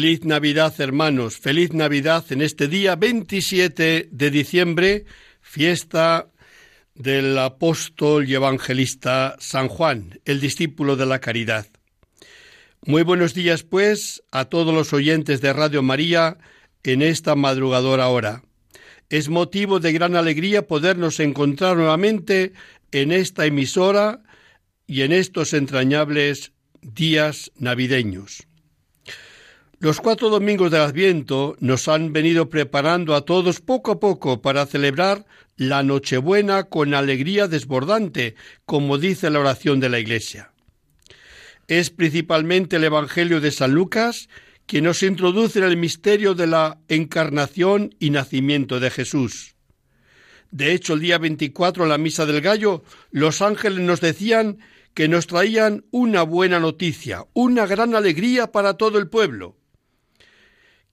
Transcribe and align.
Feliz 0.00 0.24
Navidad, 0.24 0.72
hermanos, 0.80 1.36
feliz 1.36 1.74
Navidad 1.74 2.24
en 2.30 2.40
este 2.40 2.68
día 2.68 2.96
27 2.96 4.08
de 4.10 4.30
diciembre, 4.30 5.04
fiesta 5.42 6.30
del 6.94 7.36
apóstol 7.36 8.26
y 8.26 8.32
evangelista 8.32 9.36
San 9.40 9.68
Juan, 9.68 10.18
el 10.24 10.40
discípulo 10.40 10.96
de 10.96 11.04
la 11.04 11.18
caridad. 11.18 11.66
Muy 12.86 13.02
buenos 13.02 13.34
días, 13.34 13.62
pues, 13.62 14.22
a 14.32 14.46
todos 14.46 14.72
los 14.72 14.94
oyentes 14.94 15.42
de 15.42 15.52
Radio 15.52 15.82
María 15.82 16.38
en 16.82 17.02
esta 17.02 17.34
madrugadora 17.34 18.08
hora. 18.08 18.42
Es 19.10 19.28
motivo 19.28 19.80
de 19.80 19.92
gran 19.92 20.16
alegría 20.16 20.66
podernos 20.66 21.20
encontrar 21.20 21.76
nuevamente 21.76 22.54
en 22.90 23.12
esta 23.12 23.44
emisora 23.44 24.22
y 24.86 25.02
en 25.02 25.12
estos 25.12 25.52
entrañables 25.52 26.52
días 26.80 27.52
navideños. 27.58 28.46
Los 29.82 29.98
cuatro 29.98 30.28
domingos 30.28 30.70
del 30.70 30.82
Adviento 30.82 31.56
nos 31.58 31.88
han 31.88 32.12
venido 32.12 32.50
preparando 32.50 33.14
a 33.14 33.24
todos 33.24 33.60
poco 33.60 33.92
a 33.92 33.98
poco 33.98 34.42
para 34.42 34.66
celebrar 34.66 35.24
la 35.56 35.82
Nochebuena 35.82 36.64
con 36.64 36.92
alegría 36.92 37.48
desbordante, 37.48 38.34
como 38.66 38.98
dice 38.98 39.30
la 39.30 39.40
oración 39.40 39.80
de 39.80 39.88
la 39.88 39.98
Iglesia. 39.98 40.52
Es 41.66 41.88
principalmente 41.88 42.76
el 42.76 42.84
Evangelio 42.84 43.40
de 43.40 43.50
San 43.52 43.72
Lucas 43.72 44.28
quien 44.66 44.84
nos 44.84 45.02
introduce 45.02 45.60
en 45.60 45.64
el 45.64 45.78
misterio 45.78 46.34
de 46.34 46.46
la 46.46 46.78
encarnación 46.88 47.94
y 47.98 48.10
nacimiento 48.10 48.80
de 48.80 48.90
Jesús. 48.90 49.54
De 50.50 50.74
hecho, 50.74 50.92
el 50.92 51.00
día 51.00 51.16
24, 51.16 51.84
en 51.84 51.88
la 51.88 51.96
Misa 51.96 52.26
del 52.26 52.42
Gallo, 52.42 52.84
los 53.12 53.40
ángeles 53.40 53.80
nos 53.80 54.02
decían 54.02 54.58
que 54.92 55.08
nos 55.08 55.26
traían 55.26 55.86
una 55.90 56.22
buena 56.22 56.60
noticia, 56.60 57.24
una 57.32 57.64
gran 57.64 57.94
alegría 57.94 58.52
para 58.52 58.74
todo 58.74 58.98
el 58.98 59.08
pueblo 59.08 59.56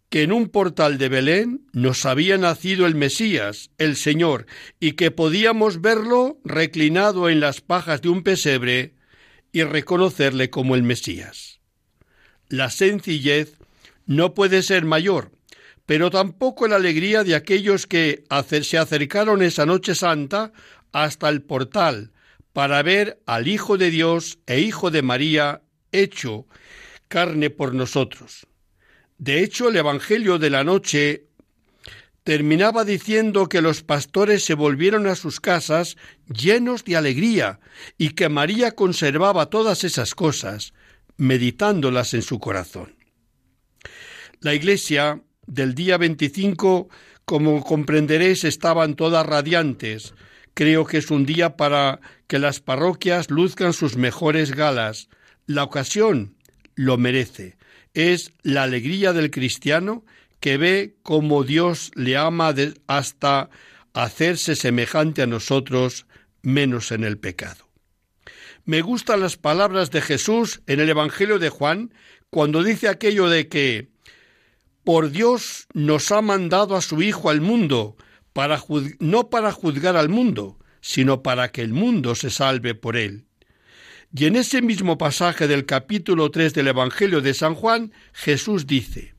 que 0.10 0.24
en 0.24 0.32
un 0.32 0.48
portal 0.48 0.98
de 0.98 1.10
Belén 1.10 1.68
nos 1.74 2.06
había 2.06 2.38
nacido 2.38 2.86
el 2.86 2.96
Mesías, 2.96 3.72
el 3.78 3.96
Señor, 3.96 4.46
y 4.80 4.94
que 4.94 5.12
podíamos 5.12 5.82
verlo 5.82 6.40
reclinado 6.46 7.30
en 7.30 7.40
las 7.40 7.62
pajas 7.62 8.02
de 8.02 8.10
un 8.10 8.24
pesebre 8.24 8.94
y 9.52 9.64
reconocerle 9.64 10.50
como 10.50 10.76
el 10.76 10.84
Mesías. 10.84 11.60
La 12.48 12.70
sencillez 12.70 13.58
no 14.06 14.34
puede 14.34 14.62
ser 14.62 14.86
mayor, 14.86 15.32
pero 15.86 16.10
tampoco 16.10 16.68
la 16.68 16.78
alegría 16.78 17.24
de 17.24 17.36
aquellos 17.36 17.88
que 17.88 18.24
se 18.62 18.78
acercaron 18.78 19.42
esa 19.42 19.66
noche 19.66 19.96
santa 19.96 20.54
hasta 20.94 21.28
el 21.28 21.42
portal 21.42 22.12
para 22.54 22.82
ver 22.82 23.22
al 23.26 23.48
Hijo 23.48 23.78
de 23.78 23.90
Dios 23.90 24.40
e 24.48 24.62
Hijo 24.62 24.90
de 24.90 25.02
María 25.02 25.62
hecho 25.92 26.48
carne 27.08 27.50
por 27.50 27.74
nosotros. 27.74 28.47
De 29.18 29.44
hecho, 29.44 29.70
el 29.70 29.76
Evangelio 29.78 30.38
de 30.38 30.50
la 30.50 30.64
noche 30.64 31.26
terminaba 32.24 32.84
diciendo 32.84 33.50
que 33.50 33.62
los 33.62 33.82
pastores 33.84 34.44
se 34.44 34.54
volvieron 34.54 35.08
a 35.08 35.16
sus 35.16 35.40
casas 35.40 35.98
llenos 36.28 36.84
de 36.84 36.98
alegría 36.98 37.60
y 37.98 38.10
que 38.10 38.30
María 38.30 38.74
conservaba 38.76 39.50
todas 39.50 39.84
esas 39.84 40.14
cosas, 40.14 40.74
meditándolas 41.16 42.14
en 42.14 42.22
su 42.22 42.38
corazón. 42.40 42.96
La 44.40 44.54
iglesia 44.54 45.24
del 45.48 45.74
día 45.74 45.98
25, 45.98 46.90
como 47.26 47.64
comprenderéis, 47.64 48.44
estaban 48.44 48.96
todas 48.96 49.26
radiantes. 49.26 50.14
Creo 50.54 50.86
que 50.86 50.98
es 50.98 51.10
un 51.10 51.26
día 51.26 51.58
para 51.58 52.02
que 52.28 52.38
las 52.38 52.60
parroquias 52.60 53.32
luzcan 53.32 53.74
sus 53.74 53.96
mejores 53.96 54.52
galas. 54.52 55.10
La 55.48 55.64
ocasión 55.64 56.36
lo 56.76 56.98
merece 56.98 57.57
es 57.98 58.32
la 58.44 58.64
alegría 58.64 59.12
del 59.12 59.32
cristiano 59.32 60.06
que 60.40 60.58
ve 60.58 60.96
cómo 61.02 61.44
Dios 61.44 61.92
le 61.96 62.16
ama 62.16 62.54
hasta 62.86 63.50
hacerse 63.94 64.56
semejante 64.56 65.24
a 65.24 65.28
nosotros 65.28 66.06
menos 66.44 66.92
en 66.92 67.04
el 67.04 67.18
pecado. 67.18 67.68
Me 68.66 68.82
gustan 68.82 69.22
las 69.22 69.36
palabras 69.36 69.90
de 69.90 70.02
Jesús 70.02 70.62
en 70.68 70.80
el 70.80 70.90
Evangelio 70.90 71.40
de 71.40 71.50
Juan 71.50 71.92
cuando 72.30 72.64
dice 72.64 72.88
aquello 72.88 73.30
de 73.30 73.48
que 73.48 73.90
por 74.84 75.10
Dios 75.10 75.68
nos 75.74 76.12
ha 76.12 76.22
mandado 76.22 76.76
a 76.76 76.82
su 76.82 77.02
Hijo 77.02 77.30
al 77.30 77.42
mundo, 77.42 77.98
para 78.32 78.62
no 79.00 79.30
para 79.30 79.52
juzgar 79.52 79.98
al 79.98 80.10
mundo, 80.10 80.60
sino 80.82 81.24
para 81.24 81.52
que 81.52 81.62
el 81.62 81.74
mundo 81.74 82.14
se 82.14 82.30
salve 82.30 82.76
por 82.76 82.96
él. 82.96 83.27
Y 84.16 84.26
en 84.26 84.36
ese 84.36 84.62
mismo 84.62 84.98
pasaje 84.98 85.48
del 85.48 85.66
capítulo 85.66 86.32
3 86.32 86.54
del 86.54 86.70
Evangelio 86.70 87.22
de 87.22 87.34
San 87.34 87.56
Juan, 87.56 87.92
Jesús 88.14 88.66
dice, 88.66 89.14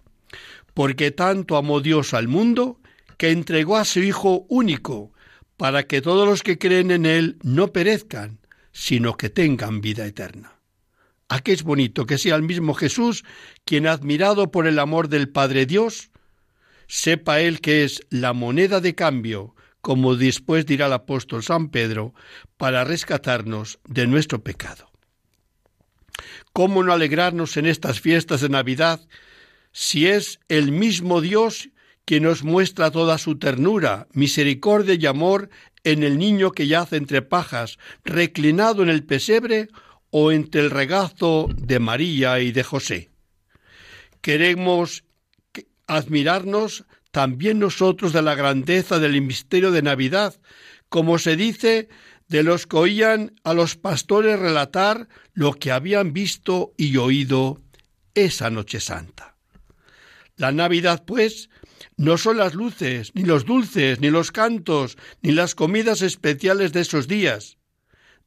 Porque 0.73 1.11
tanto 1.11 1.57
amó 1.57 1.81
Dios 1.81 2.15
al 2.15 2.27
mundo, 2.27 2.81
que 3.19 3.31
entregó 3.31 3.77
a 3.77 3.85
su 3.85 4.01
Hijo 4.01 4.47
único, 4.49 5.13
para 5.57 5.83
que 5.83 6.01
todos 6.01 6.27
los 6.27 6.43
que 6.43 6.57
creen 6.57 6.91
en 6.91 7.05
Él 7.05 7.37
no 7.43 7.73
perezcan, 7.73 8.39
sino 8.73 9.17
que 9.17 9.29
tengan 9.29 9.81
vida 9.81 10.07
eterna. 10.07 10.55
Aquí 11.29 11.53
es 11.53 11.63
bonito 11.63 12.07
que 12.07 12.17
sea 12.17 12.37
el 12.37 12.43
mismo 12.43 12.73
Jesús 12.73 13.25
quien, 13.67 13.87
admirado 13.87 14.51
por 14.51 14.67
el 14.67 14.79
amor 14.79 15.09
del 15.09 15.29
Padre 15.29 15.67
Dios, 15.67 16.11
sepa 16.87 17.41
Él 17.41 17.61
que 17.61 17.85
es 17.85 18.07
la 18.09 18.33
moneda 18.33 18.81
de 18.81 18.95
cambio 18.95 19.55
como 19.81 20.17
después 20.17 20.67
dirá 20.67 20.87
el 20.87 20.93
apóstol 20.93 21.43
San 21.43 21.71
Pedro, 21.71 22.15
para 22.57 22.85
rescatarnos 22.85 23.79
de 23.87 24.07
nuestro 24.07 24.43
pecado. 24.43 24.91
¿Cómo 26.53 26.83
no 26.83 26.93
alegrarnos 26.93 27.57
en 27.57 27.67
estas 27.67 28.01
fiestas 28.01 28.41
de 28.41 28.49
Navidad 28.49 29.01
si 29.73 30.07
es 30.07 30.41
el 30.49 30.73
mismo 30.73 31.21
Dios 31.21 31.71
quien 32.05 32.23
nos 32.25 32.43
muestra 32.43 32.91
toda 32.91 33.19
su 33.19 33.39
ternura, 33.39 34.09
misericordia 34.13 34.95
y 34.95 35.07
amor 35.07 35.51
en 35.85 36.03
el 36.03 36.19
niño 36.19 36.53
que 36.53 36.67
yace 36.67 36.97
entre 36.97 37.23
pajas, 37.23 37.79
reclinado 38.05 38.83
en 38.83 38.89
el 38.89 39.05
pesebre 39.05 39.69
o 40.11 40.33
entre 40.33 40.63
el 40.63 40.71
regazo 40.71 41.49
de 41.55 41.79
María 41.79 42.41
y 42.41 42.51
de 42.51 42.63
José? 42.63 43.11
Queremos 44.23 45.05
admirarnos 45.87 46.85
también 47.19 47.59
nosotros 47.59 48.13
de 48.13 48.23
la 48.23 48.37
grandeza 48.37 49.01
del 49.01 49.21
misterio 49.21 49.73
de 49.73 49.83
Navidad, 49.83 50.41
como 50.89 51.19
se 51.19 51.35
dice 51.35 51.89
de 52.29 52.45
los 52.45 52.69
que 52.69 52.77
oían 52.77 53.35
a 53.43 53.55
los 53.55 53.75
pastores 53.75 54.39
relatar 54.39 55.09
lo 55.35 55.55
que 55.55 55.73
habían 55.73 56.13
visto 56.13 56.75
y 56.77 56.97
oído 56.97 57.61
esa 58.15 58.51
noche 58.51 58.79
santa. 58.79 59.35
La 60.37 60.53
Navidad, 60.53 61.03
pues, 61.05 61.51
no 61.97 62.19
son 62.19 62.37
las 62.37 62.55
luces, 62.55 63.11
ni 63.17 63.25
los 63.25 63.45
dulces, 63.45 63.99
ni 63.99 64.11
los 64.11 64.31
cantos, 64.31 64.97
ni 65.21 65.33
las 65.33 65.57
comidas 65.57 66.03
especiales 66.03 66.73
de 66.73 66.83
esos 66.83 67.09
días. 67.09 67.59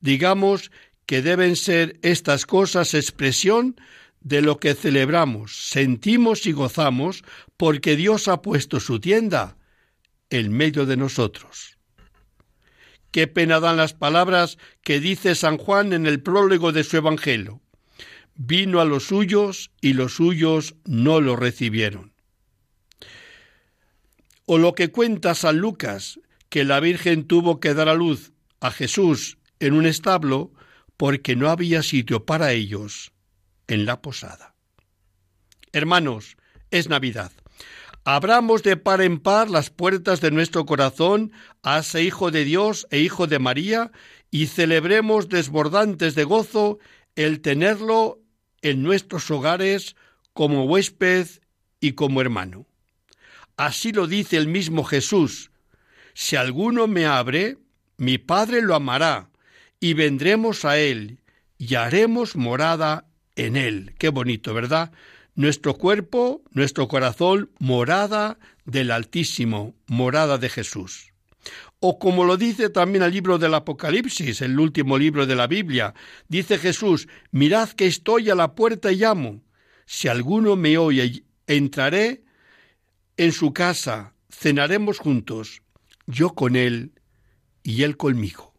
Digamos 0.01 0.69
que 1.05 1.21
deben 1.21 1.55
ser 1.55 1.97
estas 2.01 2.45
cosas 2.45 2.93
expresión 2.93 3.77
de 4.21 4.41
lo 4.41 4.59
que 4.59 4.75
celebramos, 4.75 5.69
sentimos 5.69 6.45
y 6.45 6.51
gozamos 6.51 7.23
porque 7.57 7.95
Dios 7.95 8.27
ha 8.27 8.41
puesto 8.41 8.79
su 8.79 8.99
tienda 8.99 9.57
en 10.29 10.51
medio 10.53 10.85
de 10.85 10.95
nosotros. 10.95 11.77
Qué 13.09 13.27
pena 13.27 13.59
dan 13.59 13.77
las 13.77 13.93
palabras 13.93 14.57
que 14.83 14.99
dice 14.99 15.35
San 15.35 15.57
Juan 15.57 15.91
en 15.91 16.05
el 16.05 16.21
prólogo 16.21 16.71
de 16.71 16.83
su 16.83 16.97
Evangelio. 16.97 17.61
Vino 18.35 18.79
a 18.79 18.85
los 18.85 19.05
suyos 19.05 19.71
y 19.81 19.93
los 19.93 20.13
suyos 20.13 20.75
no 20.85 21.19
lo 21.19 21.35
recibieron. 21.35 22.13
O 24.45 24.57
lo 24.57 24.73
que 24.75 24.91
cuenta 24.91 25.35
San 25.35 25.57
Lucas, 25.57 26.19
que 26.49 26.63
la 26.63 26.79
Virgen 26.79 27.25
tuvo 27.25 27.59
que 27.59 27.73
dar 27.73 27.89
a 27.89 27.95
luz 27.95 28.31
a 28.61 28.71
Jesús 28.71 29.37
en 29.59 29.73
un 29.73 29.85
establo 29.85 30.53
porque 30.95 31.35
no 31.35 31.49
había 31.49 31.83
sitio 31.83 32.25
para 32.25 32.53
ellos 32.53 33.11
en 33.71 33.85
la 33.85 34.01
posada. 34.01 34.53
Hermanos, 35.71 36.37
es 36.71 36.89
Navidad. 36.89 37.31
Abramos 38.03 38.63
de 38.63 38.77
par 38.77 39.01
en 39.01 39.19
par 39.19 39.49
las 39.49 39.69
puertas 39.69 40.21
de 40.21 40.31
nuestro 40.31 40.65
corazón 40.65 41.31
a 41.63 41.79
ese 41.79 42.03
Hijo 42.03 42.31
de 42.31 42.43
Dios 42.43 42.87
e 42.89 42.99
Hijo 42.99 43.27
de 43.27 43.39
María 43.39 43.91
y 44.29 44.47
celebremos 44.47 45.29
desbordantes 45.29 46.15
de 46.15 46.23
gozo 46.23 46.79
el 47.15 47.41
tenerlo 47.41 48.19
en 48.61 48.83
nuestros 48.83 49.29
hogares 49.31 49.95
como 50.33 50.65
huésped 50.65 51.27
y 51.79 51.93
como 51.93 52.21
hermano. 52.21 52.65
Así 53.55 53.91
lo 53.91 54.07
dice 54.07 54.37
el 54.37 54.47
mismo 54.47 54.83
Jesús. 54.83 55.51
Si 56.13 56.35
alguno 56.35 56.87
me 56.87 57.05
abre, 57.05 57.57
mi 57.97 58.17
Padre 58.17 58.61
lo 58.61 58.75
amará, 58.75 59.29
y 59.79 59.93
vendremos 59.93 60.65
a 60.65 60.77
él, 60.77 61.19
y 61.57 61.75
haremos 61.75 62.35
morada 62.35 63.10
en 63.35 63.55
él. 63.55 63.93
Qué 63.97 64.09
bonito, 64.09 64.53
¿verdad? 64.53 64.91
Nuestro 65.35 65.75
cuerpo, 65.75 66.41
nuestro 66.51 66.87
corazón, 66.87 67.49
morada 67.59 68.37
del 68.65 68.91
Altísimo, 68.91 69.75
morada 69.87 70.37
de 70.37 70.49
Jesús. 70.49 71.11
O 71.79 71.97
como 71.97 72.25
lo 72.25 72.37
dice 72.37 72.69
también 72.69 73.03
el 73.03 73.11
libro 73.11 73.39
del 73.39 73.55
Apocalipsis, 73.55 74.41
el 74.41 74.59
último 74.59 74.97
libro 74.97 75.25
de 75.25 75.35
la 75.35 75.47
Biblia, 75.47 75.95
dice 76.27 76.59
Jesús, 76.59 77.07
mirad 77.31 77.69
que 77.69 77.87
estoy 77.87 78.29
a 78.29 78.35
la 78.35 78.53
puerta 78.53 78.91
y 78.91 78.97
llamo. 78.97 79.41
Si 79.85 80.07
alguno 80.07 80.55
me 80.55 80.77
oye, 80.77 81.23
entraré 81.47 82.23
en 83.17 83.31
su 83.31 83.51
casa, 83.53 84.13
cenaremos 84.29 84.99
juntos, 84.99 85.63
yo 86.05 86.29
con 86.29 86.55
él 86.55 86.91
y 87.63 87.83
él 87.83 87.97
conmigo. 87.97 88.53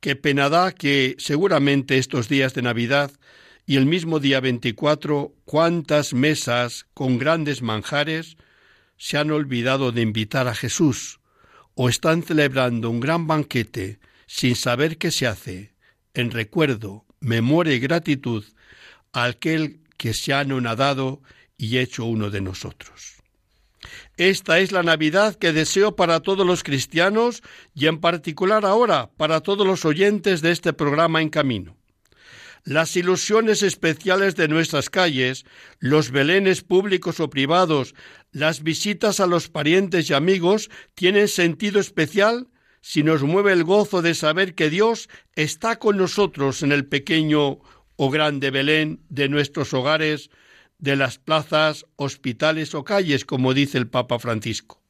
Qué 0.00 0.16
pena 0.16 0.48
da 0.48 0.72
que 0.72 1.14
seguramente 1.18 1.96
estos 1.96 2.28
días 2.28 2.54
de 2.54 2.62
Navidad 2.62 3.12
y 3.66 3.76
el 3.76 3.86
mismo 3.86 4.18
día 4.18 4.40
24, 4.40 5.34
cuántas 5.44 6.14
mesas 6.14 6.86
con 6.94 7.18
grandes 7.18 7.62
manjares 7.62 8.36
se 8.96 9.18
han 9.18 9.30
olvidado 9.30 9.92
de 9.92 10.02
invitar 10.02 10.48
a 10.48 10.54
Jesús 10.54 11.20
o 11.74 11.88
están 11.88 12.22
celebrando 12.22 12.90
un 12.90 13.00
gran 13.00 13.26
banquete 13.26 13.98
sin 14.26 14.56
saber 14.56 14.98
qué 14.98 15.10
se 15.10 15.26
hace, 15.26 15.74
en 16.14 16.30
recuerdo, 16.30 17.04
memoria 17.20 17.74
y 17.74 17.78
gratitud 17.78 18.44
a 19.12 19.24
aquel 19.24 19.80
que 19.96 20.14
se 20.14 20.32
ha 20.32 20.40
anonadado 20.40 21.22
y 21.56 21.78
hecho 21.78 22.04
uno 22.04 22.30
de 22.30 22.40
nosotros. 22.40 23.22
Esta 24.16 24.58
es 24.58 24.72
la 24.72 24.82
Navidad 24.82 25.36
que 25.36 25.52
deseo 25.52 25.96
para 25.96 26.20
todos 26.20 26.46
los 26.46 26.62
cristianos 26.62 27.42
y 27.74 27.86
en 27.86 28.00
particular 28.00 28.64
ahora 28.64 29.10
para 29.16 29.40
todos 29.40 29.66
los 29.66 29.84
oyentes 29.84 30.42
de 30.42 30.52
este 30.52 30.72
programa 30.72 31.22
en 31.22 31.30
camino. 31.30 31.76
Las 32.64 32.96
ilusiones 32.96 33.64
especiales 33.64 34.36
de 34.36 34.46
nuestras 34.46 34.88
calles, 34.88 35.44
los 35.80 36.12
belenes 36.12 36.62
públicos 36.62 37.18
o 37.18 37.28
privados, 37.28 37.94
las 38.30 38.62
visitas 38.62 39.18
a 39.18 39.26
los 39.26 39.48
parientes 39.48 40.08
y 40.08 40.14
amigos 40.14 40.70
tienen 40.94 41.26
sentido 41.26 41.80
especial 41.80 42.48
si 42.80 43.02
nos 43.02 43.22
mueve 43.24 43.52
el 43.52 43.64
gozo 43.64 44.00
de 44.00 44.14
saber 44.14 44.54
que 44.54 44.70
Dios 44.70 45.08
está 45.34 45.80
con 45.80 45.96
nosotros 45.96 46.62
en 46.62 46.70
el 46.70 46.86
pequeño 46.86 47.58
o 47.96 48.10
grande 48.10 48.50
Belén 48.50 49.00
de 49.08 49.28
nuestros 49.28 49.74
hogares, 49.74 50.30
de 50.78 50.94
las 50.96 51.18
plazas, 51.18 51.86
hospitales 51.96 52.74
o 52.74 52.84
calles, 52.84 53.24
como 53.24 53.54
dice 53.54 53.78
el 53.78 53.88
Papa 53.88 54.18
Francisco. 54.20 54.82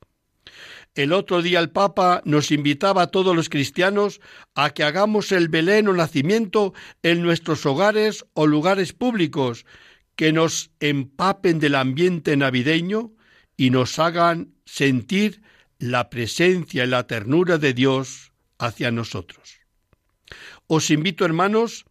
El 0.95 1.15
otro 1.15 1.41
día 1.41 1.59
el 1.59 1.71
Papa 1.71 2.21
nos 2.27 2.51
invitaba 2.51 3.03
a 3.03 3.07
todos 3.07 3.35
los 3.35 3.49
cristianos 3.49 4.21
a 4.55 4.71
que 4.71 4.85
hagamos 4.85 5.33
el 5.33 5.49
Belén 5.49 5.89
o 5.89 5.95
nacimiento 5.95 6.75
en 7.03 7.23
nuestros 7.23 7.65
hogares 7.65 8.27
o 8.35 8.47
lugares 8.47 8.93
públicos, 8.93 9.65
que 10.17 10.33
nos 10.33 10.71
empapen 10.81 11.61
del 11.61 11.77
ambiente 11.77 12.37
navideño 12.37 13.13
y 13.57 13.71
nos 13.71 13.99
hagan 13.99 14.53
sentir 14.67 15.41
la 15.79 16.11
presencia 16.11 16.85
y 16.85 16.87
la 16.87 17.07
ternura 17.07 17.57
de 17.57 17.73
Dios 17.73 18.33
hacia 18.59 18.91
nosotros. 18.91 19.61
Os 20.67 20.91
invito, 20.91 21.25
hermanos, 21.25 21.87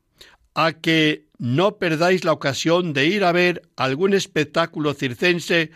a 0.53 0.73
que 0.73 1.25
no 1.39 1.77
perdáis 1.77 2.23
la 2.23 2.33
ocasión 2.33 2.93
de 2.93 3.07
ir 3.07 3.23
a 3.23 3.31
ver 3.31 3.63
algún 3.75 4.13
espectáculo 4.13 4.93
circense 4.93 5.71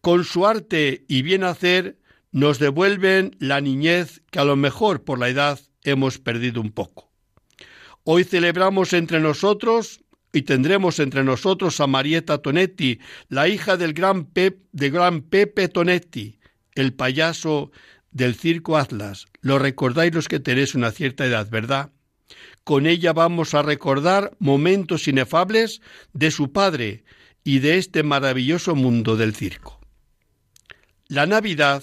con 0.00 0.24
su 0.24 0.46
arte 0.46 1.04
y 1.08 1.20
bien 1.20 1.44
hacer 1.44 1.98
nos 2.32 2.58
devuelven 2.58 3.36
la 3.38 3.60
niñez 3.60 4.22
que 4.30 4.40
a 4.40 4.44
lo 4.44 4.56
mejor 4.56 5.04
por 5.04 5.18
la 5.18 5.28
edad 5.28 5.60
hemos 5.84 6.18
perdido 6.18 6.60
un 6.60 6.72
poco. 6.72 7.12
Hoy 8.04 8.24
celebramos 8.24 8.94
entre 8.94 9.20
nosotros 9.20 10.00
y 10.32 10.42
tendremos 10.42 10.98
entre 10.98 11.22
nosotros 11.22 11.78
a 11.80 11.86
Marietta 11.86 12.38
Tonetti, 12.38 12.98
la 13.28 13.48
hija 13.48 13.76
del 13.76 13.92
gran, 13.92 14.28
de 14.34 14.90
gran 14.90 15.20
Pepe 15.20 15.68
Tonetti, 15.68 16.40
el 16.74 16.94
payaso 16.94 17.70
del 18.10 18.34
circo 18.34 18.78
Atlas. 18.78 19.26
Lo 19.40 19.58
recordáis 19.58 20.14
los 20.14 20.28
que 20.28 20.40
tenéis 20.40 20.74
una 20.74 20.90
cierta 20.90 21.26
edad, 21.26 21.48
¿verdad? 21.50 21.90
Con 22.64 22.86
ella 22.86 23.12
vamos 23.12 23.54
a 23.54 23.62
recordar 23.62 24.34
momentos 24.38 25.06
inefables 25.06 25.82
de 26.14 26.30
su 26.30 26.50
padre 26.50 27.04
y 27.44 27.58
de 27.58 27.76
este 27.76 28.02
maravilloso 28.02 28.74
mundo 28.74 29.16
del 29.16 29.34
circo. 29.34 29.80
La 31.08 31.26
Navidad 31.26 31.82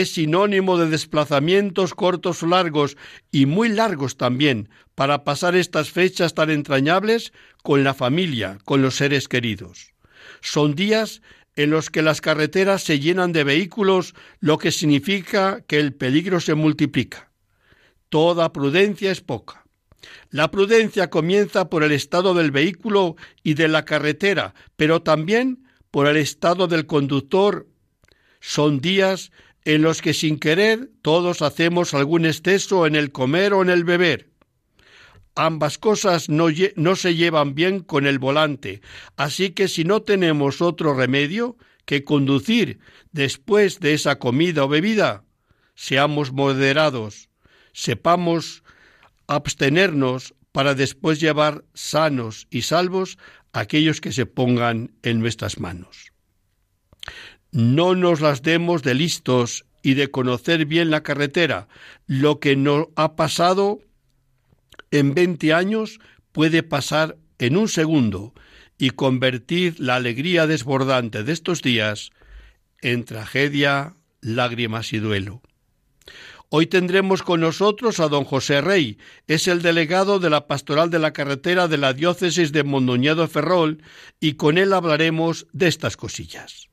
es 0.00 0.12
sinónimo 0.14 0.78
de 0.78 0.88
desplazamientos 0.88 1.94
cortos 1.94 2.42
o 2.42 2.46
largos 2.46 2.96
y 3.30 3.46
muy 3.46 3.68
largos 3.68 4.16
también 4.16 4.68
para 4.94 5.24
pasar 5.24 5.54
estas 5.56 5.90
fechas 5.90 6.34
tan 6.34 6.50
entrañables 6.50 7.32
con 7.62 7.84
la 7.84 7.94
familia, 7.94 8.58
con 8.64 8.82
los 8.82 8.96
seres 8.96 9.28
queridos. 9.28 9.92
Son 10.40 10.74
días 10.74 11.22
en 11.56 11.70
los 11.70 11.90
que 11.90 12.02
las 12.02 12.20
carreteras 12.20 12.82
se 12.82 12.98
llenan 12.98 13.32
de 13.32 13.44
vehículos, 13.44 14.14
lo 14.40 14.58
que 14.58 14.72
significa 14.72 15.60
que 15.62 15.78
el 15.78 15.94
peligro 15.94 16.40
se 16.40 16.54
multiplica. 16.54 17.30
Toda 18.08 18.52
prudencia 18.52 19.10
es 19.10 19.20
poca. 19.20 19.64
La 20.30 20.50
prudencia 20.50 21.10
comienza 21.10 21.70
por 21.70 21.84
el 21.84 21.92
estado 21.92 22.34
del 22.34 22.50
vehículo 22.50 23.16
y 23.42 23.54
de 23.54 23.68
la 23.68 23.84
carretera, 23.84 24.54
pero 24.76 25.02
también 25.02 25.64
por 25.90 26.08
el 26.08 26.16
estado 26.16 26.66
del 26.66 26.86
conductor. 26.86 27.68
Son 28.40 28.80
días 28.80 29.30
en 29.64 29.82
los 29.82 30.02
que 30.02 30.14
sin 30.14 30.38
querer 30.38 30.90
todos 31.02 31.42
hacemos 31.42 31.94
algún 31.94 32.26
exceso 32.26 32.86
en 32.86 32.96
el 32.96 33.12
comer 33.12 33.54
o 33.54 33.62
en 33.62 33.70
el 33.70 33.84
beber. 33.84 34.30
Ambas 35.34 35.78
cosas 35.78 36.28
no, 36.28 36.48
se 36.96 37.14
llevan 37.14 37.54
bien 37.54 37.80
con 37.80 38.06
el 38.06 38.18
volante, 38.18 38.82
así 39.16 39.50
que 39.50 39.66
si 39.66 39.84
no 39.84 40.02
tenemos 40.02 40.60
otro 40.60 40.94
remedio 40.94 41.56
que 41.86 42.04
conducir 42.04 42.78
después 43.10 43.80
de 43.80 43.94
esa 43.94 44.18
comida 44.18 44.64
o 44.64 44.68
bebida, 44.68 45.24
seamos 45.74 46.32
moderados, 46.32 47.30
sepamos 47.72 48.62
abstenernos 49.26 50.34
para 50.52 50.74
después 50.74 51.18
llevar 51.18 51.64
sanos 51.74 52.46
y 52.48 52.62
salvos 52.62 53.18
aquellos 53.52 54.00
que 54.00 54.12
se 54.12 54.26
pongan 54.26 54.92
en 55.02 55.18
nuestras 55.18 55.58
manos 55.58 56.13
no 57.54 57.94
nos 57.94 58.20
las 58.20 58.42
demos 58.42 58.82
de 58.82 58.94
listos 58.94 59.64
y 59.80 59.94
de 59.94 60.10
conocer 60.10 60.66
bien 60.66 60.90
la 60.90 61.04
carretera. 61.04 61.68
Lo 62.08 62.40
que 62.40 62.56
nos 62.56 62.88
ha 62.96 63.14
pasado 63.14 63.78
en 64.90 65.14
20 65.14 65.54
años 65.54 66.00
puede 66.32 66.64
pasar 66.64 67.16
en 67.38 67.56
un 67.56 67.68
segundo 67.68 68.34
y 68.76 68.90
convertir 68.90 69.78
la 69.78 69.94
alegría 69.94 70.48
desbordante 70.48 71.22
de 71.22 71.32
estos 71.32 71.62
días 71.62 72.10
en 72.82 73.04
tragedia, 73.04 73.94
lágrimas 74.20 74.92
y 74.92 74.98
duelo. 74.98 75.40
Hoy 76.48 76.66
tendremos 76.66 77.22
con 77.22 77.40
nosotros 77.40 78.00
a 78.00 78.08
don 78.08 78.24
José 78.24 78.62
Rey, 78.62 78.98
es 79.28 79.46
el 79.46 79.62
delegado 79.62 80.18
de 80.18 80.28
la 80.28 80.48
Pastoral 80.48 80.90
de 80.90 80.98
la 80.98 81.12
Carretera 81.12 81.68
de 81.68 81.78
la 81.78 81.92
Diócesis 81.92 82.50
de 82.50 82.64
Mondoñedo 82.64 83.28
Ferrol, 83.28 83.80
y 84.18 84.34
con 84.34 84.58
él 84.58 84.72
hablaremos 84.72 85.46
de 85.52 85.68
estas 85.68 85.96
cosillas. 85.96 86.68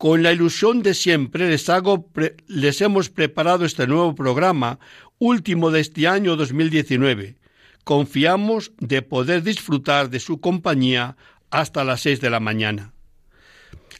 Con 0.00 0.22
la 0.22 0.32
ilusión 0.32 0.82
de 0.82 0.94
siempre 0.94 1.50
les, 1.50 1.68
hago 1.68 2.08
les 2.46 2.80
hemos 2.80 3.10
preparado 3.10 3.66
este 3.66 3.86
nuevo 3.86 4.14
programa, 4.14 4.78
último 5.18 5.70
de 5.70 5.80
este 5.80 6.08
año 6.08 6.36
2019. 6.36 7.36
Confiamos 7.84 8.72
de 8.78 9.02
poder 9.02 9.42
disfrutar 9.42 10.08
de 10.08 10.18
su 10.18 10.40
compañía 10.40 11.18
hasta 11.50 11.84
las 11.84 12.00
seis 12.00 12.18
de 12.22 12.30
la 12.30 12.40
mañana. 12.40 12.94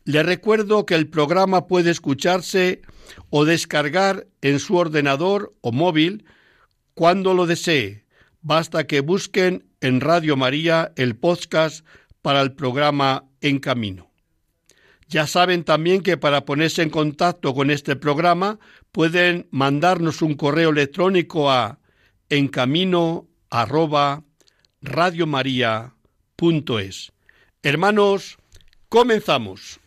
Le 0.06 0.22
recuerdo 0.22 0.86
que 0.86 0.94
el 0.94 1.06
programa 1.06 1.66
puede 1.66 1.90
escucharse 1.90 2.80
o 3.28 3.44
descargar 3.44 4.26
en 4.40 4.58
su 4.58 4.76
ordenador 4.76 5.52
o 5.60 5.70
móvil 5.70 6.24
cuando 6.94 7.34
lo 7.34 7.44
desee. 7.44 8.06
Basta 8.40 8.86
que 8.86 9.00
busquen 9.00 9.66
en 9.82 10.00
Radio 10.00 10.38
María 10.38 10.92
el 10.96 11.14
podcast 11.14 11.84
para 12.22 12.40
el 12.40 12.52
programa 12.52 13.26
En 13.42 13.58
Camino. 13.58 14.09
Ya 15.10 15.26
saben 15.26 15.64
también 15.64 16.02
que 16.02 16.16
para 16.16 16.44
ponerse 16.44 16.82
en 16.82 16.90
contacto 16.90 17.52
con 17.52 17.72
este 17.72 17.96
programa 17.96 18.60
pueden 18.92 19.48
mandarnos 19.50 20.22
un 20.22 20.34
correo 20.34 20.70
electrónico 20.70 21.50
a 21.50 21.80
encamino 22.28 23.26
Hermanos, 27.64 28.38
comenzamos. 28.88 29.79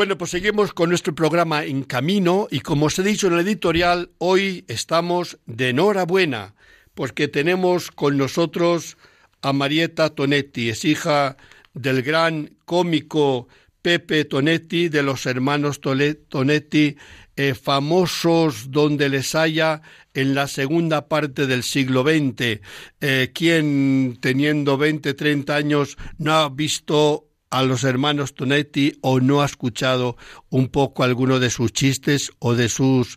Bueno, 0.00 0.16
pues 0.16 0.30
seguimos 0.30 0.72
con 0.72 0.88
nuestro 0.88 1.14
programa 1.14 1.62
En 1.62 1.82
Camino 1.82 2.48
y 2.50 2.60
como 2.60 2.86
os 2.86 2.98
he 2.98 3.02
dicho 3.02 3.26
en 3.26 3.34
el 3.34 3.40
editorial, 3.40 4.08
hoy 4.16 4.64
estamos 4.66 5.38
de 5.44 5.68
enhorabuena 5.68 6.54
porque 6.94 7.28
tenemos 7.28 7.90
con 7.90 8.16
nosotros 8.16 8.96
a 9.42 9.52
Marieta 9.52 10.08
Tonetti, 10.08 10.70
es 10.70 10.86
hija 10.86 11.36
del 11.74 12.00
gran 12.00 12.56
cómico 12.64 13.48
Pepe 13.82 14.24
Tonetti, 14.24 14.88
de 14.88 15.02
los 15.02 15.26
hermanos 15.26 15.82
Tonetti, 15.82 16.96
eh, 17.36 17.52
famosos 17.54 18.70
donde 18.70 19.10
les 19.10 19.34
haya 19.34 19.82
en 20.14 20.34
la 20.34 20.46
segunda 20.48 21.08
parte 21.08 21.46
del 21.46 21.62
siglo 21.62 22.04
XX. 22.04 22.62
Eh, 23.02 23.32
quien 23.34 24.16
teniendo 24.18 24.78
20, 24.78 25.12
30 25.12 25.54
años 25.54 25.98
no 26.16 26.32
ha 26.32 26.48
visto 26.48 27.29
a 27.50 27.62
los 27.62 27.84
hermanos 27.84 28.34
Tonetti 28.34 28.98
o 29.02 29.20
no 29.20 29.42
ha 29.42 29.46
escuchado 29.46 30.16
un 30.48 30.68
poco 30.68 31.02
alguno 31.02 31.38
de 31.40 31.50
sus 31.50 31.72
chistes 31.72 32.30
o 32.38 32.54
de 32.54 32.68
sus 32.68 33.16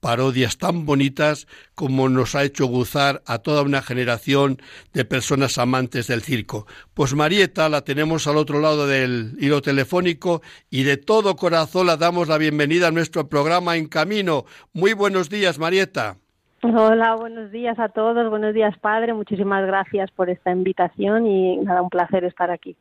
parodias 0.00 0.56
tan 0.56 0.86
bonitas 0.86 1.46
como 1.74 2.08
nos 2.08 2.34
ha 2.34 2.44
hecho 2.44 2.66
gozar 2.66 3.22
a 3.26 3.38
toda 3.38 3.62
una 3.62 3.82
generación 3.82 4.60
de 4.92 5.04
personas 5.04 5.58
amantes 5.58 6.06
del 6.06 6.22
circo. 6.22 6.66
Pues 6.94 7.14
Marieta 7.14 7.68
la 7.68 7.82
tenemos 7.82 8.26
al 8.26 8.38
otro 8.38 8.60
lado 8.60 8.86
del 8.86 9.36
hilo 9.38 9.62
telefónico 9.62 10.42
y 10.70 10.82
de 10.84 10.96
todo 10.96 11.36
corazón 11.36 11.86
la 11.86 11.96
damos 11.96 12.28
la 12.28 12.38
bienvenida 12.38 12.88
a 12.88 12.92
nuestro 12.92 13.28
programa 13.28 13.76
En 13.76 13.86
Camino. 13.86 14.46
Muy 14.72 14.94
buenos 14.94 15.28
días, 15.28 15.58
Marieta. 15.58 16.18
Hola, 16.62 17.14
buenos 17.14 17.50
días 17.50 17.78
a 17.78 17.88
todos, 17.88 18.28
buenos 18.28 18.52
días 18.52 18.76
padre, 18.78 19.14
muchísimas 19.14 19.66
gracias 19.66 20.10
por 20.10 20.28
esta 20.28 20.50
invitación 20.50 21.26
y 21.26 21.56
nada, 21.56 21.80
un 21.80 21.88
placer 21.88 22.24
estar 22.24 22.50
aquí. 22.50 22.76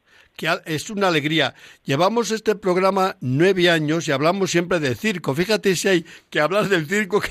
es 0.66 0.90
una 0.90 1.08
alegría. 1.08 1.54
Llevamos 1.86 2.32
este 2.32 2.56
programa 2.56 3.16
nueve 3.22 3.70
años 3.70 4.06
y 4.10 4.12
hablamos 4.12 4.52
siempre 4.52 4.82
de 4.82 4.96
circo. 4.96 5.34
Fíjate 5.34 5.78
si 5.78 5.88
hay 5.88 6.06
que 6.30 6.42
hablar 6.42 6.68
del 6.68 6.88
circo, 6.88 7.22
que, 7.22 7.30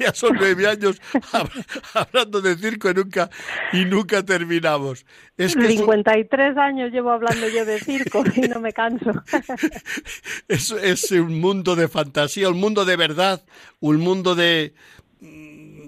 ya 0.00 0.12
son 0.12 0.36
nueve 0.36 0.66
años 0.66 1.00
hablando 1.94 2.40
de 2.40 2.56
circo 2.56 2.90
y 2.90 2.94
nunca, 2.94 3.30
y 3.72 3.84
nunca 3.84 4.24
terminamos. 4.24 5.06
Es 5.36 5.54
que 5.54 5.68
53 5.68 6.56
años 6.56 6.90
llevo 6.90 7.12
hablando 7.12 7.48
yo 7.48 7.64
de 7.64 7.78
circo 7.78 8.24
y 8.34 8.48
no 8.48 8.58
me 8.58 8.72
canso. 8.72 9.12
es, 10.48 10.72
es 10.72 11.12
un 11.12 11.40
mundo 11.40 11.76
de 11.76 11.86
fantasía, 11.86 12.48
un 12.48 12.58
mundo 12.58 12.84
de 12.84 12.96
verdad, 12.96 13.44
un 13.78 13.98
mundo 13.98 14.34
de 14.34 14.74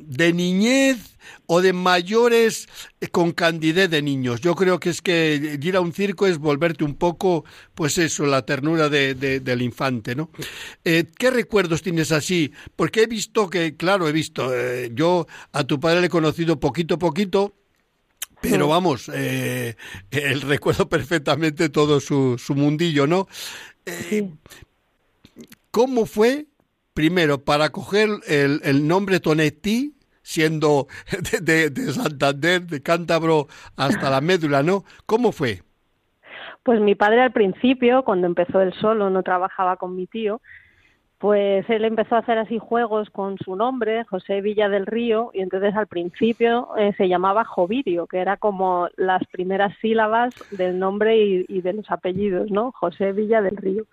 de 0.06 0.32
niñez 0.32 0.98
o 1.46 1.60
de 1.60 1.72
mayores 1.72 2.68
eh, 3.00 3.08
con 3.08 3.32
candidez 3.32 3.90
de 3.90 4.02
niños. 4.02 4.40
Yo 4.40 4.54
creo 4.54 4.78
que 4.78 4.90
es 4.90 5.02
que 5.02 5.58
ir 5.60 5.76
a 5.76 5.80
un 5.80 5.92
circo 5.92 6.26
es 6.26 6.38
volverte 6.38 6.84
un 6.84 6.94
poco, 6.94 7.44
pues 7.74 7.98
eso, 7.98 8.24
la 8.26 8.46
ternura 8.46 8.88
de, 8.88 9.14
del 9.14 9.62
infante, 9.62 10.14
¿no? 10.14 10.30
Eh, 10.84 11.04
¿Qué 11.18 11.30
recuerdos 11.30 11.82
tienes 11.82 12.12
así? 12.12 12.52
Porque 12.76 13.02
he 13.02 13.06
visto 13.06 13.50
que, 13.50 13.76
claro, 13.76 14.08
he 14.08 14.12
visto, 14.12 14.54
eh, 14.54 14.90
yo 14.94 15.26
a 15.52 15.64
tu 15.64 15.80
padre 15.80 16.00
le 16.00 16.06
he 16.06 16.10
conocido 16.10 16.60
poquito 16.60 16.94
a 16.94 16.98
poquito, 16.98 17.54
pero 18.40 18.68
vamos, 18.68 19.10
eh, 19.12 19.74
el 20.10 20.42
recuerdo 20.42 20.88
perfectamente 20.88 21.68
todo 21.68 21.98
su, 22.00 22.38
su 22.38 22.54
mundillo, 22.54 23.06
¿no? 23.06 23.26
¿Cómo 25.70 26.06
fue, 26.06 26.46
primero, 26.94 27.44
para 27.44 27.70
coger 27.70 28.08
el, 28.26 28.60
el 28.62 28.86
nombre 28.86 29.20
Tonetti? 29.20 29.95
Siendo 30.26 30.88
de, 31.40 31.70
Santander, 31.92 32.62
de 32.62 32.82
Cántabro 32.82 33.46
hasta 33.76 34.10
la 34.10 34.20
médula, 34.20 34.64
¿no? 34.64 34.82
¿Cómo 35.06 35.30
fue? 35.30 35.62
Pues 36.64 36.80
mi 36.80 36.96
padre 36.96 37.20
al 37.22 37.32
principio, 37.32 38.02
cuando 38.02 38.26
empezó 38.26 38.60
él 38.60 38.74
solo, 38.74 39.08
no 39.08 39.22
trabajaba 39.22 39.76
con 39.76 39.94
mi 39.94 40.08
tío, 40.08 40.40
pues 41.18 41.64
él 41.70 41.84
empezó 41.84 42.16
a 42.16 42.18
hacer 42.18 42.38
así 42.38 42.58
juegos 42.58 43.08
con 43.10 43.38
su 43.38 43.54
nombre, 43.54 44.04
José 44.04 44.40
Villa 44.40 44.68
del 44.68 44.86
Río, 44.86 45.30
y 45.32 45.42
entonces 45.42 45.76
al 45.76 45.86
principio 45.86 46.70
eh, 46.76 46.92
se 46.96 47.08
llamaba 47.08 47.44
Jovirio, 47.44 48.08
que 48.08 48.18
era 48.18 48.36
como 48.36 48.88
las 48.96 49.22
primeras 49.30 49.78
sílabas 49.80 50.34
del 50.50 50.80
nombre 50.80 51.16
y, 51.16 51.46
y 51.48 51.60
de 51.60 51.72
los 51.72 51.88
apellidos, 51.88 52.50
¿no? 52.50 52.72
José 52.72 53.12
Villa 53.12 53.40
del 53.42 53.56
Río. 53.56 53.84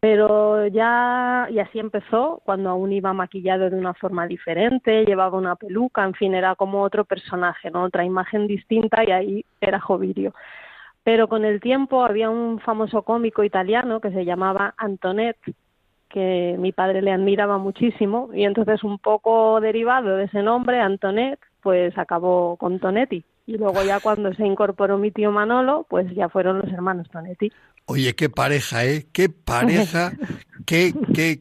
Pero 0.00 0.66
ya, 0.68 1.48
y 1.50 1.58
así 1.58 1.80
empezó, 1.80 2.40
cuando 2.44 2.70
aún 2.70 2.92
iba 2.92 3.12
maquillado 3.12 3.68
de 3.68 3.76
una 3.76 3.94
forma 3.94 4.28
diferente, 4.28 5.04
llevaba 5.04 5.36
una 5.36 5.56
peluca, 5.56 6.04
en 6.04 6.14
fin, 6.14 6.34
era 6.34 6.54
como 6.54 6.82
otro 6.82 7.04
personaje, 7.04 7.68
¿no? 7.70 7.82
Otra 7.82 8.04
imagen 8.04 8.46
distinta 8.46 9.02
y 9.04 9.10
ahí 9.10 9.44
era 9.60 9.80
Jovirio. 9.80 10.34
Pero 11.02 11.26
con 11.26 11.44
el 11.44 11.60
tiempo 11.60 12.04
había 12.04 12.30
un 12.30 12.60
famoso 12.60 13.02
cómico 13.02 13.42
italiano 13.42 14.00
que 14.00 14.12
se 14.12 14.24
llamaba 14.24 14.74
Antonet, 14.76 15.36
que 16.08 16.54
mi 16.60 16.70
padre 16.70 17.02
le 17.02 17.12
admiraba 17.12 17.58
muchísimo, 17.58 18.30
y 18.32 18.44
entonces 18.44 18.84
un 18.84 18.98
poco 18.98 19.60
derivado 19.60 20.16
de 20.16 20.24
ese 20.24 20.42
nombre, 20.42 20.80
Antonet, 20.80 21.40
pues 21.60 21.98
acabó 21.98 22.56
con 22.56 22.78
Tonetti. 22.78 23.24
Y 23.46 23.58
luego 23.58 23.82
ya 23.82 23.98
cuando 23.98 24.32
se 24.34 24.46
incorporó 24.46 24.96
mi 24.96 25.10
tío 25.10 25.32
Manolo, 25.32 25.86
pues 25.88 26.08
ya 26.14 26.28
fueron 26.28 26.58
los 26.58 26.72
hermanos 26.72 27.08
Tonetti. 27.10 27.50
Oye, 27.90 28.14
qué 28.14 28.28
pareja, 28.28 28.84
¿eh? 28.84 29.06
Qué 29.12 29.30
pareja, 29.30 30.12
qué, 30.66 30.92
qué, 31.14 31.40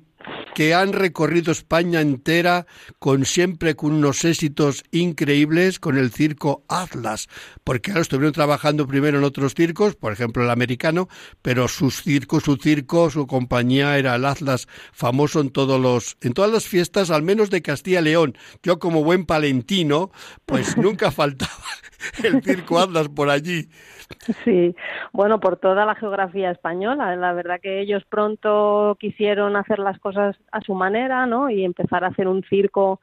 que 0.56 0.74
han 0.74 0.94
recorrido 0.94 1.52
España 1.52 2.00
entera 2.00 2.66
con 3.00 3.26
siempre 3.26 3.76
con 3.76 3.92
unos 3.92 4.24
éxitos 4.24 4.86
increíbles 4.92 5.78
con 5.82 5.98
el 5.98 6.10
circo 6.10 6.64
Atlas, 6.70 7.28
porque 7.66 7.92
ahora 7.92 8.04
estuvieron 8.04 8.32
trabajando 8.32 8.88
primero 8.88 9.18
en 9.18 9.26
otros 9.26 9.56
circos, 9.56 9.98
por 9.98 10.14
ejemplo 10.14 10.42
el 10.42 10.50
americano, 10.50 11.10
pero 11.42 11.68
sus 11.68 12.02
circos, 12.02 12.44
su 12.44 12.56
circo, 12.56 13.10
su 13.10 13.28
compañía 13.28 13.98
era 13.98 14.16
el 14.16 14.24
Atlas, 14.24 14.70
famoso 14.94 15.42
en 15.42 15.50
todos 15.50 15.82
los, 15.82 16.16
en 16.22 16.32
todas 16.32 16.50
las 16.50 16.66
fiestas, 16.66 17.12
al 17.12 17.24
menos 17.24 17.50
de 17.50 17.62
Castilla 17.62 18.00
y 18.00 18.06
León. 18.06 18.38
Yo 18.64 18.80
como 18.80 19.04
buen 19.04 19.26
palentino, 19.26 20.12
pues 20.46 20.78
nunca 20.78 21.12
faltaba 21.12 21.52
el 22.24 22.42
circo 22.42 22.80
Atlas 22.80 23.10
por 23.10 23.30
allí. 23.30 23.68
Sí, 24.44 24.76
bueno, 25.12 25.40
por 25.40 25.58
toda 25.58 25.86
la 25.86 25.96
geografía 25.96 26.52
española. 26.52 27.16
La 27.16 27.34
verdad 27.34 27.60
que 27.62 27.80
ellos 27.80 28.04
pronto 28.06 28.96
quisieron 29.00 29.56
hacer 29.56 29.80
las 29.80 30.00
cosas 30.00 30.38
a 30.52 30.62
su 30.62 30.74
manera, 30.74 31.26
¿no? 31.26 31.50
Y 31.50 31.64
empezar 31.64 32.04
a 32.04 32.08
hacer 32.08 32.28
un 32.28 32.44
circo, 32.44 33.00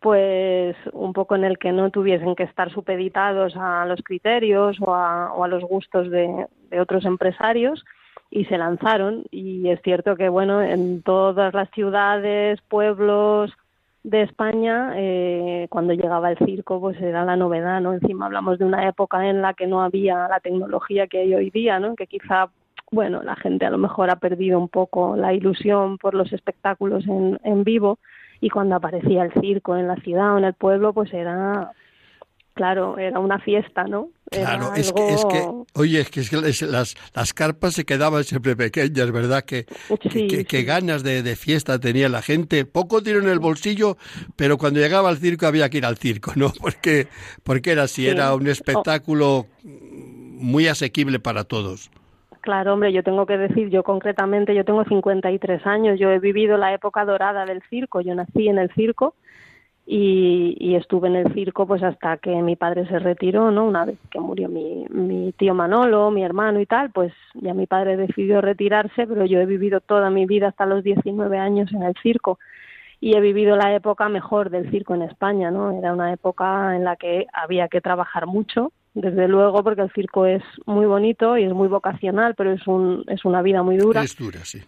pues, 0.00 0.76
un 0.92 1.12
poco 1.12 1.36
en 1.36 1.44
el 1.44 1.58
que 1.58 1.72
no 1.72 1.90
tuviesen 1.90 2.34
que 2.34 2.44
estar 2.44 2.70
supeditados 2.70 3.56
a 3.56 3.86
los 3.86 4.02
criterios 4.02 4.76
o 4.80 4.94
a, 4.94 5.32
o 5.32 5.44
a 5.44 5.48
los 5.48 5.62
gustos 5.64 6.10
de, 6.10 6.46
de 6.70 6.80
otros 6.80 7.04
empresarios 7.04 7.84
y 8.30 8.44
se 8.46 8.58
lanzaron. 8.58 9.24
Y 9.30 9.68
es 9.70 9.80
cierto 9.82 10.16
que, 10.16 10.28
bueno, 10.28 10.62
en 10.62 11.02
todas 11.02 11.54
las 11.54 11.70
ciudades, 11.70 12.60
pueblos, 12.68 13.52
de 14.06 14.22
España, 14.22 14.92
eh, 14.94 15.66
cuando 15.68 15.92
llegaba 15.92 16.30
el 16.30 16.38
circo, 16.38 16.80
pues 16.80 17.00
era 17.00 17.24
la 17.24 17.34
novedad, 17.34 17.80
¿no? 17.80 17.92
Encima 17.92 18.26
hablamos 18.26 18.56
de 18.56 18.64
una 18.64 18.88
época 18.88 19.28
en 19.28 19.42
la 19.42 19.52
que 19.52 19.66
no 19.66 19.82
había 19.82 20.28
la 20.28 20.38
tecnología 20.38 21.08
que 21.08 21.22
hay 21.22 21.34
hoy 21.34 21.50
día, 21.50 21.80
¿no? 21.80 21.96
Que 21.96 22.06
quizá, 22.06 22.48
bueno, 22.92 23.24
la 23.24 23.34
gente 23.34 23.66
a 23.66 23.70
lo 23.70 23.78
mejor 23.78 24.10
ha 24.10 24.20
perdido 24.20 24.60
un 24.60 24.68
poco 24.68 25.16
la 25.16 25.34
ilusión 25.34 25.98
por 25.98 26.14
los 26.14 26.32
espectáculos 26.32 27.04
en, 27.08 27.40
en 27.42 27.64
vivo 27.64 27.98
y 28.40 28.48
cuando 28.48 28.76
aparecía 28.76 29.24
el 29.24 29.32
circo 29.40 29.76
en 29.76 29.88
la 29.88 29.96
ciudad 29.96 30.34
o 30.34 30.38
en 30.38 30.44
el 30.44 30.54
pueblo, 30.54 30.92
pues 30.92 31.12
era 31.12 31.72
claro, 32.56 32.96
era 32.98 33.20
una 33.20 33.38
fiesta, 33.38 33.84
¿no? 33.84 34.08
claro, 34.30 34.74
es, 34.74 34.92
que, 34.92 35.08
es 35.10 35.24
que, 35.26 35.46
oye, 35.74 36.00
es 36.00 36.10
que, 36.10 36.66
las, 36.66 36.96
las 37.14 37.34
carpas 37.34 37.74
se 37.74 37.84
quedaban 37.84 38.24
siempre 38.24 38.56
pequeñas, 38.56 39.12
¿verdad? 39.12 39.44
Que, 39.44 39.66
que, 40.48 40.62
ganas 40.64 41.04
de, 41.04 41.22
de, 41.22 41.36
fiesta 41.36 41.78
tenía 41.78 42.08
la 42.08 42.22
gente. 42.22 42.64
Poco 42.64 43.02
dinero 43.02 43.22
en 43.22 43.30
el 43.30 43.38
bolsillo, 43.38 43.98
pero 44.34 44.56
cuando 44.56 44.80
llegaba 44.80 45.10
al 45.10 45.18
circo 45.18 45.46
había 45.46 45.68
que 45.68 45.78
ir 45.78 45.84
al 45.84 45.98
circo, 45.98 46.32
¿no? 46.34 46.50
Porque, 46.60 47.08
porque 47.44 47.72
era 47.72 47.84
así, 47.84 48.08
era 48.08 48.34
un 48.34 48.48
espectáculo 48.48 49.46
muy 49.62 50.66
asequible 50.66 51.20
para 51.20 51.44
todos. 51.44 51.90
Claro, 52.40 52.72
hombre, 52.72 52.92
yo 52.92 53.02
tengo 53.02 53.26
que 53.26 53.36
decir, 53.36 53.68
yo 53.68 53.82
concretamente, 53.82 54.54
yo 54.54 54.64
tengo 54.64 54.82
53 54.84 55.66
años, 55.66 56.00
yo 56.00 56.10
he 56.10 56.18
vivido 56.18 56.56
la 56.56 56.72
época 56.72 57.04
dorada 57.04 57.44
del 57.44 57.62
circo, 57.68 58.00
yo 58.00 58.14
nací 58.14 58.48
en 58.48 58.58
el 58.58 58.70
circo 58.72 59.14
y, 59.88 60.74
estuve 60.74 61.08
en 61.08 61.16
el 61.16 61.32
circo 61.32 61.66
pues 61.66 61.82
hasta 61.82 62.18
que 62.18 62.30
mi 62.42 62.56
padre 62.56 62.86
se 62.88 62.98
retiró, 62.98 63.50
¿no? 63.50 63.64
Una 63.64 63.84
vez 63.84 63.98
que 64.10 64.20
murió 64.20 64.48
mi, 64.48 64.84
mi 64.90 65.32
tío 65.32 65.54
Manolo, 65.54 66.10
mi 66.10 66.22
hermano 66.22 66.60
y 66.60 66.66
tal, 66.66 66.90
pues 66.90 67.12
ya 67.34 67.54
mi 67.54 67.66
padre 67.66 67.96
decidió 67.96 68.40
retirarse, 68.40 69.06
pero 69.06 69.24
yo 69.24 69.40
he 69.40 69.46
vivido 69.46 69.80
toda 69.80 70.10
mi 70.10 70.26
vida 70.26 70.48
hasta 70.48 70.66
los 70.66 70.82
19 70.82 71.38
años 71.38 71.72
en 71.72 71.84
el 71.84 71.94
circo 72.02 72.38
y 73.00 73.16
he 73.16 73.20
vivido 73.20 73.56
la 73.56 73.74
época 73.74 74.08
mejor 74.08 74.50
del 74.50 74.70
circo 74.70 74.94
en 74.94 75.02
España, 75.02 75.50
¿no? 75.50 75.70
Era 75.78 75.92
una 75.92 76.12
época 76.12 76.74
en 76.74 76.84
la 76.84 76.96
que 76.96 77.26
había 77.32 77.68
que 77.68 77.80
trabajar 77.80 78.26
mucho, 78.26 78.72
desde 78.94 79.28
luego, 79.28 79.62
porque 79.62 79.82
el 79.82 79.92
circo 79.92 80.26
es 80.26 80.42
muy 80.64 80.86
bonito 80.86 81.38
y 81.38 81.44
es 81.44 81.52
muy 81.52 81.68
vocacional, 81.68 82.34
pero 82.34 82.52
es, 82.52 82.66
un, 82.66 83.04
es 83.08 83.24
una 83.24 83.42
vida 83.42 83.62
muy 83.62 83.76
dura. 83.76 84.02
Es 84.02 84.16
dura, 84.16 84.40
sí 84.44 84.60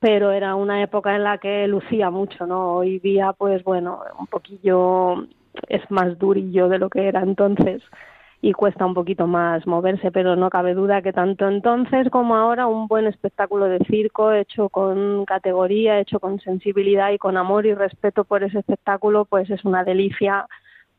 pero 0.00 0.32
era 0.32 0.54
una 0.54 0.82
época 0.82 1.14
en 1.16 1.24
la 1.24 1.38
que 1.38 1.66
lucía 1.68 2.10
mucho, 2.10 2.46
¿no? 2.46 2.74
Hoy 2.74 2.98
día, 3.00 3.32
pues 3.32 3.64
bueno, 3.64 4.00
un 4.18 4.26
poquillo 4.26 5.26
es 5.68 5.90
más 5.90 6.18
durillo 6.18 6.68
de 6.68 6.78
lo 6.78 6.88
que 6.90 7.08
era 7.08 7.22
entonces. 7.22 7.82
y 8.40 8.52
cuesta 8.52 8.86
un 8.86 8.94
poquito 8.94 9.26
más 9.26 9.66
moverse, 9.66 10.12
pero 10.12 10.36
no 10.36 10.48
cabe 10.48 10.74
duda 10.74 11.02
que 11.02 11.12
tanto 11.12 11.48
entonces 11.48 12.08
como 12.10 12.36
ahora 12.36 12.68
un 12.68 12.86
buen 12.86 13.06
espectáculo 13.08 13.66
de 13.66 13.80
circo 13.86 14.32
hecho 14.32 14.68
con 14.68 15.24
categoría, 15.24 15.98
hecho 15.98 16.20
con 16.20 16.38
sensibilidad 16.40 17.10
y 17.10 17.18
con 17.18 17.36
amor 17.36 17.66
y 17.66 17.74
respeto 17.74 18.24
por 18.24 18.44
ese 18.44 18.60
espectáculo, 18.60 19.24
pues 19.24 19.50
es 19.50 19.64
una 19.64 19.82
delicia 19.84 20.46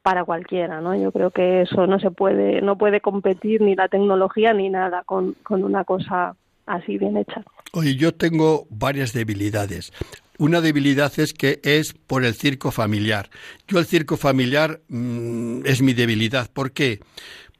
para 0.02 0.26
cualquiera, 0.26 0.82
¿no? 0.82 0.96
Yo 0.96 1.12
creo 1.12 1.32
que 1.32 1.62
eso 1.62 1.88
no 1.88 2.00
se 2.00 2.12
puede, 2.12 2.62
no 2.62 2.78
puede 2.78 3.00
competir 3.02 3.62
ni 3.62 3.76
la 3.76 3.88
tecnología 3.88 4.54
ni 4.54 4.70
nada 4.70 5.04
con, 5.04 5.34
con 5.44 5.64
una 5.64 5.86
cosa 5.86 6.36
así 6.66 6.98
bien 6.98 7.18
hecha. 7.18 7.44
Oye, 7.72 7.96
yo 7.96 8.14
tengo 8.14 8.68
varias 8.70 9.14
debilidades. 9.14 9.94
Una 10.38 10.62
debilidad 10.62 11.12
es 11.20 11.34
que 11.34 11.60
es 11.64 11.94
por 11.94 12.24
el 12.24 12.34
circo 12.34 12.72
familiar. 12.72 13.30
Yo 13.68 13.78
el 13.80 13.86
circo 13.86 14.18
familiar 14.18 14.82
mm, 14.88 15.66
es 15.66 15.82
mi 15.82 15.94
debilidad. 15.94 16.50
¿Por 16.52 16.72
qué? 16.72 17.02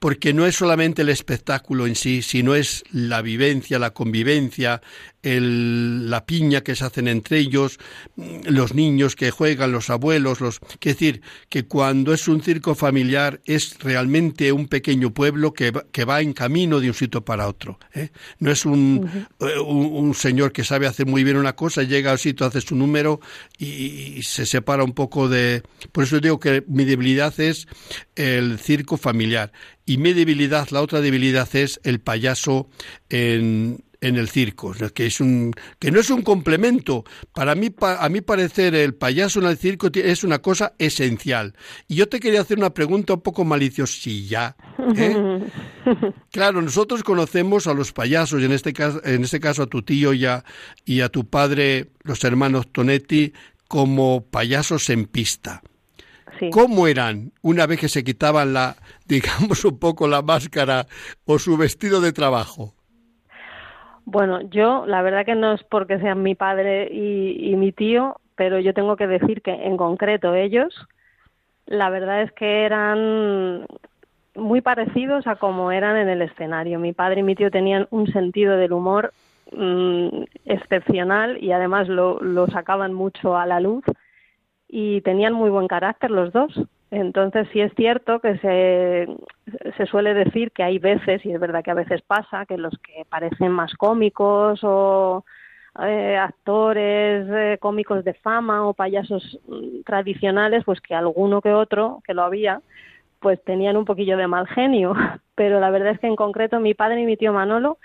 porque 0.00 0.32
no 0.32 0.46
es 0.46 0.56
solamente 0.56 1.02
el 1.02 1.10
espectáculo 1.10 1.86
en 1.86 1.94
sí, 1.94 2.22
sino 2.22 2.54
es 2.54 2.82
la 2.90 3.20
vivencia, 3.20 3.78
la 3.78 3.90
convivencia, 3.90 4.80
la 5.22 6.24
piña 6.24 6.62
que 6.62 6.74
se 6.74 6.84
hacen 6.84 7.06
entre 7.06 7.38
ellos, 7.38 7.78
los 8.16 8.74
niños 8.74 9.16
que 9.16 9.30
juegan, 9.30 9.72
los 9.72 9.90
abuelos, 9.90 10.40
los... 10.40 10.60
Es 10.72 10.96
decir, 10.96 11.20
que 11.48 11.66
cuando 11.66 12.14
es 12.14 12.26
un 12.26 12.42
circo 12.42 12.74
familiar 12.74 13.40
es 13.44 13.78
realmente 13.80 14.52
un 14.52 14.66
pequeño 14.66 15.12
pueblo 15.12 15.52
que, 15.52 15.72
va 16.04 16.20
en 16.22 16.32
camino 16.32 16.80
de 16.80 16.88
un 16.88 16.94
sitio 16.94 17.22
para 17.22 17.48
otro. 17.48 17.78
¿eh? 17.94 18.10
No 18.38 18.50
es 18.50 18.64
un, 18.64 19.26
un, 19.38 20.14
señor 20.14 20.52
que 20.52 20.64
sabe 20.64 20.86
hacer 20.86 21.06
muy 21.06 21.22
bien 21.22 21.36
una 21.36 21.54
cosa, 21.54 21.82
llega 21.82 22.10
al 22.10 22.18
sitio, 22.18 22.46
hace 22.46 22.60
su 22.62 22.74
número 22.74 23.20
y, 23.58 24.22
se 24.22 24.46
separa 24.46 24.84
un 24.84 24.92
poco 24.92 25.28
de... 25.28 25.62
Por 25.92 26.04
eso 26.04 26.18
digo 26.20 26.40
que 26.40 26.64
mi 26.66 26.84
debilidad 26.84 27.38
es 27.40 27.68
el 28.16 28.58
circo 28.58 28.96
familiar. 28.96 29.52
Y 29.84 29.98
mi 29.98 30.12
debilidad, 30.12 30.68
la 30.70 30.82
otra 30.82 31.00
debilidad 31.00 31.48
es 31.54 31.80
el 31.82 32.00
payaso 32.00 32.68
en, 33.08 33.82
en 34.00 34.16
el 34.16 34.28
circo, 34.28 34.72
que 34.94 35.06
es 35.06 35.20
un 35.20 35.52
que 35.78 35.90
no 35.90 36.00
es 36.00 36.10
un 36.10 36.22
complemento. 36.22 37.04
Para 37.32 37.54
mí, 37.54 37.68
a 37.80 38.08
mi 38.08 38.20
parecer, 38.20 38.74
el 38.74 38.94
payaso 38.94 39.40
en 39.40 39.46
el 39.46 39.58
circo 39.58 39.88
es 39.92 40.24
una 40.24 40.40
cosa 40.40 40.74
esencial. 40.78 41.54
Y 41.88 41.96
yo 41.96 42.08
te 42.08 42.20
quería 42.20 42.40
hacer 42.40 42.58
una 42.58 42.74
pregunta 42.74 43.14
un 43.14 43.20
poco 43.20 43.44
maliciosilla. 43.44 44.56
¿eh? 44.96 45.40
claro, 46.30 46.62
nosotros 46.62 47.02
conocemos 47.02 47.66
a 47.66 47.74
los 47.74 47.92
payasos, 47.92 48.40
y 48.40 48.44
en 48.44 48.52
este 48.52 48.72
caso, 48.72 49.00
en 49.04 49.24
este 49.24 49.40
caso 49.40 49.62
a 49.62 49.66
tu 49.66 49.82
tío 49.82 50.12
y 50.12 50.26
a, 50.26 50.44
y 50.84 51.00
a 51.00 51.08
tu 51.08 51.28
padre, 51.28 51.90
los 52.02 52.22
hermanos 52.24 52.68
Tonetti, 52.72 53.32
como 53.68 54.24
payasos 54.24 54.90
en 54.90 55.06
pista. 55.06 55.62
¿Cómo 56.50 56.86
eran 56.86 57.32
una 57.42 57.66
vez 57.66 57.80
que 57.80 57.88
se 57.88 58.02
quitaban 58.02 58.54
la, 58.54 58.76
digamos, 59.06 59.64
un 59.64 59.78
poco 59.78 60.08
la 60.08 60.22
máscara 60.22 60.86
o 61.24 61.38
su 61.38 61.56
vestido 61.56 62.00
de 62.00 62.12
trabajo? 62.12 62.74
Bueno, 64.04 64.40
yo 64.42 64.86
la 64.86 65.02
verdad 65.02 65.24
que 65.24 65.34
no 65.34 65.52
es 65.52 65.62
porque 65.64 65.98
sean 65.98 66.22
mi 66.22 66.34
padre 66.34 66.88
y, 66.92 67.54
mi 67.56 67.72
tío, 67.72 68.16
pero 68.34 68.58
yo 68.58 68.74
tengo 68.74 68.96
que 68.96 69.06
decir 69.06 69.42
que 69.42 69.52
en 69.52 69.76
concreto 69.76 70.34
ellos, 70.34 70.74
la 71.66 71.90
verdad 71.90 72.22
es 72.22 72.32
que 72.32 72.64
eran 72.64 73.66
muy 74.34 74.60
parecidos 74.60 75.26
a 75.26 75.36
como 75.36 75.70
eran 75.70 75.96
en 75.96 76.08
el 76.08 76.22
escenario. 76.22 76.78
Mi 76.78 76.92
padre 76.92 77.20
y 77.20 77.22
mi 77.22 77.34
tío 77.34 77.50
tenían 77.50 77.86
un 77.90 78.06
sentido 78.08 78.56
del 78.56 78.72
humor 78.72 79.12
mm, 79.52 80.22
excepcional 80.44 81.42
y 81.42 81.52
además 81.52 81.88
lo, 81.88 82.20
lo 82.20 82.46
sacaban 82.48 82.92
mucho 82.92 83.36
a 83.36 83.46
la 83.46 83.60
luz 83.60 83.84
y 84.68 85.00
tenían 85.02 85.34
muy 85.34 85.50
buen 85.50 85.68
carácter 85.68 86.10
los 86.10 86.32
dos. 86.32 86.60
Entonces 86.90 87.46
sí 87.52 87.60
es 87.60 87.72
cierto 87.76 88.18
que 88.18 88.36
se, 88.38 89.86
suele 89.86 90.12
decir 90.12 90.50
que 90.50 90.64
hay 90.64 90.78
veces, 90.78 91.24
y 91.24 91.32
es 91.32 91.38
verdad 91.38 91.62
que 91.62 91.70
a 91.70 91.74
veces 91.74 92.02
pasa, 92.02 92.46
que 92.46 92.58
los 92.58 92.76
que 92.78 93.04
parecen 93.08 93.52
más 93.52 93.74
cómicos 93.74 94.60
o 94.64 95.24
eh, 95.82 96.16
actores 96.16 97.28
eh, 97.30 97.58
cómicos 97.60 98.04
de 98.04 98.14
fama 98.14 98.66
o 98.66 98.74
payasos 98.74 99.38
mm, 99.46 99.82
tradicionales, 99.86 100.64
pues 100.64 100.80
que 100.80 100.94
alguno 100.94 101.40
que 101.40 101.52
otro, 101.52 102.02
que 102.04 102.12
lo 102.14 102.22
había, 102.22 102.60
pues 103.20 103.42
tenían 103.44 103.76
un 103.76 103.84
poquillo 103.84 104.16
de 104.16 104.26
mal 104.26 104.48
genio. 104.48 104.94
Pero 105.36 105.60
la 105.60 105.70
verdad 105.70 105.92
es 105.92 106.00
que 106.00 106.08
en 106.08 106.16
concreto 106.16 106.58
mi 106.58 106.74
padre 106.74 107.02
y 107.02 107.06
mi 107.06 107.16
tío 107.16 107.32
Manolo, 107.32 107.78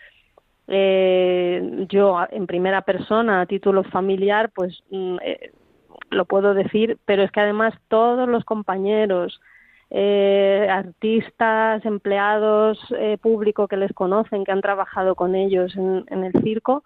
eh, 0.67 1.85
yo 1.89 2.25
en 2.31 2.47
primera 2.47 2.81
persona, 2.81 3.41
a 3.41 3.45
título 3.45 3.83
familiar, 3.83 4.49
pues 4.49 4.83
mm, 4.89 5.17
lo 6.09 6.25
puedo 6.25 6.53
decir, 6.53 6.97
pero 7.05 7.23
es 7.23 7.31
que 7.31 7.41
además 7.41 7.73
todos 7.87 8.27
los 8.27 8.43
compañeros, 8.45 9.41
eh, 9.89 10.67
artistas, 10.69 11.85
empleados, 11.85 12.79
eh, 12.97 13.17
público 13.21 13.67
que 13.67 13.77
les 13.77 13.93
conocen, 13.93 14.43
que 14.43 14.51
han 14.51 14.61
trabajado 14.61 15.15
con 15.15 15.35
ellos 15.35 15.75
en, 15.75 16.23
el 16.23 16.33
circo, 16.41 16.83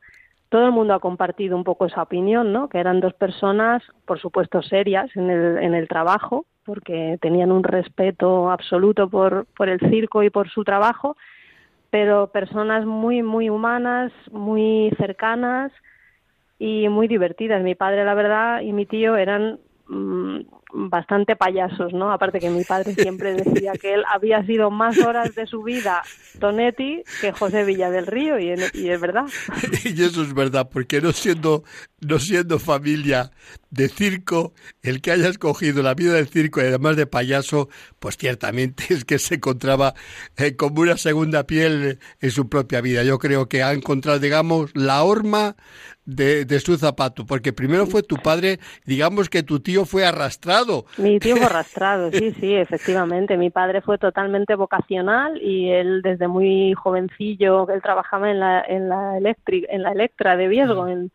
todo 0.50 0.66
el 0.66 0.72
mundo 0.72 0.94
ha 0.94 1.00
compartido 1.00 1.56
un 1.56 1.64
poco 1.64 1.86
esa 1.86 2.02
opinión, 2.02 2.52
¿no? 2.52 2.70
Que 2.70 2.80
eran 2.80 3.00
dos 3.00 3.14
personas, 3.14 3.84
por 4.06 4.20
supuesto, 4.20 4.62
serias 4.62 5.16
en 5.16 5.30
el, 5.30 5.58
en 5.60 5.76
el 5.76 5.88
trabajo, 5.88 6.46
porque 6.66 7.18
tenían 7.22 7.52
un 7.52 7.64
respeto 7.64 8.52
absoluto 8.52 9.10
por, 9.10 9.46
por 9.56 9.70
el 9.70 9.80
circo 9.90 10.24
y 10.24 10.30
por 10.30 10.50
su 10.50 10.64
trabajo, 10.64 11.16
pero 11.90 12.28
personas 12.28 12.86
muy, 12.86 13.24
muy 13.24 13.50
humanas, 13.50 14.12
muy 14.32 14.92
cercanas, 14.98 15.72
y 16.60 16.90
muy 16.90 17.08
divertidas. 17.08 17.64
Mi 17.64 17.74
padre, 17.74 18.04
la 18.04 18.14
verdad, 18.14 18.62
y 18.62 18.74
mi 18.74 18.86
tío 18.86 19.16
eran 19.16 19.60
mm, 19.88 20.42
bastante 20.74 21.36
payasos, 21.36 21.94
¿no? 21.94 22.12
Aparte 22.12 22.40
que 22.40 22.50
mi 22.50 22.64
padre 22.64 22.94
siempre 22.96 23.34
decía 23.34 23.72
que 23.74 23.94
él 23.94 24.04
había 24.14 24.46
sido 24.46 24.70
más 24.70 24.98
horas 25.00 25.34
de 25.34 25.48
su 25.48 25.64
vida 25.64 26.04
Tonetti 26.40 27.04
que 27.22 27.32
José 27.32 27.64
Villa 27.64 27.90
del 27.90 28.06
Río 28.06 28.38
y, 28.38 28.54
y 28.74 28.90
es 28.90 29.02
verdad. 29.02 29.26
Y 29.86 30.04
eso 30.04 30.22
es 30.22 30.34
verdad, 30.34 30.70
porque 30.72 31.02
no 31.02 31.12
siendo 31.14 31.64
no 32.02 32.20
siendo 32.20 32.60
familia 32.60 33.32
de 33.72 33.90
circo, 33.90 34.54
el 34.82 35.02
que 35.02 35.12
haya 35.12 35.28
escogido 35.28 35.84
la 35.84 35.94
vida 35.94 36.14
del 36.14 36.28
circo 36.28 36.62
y 36.62 36.66
además 36.66 36.96
de 36.96 37.08
payaso, 37.08 37.70
pues 38.00 38.18
ciertamente 38.18 38.86
es 38.90 39.06
que 39.06 39.20
se 39.20 39.36
encontraba 39.36 39.94
eh, 40.38 40.56
como 40.56 40.82
una 40.82 40.98
segunda 40.98 41.46
piel 41.46 42.00
en 42.20 42.32
su 42.32 42.50
propia 42.50 42.82
vida. 42.82 43.04
Yo 43.04 43.20
creo 43.20 43.48
que 43.48 43.64
ha 43.64 43.74
encontrado, 43.74 44.20
digamos, 44.20 44.72
la 44.76 45.04
horma 45.04 45.56
de, 46.10 46.46
de 46.46 46.60
su 46.60 46.78
zapato, 46.78 47.26
porque 47.26 47.54
primero 47.54 47.86
fue 47.86 48.04
tu 48.04 48.16
padre, 48.16 48.60
digamos 48.86 49.30
que 49.30 49.44
tu 49.44 49.60
tío 49.60 49.86
fue 49.86 50.06
arrastrado. 50.06 50.86
Mi 50.98 51.20
tío 51.20 51.38
fue 51.38 51.46
arrastrado, 51.46 52.12
sí, 52.12 52.32
sí, 52.40 52.56
efectivamente. 52.56 53.38
Mi 53.38 53.50
padre 53.50 53.82
fue 53.82 53.98
totalmente 53.98 54.56
vocacional 54.56 55.42
y 55.42 55.70
él 55.70 56.02
desde 56.02 56.28
muy 56.28 56.74
jovencillo, 56.74 57.70
él 57.70 57.82
trabajaba 57.82 58.32
en 58.32 58.40
la, 58.40 58.62
en 58.62 58.90
la, 58.90 59.18
en 59.18 59.84
la 59.84 59.92
Electra 59.92 60.36
de 60.36 60.48
Viesgo, 60.48 60.88
en 60.88 61.12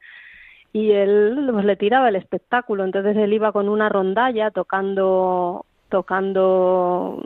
y 0.72 0.90
él 0.90 1.48
pues, 1.52 1.64
le 1.64 1.76
tiraba 1.76 2.08
el 2.08 2.16
espectáculo. 2.16 2.84
Entonces 2.84 3.16
él 3.16 3.32
iba 3.32 3.52
con 3.52 3.68
una 3.68 3.88
rondalla 3.88 4.50
tocando 4.50 5.64
tocando 5.88 7.22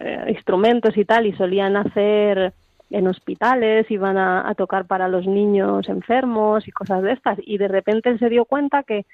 eh, 0.00 0.24
instrumentos 0.28 0.96
y 0.96 1.04
tal 1.04 1.26
y 1.26 1.34
solían 1.34 1.76
hacer 1.76 2.54
en 2.90 3.06
hospitales, 3.06 3.90
iban 3.90 4.16
a, 4.16 4.54
tocar 4.56 4.86
para 4.86 5.08
los 5.08 5.26
niños 5.26 5.88
enfermos 5.88 6.66
y 6.66 6.72
cosas 6.72 7.02
de 7.02 7.12
estas 7.12 7.38
y 7.42 7.58
de 7.58 7.68
repente 7.68 8.08
él 8.08 8.18
se 8.18 8.28
dio 8.28 8.44
cuenta 8.44 8.82
que 8.82 9.04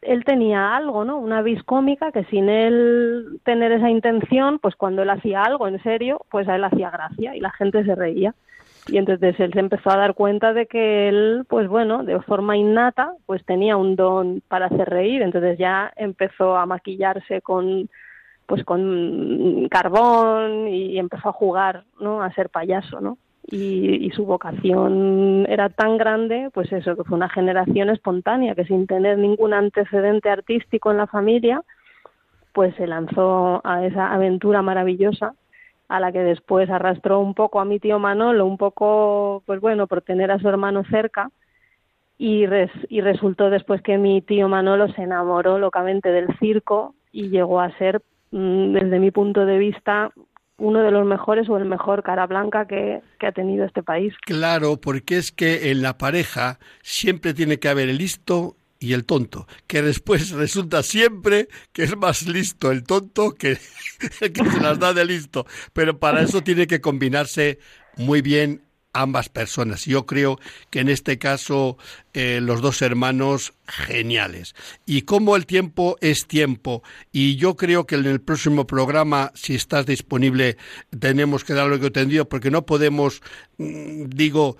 él 0.00 0.24
tenía 0.24 0.74
algo, 0.74 1.04
¿no? 1.04 1.18
Una 1.18 1.42
vis 1.42 1.62
cómica 1.64 2.10
que 2.10 2.24
sin 2.24 2.48
él 2.48 3.40
tener 3.44 3.72
esa 3.72 3.90
intención, 3.90 4.58
pues 4.58 4.74
cuando 4.74 5.02
él 5.02 5.10
hacía 5.10 5.42
algo 5.42 5.68
en 5.68 5.82
serio, 5.82 6.22
pues 6.30 6.48
a 6.48 6.56
él 6.56 6.64
hacía 6.64 6.90
gracia 6.90 7.36
y 7.36 7.40
la 7.40 7.50
gente 7.50 7.84
se 7.84 7.94
reía. 7.94 8.34
Y 8.88 8.96
entonces 8.96 9.38
él 9.38 9.52
se 9.52 9.60
empezó 9.60 9.90
a 9.90 9.98
dar 9.98 10.14
cuenta 10.14 10.54
de 10.54 10.66
que 10.66 11.08
él, 11.08 11.44
pues 11.48 11.68
bueno, 11.68 12.02
de 12.02 12.18
forma 12.22 12.56
innata, 12.56 13.12
pues 13.26 13.44
tenía 13.44 13.76
un 13.76 13.94
don 13.94 14.42
para 14.48 14.66
hacer 14.66 14.88
reír. 14.88 15.20
Entonces 15.20 15.58
ya 15.58 15.92
empezó 15.96 16.56
a 16.56 16.64
maquillarse 16.64 17.42
con, 17.42 17.90
pues 18.50 18.64
con 18.64 19.68
carbón 19.70 20.66
y 20.66 20.98
empezó 20.98 21.28
a 21.28 21.32
jugar, 21.32 21.84
¿no? 22.00 22.20
A 22.20 22.32
ser 22.32 22.50
payaso, 22.50 23.00
¿no? 23.00 23.16
Y, 23.46 24.04
y, 24.04 24.10
su 24.10 24.26
vocación 24.26 25.46
era 25.48 25.68
tan 25.68 25.96
grande, 25.96 26.50
pues 26.52 26.72
eso, 26.72 26.96
que 26.96 27.04
fue 27.04 27.16
una 27.16 27.28
generación 27.28 27.90
espontánea, 27.90 28.56
que 28.56 28.64
sin 28.64 28.88
tener 28.88 29.18
ningún 29.18 29.54
antecedente 29.54 30.30
artístico 30.30 30.90
en 30.90 30.96
la 30.96 31.06
familia, 31.06 31.62
pues 32.52 32.74
se 32.74 32.88
lanzó 32.88 33.60
a 33.62 33.86
esa 33.86 34.12
aventura 34.12 34.62
maravillosa 34.62 35.34
a 35.86 36.00
la 36.00 36.10
que 36.10 36.24
después 36.24 36.68
arrastró 36.70 37.20
un 37.20 37.34
poco 37.34 37.60
a 37.60 37.64
mi 37.64 37.78
tío 37.78 38.00
Manolo, 38.00 38.46
un 38.46 38.58
poco, 38.58 39.44
pues 39.46 39.60
bueno, 39.60 39.86
por 39.86 40.02
tener 40.02 40.32
a 40.32 40.40
su 40.40 40.48
hermano 40.48 40.82
cerca, 40.90 41.30
y, 42.18 42.46
y 42.88 43.00
resultó 43.00 43.48
después 43.48 43.80
que 43.80 43.96
mi 43.96 44.22
tío 44.22 44.48
Manolo 44.48 44.92
se 44.92 45.02
enamoró 45.02 45.60
locamente 45.60 46.10
del 46.10 46.36
circo 46.40 46.94
y 47.12 47.28
llegó 47.28 47.60
a 47.60 47.70
ser, 47.78 48.02
desde 48.30 48.98
mi 48.98 49.10
punto 49.10 49.44
de 49.44 49.58
vista, 49.58 50.12
uno 50.58 50.82
de 50.82 50.90
los 50.90 51.06
mejores 51.06 51.48
o 51.48 51.56
el 51.56 51.64
mejor 51.64 52.02
cara 52.02 52.26
blanca 52.26 52.66
que, 52.66 53.00
que, 53.18 53.26
ha 53.26 53.32
tenido 53.32 53.64
este 53.64 53.82
país. 53.82 54.14
Claro, 54.24 54.80
porque 54.80 55.16
es 55.16 55.32
que 55.32 55.70
en 55.70 55.82
la 55.82 55.98
pareja 55.98 56.58
siempre 56.82 57.34
tiene 57.34 57.58
que 57.58 57.68
haber 57.68 57.88
el 57.88 57.98
listo 57.98 58.56
y 58.78 58.94
el 58.94 59.04
tonto, 59.04 59.46
que 59.66 59.82
después 59.82 60.30
resulta 60.32 60.82
siempre 60.82 61.48
que 61.72 61.84
es 61.84 61.96
más 61.96 62.26
listo 62.26 62.70
el 62.70 62.82
tonto 62.82 63.32
que 63.32 63.58
el 64.20 64.32
que 64.32 64.44
se 64.44 64.60
las 64.60 64.78
da 64.78 64.92
de 64.92 65.04
listo. 65.04 65.46
Pero 65.72 65.98
para 65.98 66.22
eso 66.22 66.42
tiene 66.42 66.66
que 66.66 66.80
combinarse 66.80 67.58
muy 67.96 68.22
bien 68.22 68.62
ambas 68.92 69.28
personas. 69.28 69.84
Yo 69.84 70.06
creo 70.06 70.38
que 70.70 70.80
en 70.80 70.88
este 70.88 71.18
caso 71.18 71.78
eh, 72.12 72.40
los 72.42 72.60
dos 72.60 72.82
hermanos 72.82 73.54
geniales. 73.66 74.54
Y 74.86 75.02
como 75.02 75.36
el 75.36 75.46
tiempo 75.46 75.96
es 76.00 76.26
tiempo, 76.26 76.82
y 77.12 77.36
yo 77.36 77.56
creo 77.56 77.86
que 77.86 77.94
en 77.94 78.06
el 78.06 78.20
próximo 78.20 78.66
programa, 78.66 79.32
si 79.34 79.54
estás 79.54 79.86
disponible, 79.86 80.56
tenemos 80.98 81.44
que 81.44 81.54
dar 81.54 81.68
lo 81.68 81.78
que 81.78 81.86
entendido, 81.86 82.28
porque 82.28 82.50
no 82.50 82.66
podemos, 82.66 83.22
mm, 83.58 84.06
digo, 84.08 84.56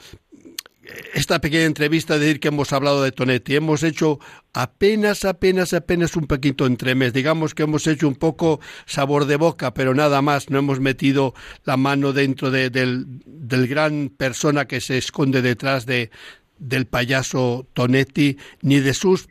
esta 1.15 1.41
pequeña 1.41 1.65
entrevista 1.65 2.15
de 2.15 2.27
decir 2.27 2.41
que 2.41 2.49
hemos 2.49 2.73
hablado 2.73 3.03
de 3.03 3.13
Tonetti. 3.13 3.57
Hemos 3.57 3.83
hecho 3.83 4.19
apenas, 4.53 5.25
apenas, 5.25 5.73
apenas 5.73 6.17
un 6.17 6.27
poquito 6.27 6.67
entremés. 6.67 7.13
Digamos 7.13 7.55
que 7.55 7.65
hemos 7.65 7.87
hecho 7.87 8.09
un 8.09 8.15
poco 8.15 8.61
sabor 8.87 9.27
de 9.27 9.37
boca, 9.37 9.75
pero 9.75 9.95
nada 9.95 10.23
más. 10.23 10.51
No 10.51 10.59
hemos 10.59 10.81
metido 10.81 11.35
la 11.65 11.77
mano 11.77 12.13
dentro 12.13 12.51
de, 12.51 12.71
del, 12.71 13.07
del 13.27 13.67
gran 13.67 14.09
persona 14.09 14.67
que 14.67 14.81
se 14.81 14.99
esconde 14.99 15.43
detrás 15.43 15.87
de, 15.87 16.11
del 16.59 16.87
payaso 16.87 17.67
Tonetti, 17.75 18.37
ni 18.63 18.81
de 18.81 18.95
sus 18.95 19.29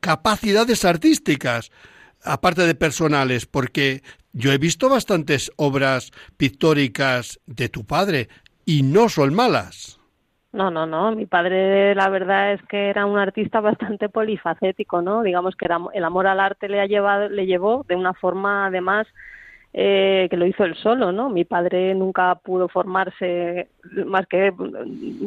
capacidades 0.00 0.84
artísticas, 0.84 1.70
aparte 2.22 2.66
de 2.66 2.74
personales, 2.74 3.46
porque 3.46 4.02
yo 4.32 4.52
he 4.52 4.58
visto 4.58 4.88
bastantes 4.88 5.52
obras 5.56 6.10
pictóricas 6.36 7.40
de 7.46 7.68
tu 7.68 7.84
padre 7.84 8.28
y 8.66 8.82
no 8.82 9.08
son 9.08 9.34
malas. 9.34 9.98
No, 10.54 10.70
no, 10.70 10.86
no. 10.86 11.10
Mi 11.10 11.26
padre, 11.26 11.96
la 11.96 12.08
verdad 12.08 12.52
es 12.52 12.62
que 12.68 12.88
era 12.88 13.06
un 13.06 13.18
artista 13.18 13.60
bastante 13.60 14.08
polifacético, 14.08 15.02
¿no? 15.02 15.24
Digamos 15.24 15.56
que 15.56 15.66
el 15.94 16.04
amor 16.04 16.28
al 16.28 16.38
arte 16.38 16.68
le 16.68 16.80
ha 16.80 16.86
llevado, 16.86 17.28
le 17.28 17.46
llevó 17.46 17.84
de 17.88 17.96
una 17.96 18.14
forma, 18.14 18.66
además, 18.66 19.08
eh, 19.72 20.28
que 20.30 20.36
lo 20.36 20.46
hizo 20.46 20.62
él 20.62 20.76
solo, 20.76 21.10
¿no? 21.10 21.28
Mi 21.28 21.44
padre 21.44 21.92
nunca 21.96 22.36
pudo 22.36 22.68
formarse 22.68 23.66
más 24.06 24.28
que 24.28 24.54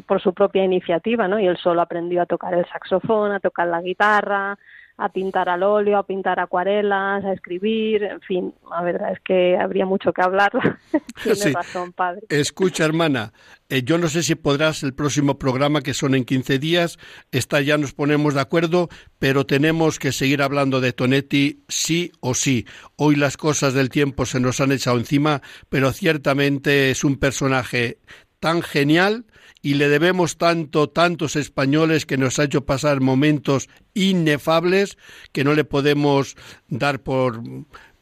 por 0.06 0.22
su 0.22 0.34
propia 0.34 0.64
iniciativa, 0.64 1.28
¿no? 1.28 1.38
Y 1.42 1.48
él 1.48 1.58
solo 1.58 1.82
aprendió 1.82 2.22
a 2.22 2.26
tocar 2.26 2.54
el 2.54 2.66
saxofón, 2.68 3.34
a 3.34 3.42
tocar 3.42 3.68
la 3.68 3.82
guitarra, 3.82 4.58
a 4.98 5.10
pintar 5.10 5.48
al 5.48 5.62
óleo, 5.62 6.00
a 6.00 6.08
pintar 6.08 6.40
acuarelas, 6.40 7.24
a 7.24 7.32
escribir, 7.32 8.04
en 8.04 8.22
fin, 8.22 8.54
la 8.70 8.82
verdad 8.82 9.12
es 9.12 9.20
que 9.20 9.56
habría 9.56 9.86
mucho 9.86 10.12
que 10.12 10.24
hablar. 10.24 10.52
Tiene 11.24 11.54
razón, 11.54 11.94
padre. 11.94 12.22
Escucha, 12.30 12.84
hermana, 12.84 13.32
eh, 13.70 13.84
yo 13.84 14.00
no 14.00 14.08
sé 14.08 14.24
si 14.24 14.34
podrás 14.34 14.82
el 14.82 14.96
próximo 14.96 15.38
programa, 15.38 15.82
que 15.82 15.94
son 15.94 16.16
en 16.16 16.26
15 16.26 16.58
días, 16.58 16.98
está 17.32 17.62
ya 17.62 17.78
nos 17.78 17.94
ponemos 17.94 18.34
de 18.34 18.42
acuerdo, 18.42 18.90
pero 19.20 19.46
tenemos 19.46 20.00
que 20.00 20.12
seguir 20.12 20.42
hablando 20.42 20.82
de 20.82 20.94
Tonetti 20.94 21.64
sí 21.68 22.12
o 22.20 22.34
sí. 22.34 22.66
Hoy 22.96 23.16
las 23.16 23.38
cosas 23.38 23.76
del 23.76 23.90
tiempo 23.90 24.26
se 24.26 24.40
nos 24.40 24.62
han 24.62 24.72
echado 24.72 24.98
encima, 24.98 25.44
pero 25.70 25.92
ciertamente 25.92 26.90
es 26.90 27.04
un 27.04 27.18
personaje 27.18 28.00
tan 28.48 28.62
genial 28.62 29.26
y 29.62 29.74
le 29.74 29.90
debemos 29.90 30.38
tanto, 30.38 30.88
tantos 30.88 31.36
españoles 31.36 32.06
que 32.06 32.16
nos 32.16 32.40
ha 32.40 32.46
hecho 32.46 32.66
pasar 32.66 33.02
momentos 33.02 33.68
inefables 33.94 34.98
que 35.34 35.44
no 35.44 35.54
le 35.54 35.66
podemos 35.66 36.38
dar 36.70 37.02
por 37.02 37.42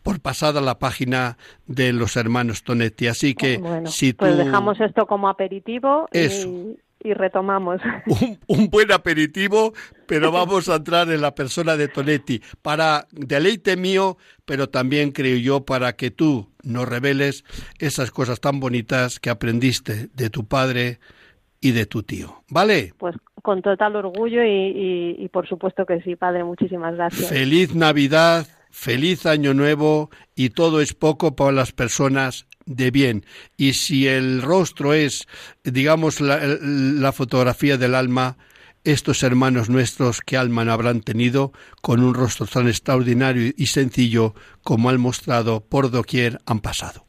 por 0.04 0.22
pasada 0.22 0.62
la 0.62 0.78
página 0.78 1.40
de 1.66 1.92
los 1.92 2.16
hermanos 2.16 2.64
Tonetti. 2.64 3.08
Así 3.08 3.34
que 3.34 3.56
si 3.86 4.14
pues 4.14 4.34
tú... 4.34 4.36
Pues 4.36 4.46
dejamos 4.46 4.80
esto 4.80 5.08
como 5.08 5.30
aperitivo 5.30 6.08
Y, 6.14 6.78
retomamos. 7.14 7.82
Un, 8.08 8.40
un, 8.48 8.70
buen 8.70 8.92
aperitivo, 8.92 9.74
pero 10.08 10.32
vamos 10.32 10.70
a 10.70 10.76
entrar 10.76 11.10
en 11.10 11.22
la 11.22 11.36
persona 11.36 11.78
de 11.78 11.88
Tonetti 11.88 12.42
para 12.62 13.08
deleite 13.12 13.78
mío, 13.78 14.18
pero 14.46 14.70
también 14.70 15.12
creo 15.12 15.38
yo 15.38 15.66
para 15.66 15.94
que 15.94 16.12
tú 16.12 16.50
nos 16.64 16.88
reveles 16.88 17.44
esas 17.80 18.12
cosas 18.12 18.40
tan 18.40 18.60
bonitas 18.60 19.20
que 19.20 19.30
aprendiste 19.30 20.10
de 20.14 20.30
tu 20.30 20.46
padre, 20.46 21.00
y 21.66 21.72
de 21.72 21.88
tu 21.88 22.04
tío. 22.04 22.44
¿Vale? 22.48 22.94
Pues 23.00 23.16
con 23.42 23.64
total 23.64 23.96
orgullo 23.96 24.42
y, 24.44 25.28
por 25.34 25.48
supuesto 25.48 25.86
que 25.86 26.00
sí, 26.02 26.16
padre. 26.16 26.44
Muchísimas 26.44 26.94
gracias. 26.94 27.28
Feliz 27.28 27.74
Navidad, 27.74 28.46
feliz 28.70 29.26
Año 29.26 29.56
Nuevo 29.56 30.12
y 30.36 30.52
todo 30.52 30.80
es 30.80 30.94
poco 30.94 31.36
para 31.36 31.52
las 31.52 31.72
personas 31.72 32.46
de 32.66 32.92
bien. 32.92 33.26
Y 33.58 33.74
si 33.74 34.08
el 34.08 34.42
rostro 34.42 34.94
es, 34.94 35.28
digamos, 35.64 36.22
la, 36.22 36.40
la 36.62 37.12
fotografía 37.12 37.78
del 37.78 37.96
alma, 37.96 38.38
estos 38.86 39.24
hermanos 39.24 39.70
nuestros 39.70 40.22
que 40.22 40.38
alma 40.38 40.64
no 40.64 40.72
habrán 40.72 41.02
tenido 41.02 41.52
con 41.82 42.04
un 42.04 42.14
rostro 42.14 42.46
tan 42.46 42.68
extraordinario 42.68 43.52
y 43.58 43.66
sencillo 43.68 44.34
como 44.64 44.90
han 44.90 45.02
mostrado 45.02 45.62
por 45.62 45.92
doquier 45.92 46.38
han 46.46 46.60
pasado. 46.60 47.06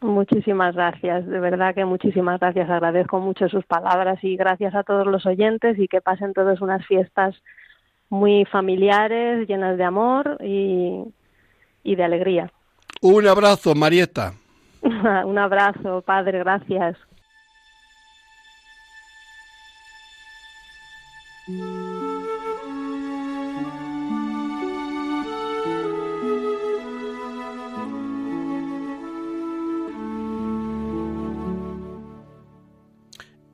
Muchísimas 0.00 0.74
gracias, 0.74 1.26
de 1.28 1.38
verdad 1.38 1.74
que 1.76 1.84
muchísimas 1.84 2.40
gracias. 2.40 2.68
Agradezco 2.68 3.20
mucho 3.20 3.48
sus 3.48 3.64
palabras 3.66 4.18
y 4.22 4.36
gracias 4.36 4.74
a 4.74 4.82
todos 4.82 5.06
los 5.06 5.26
oyentes 5.26 5.78
y 5.78 5.86
que 5.86 6.00
pasen 6.00 6.32
todas 6.32 6.60
unas 6.60 6.84
fiestas 6.86 7.36
muy 8.08 8.44
familiares, 8.46 9.46
llenas 9.46 9.78
de 9.78 9.84
amor 9.84 10.38
y, 10.42 11.04
y 11.84 11.94
de 11.94 12.04
alegría. 12.04 12.50
Un 13.00 13.28
abrazo, 13.28 13.74
Marieta. 13.74 14.32
Un 15.24 15.38
abrazo, 15.38 16.02
padre, 16.02 16.40
gracias. 16.40 16.96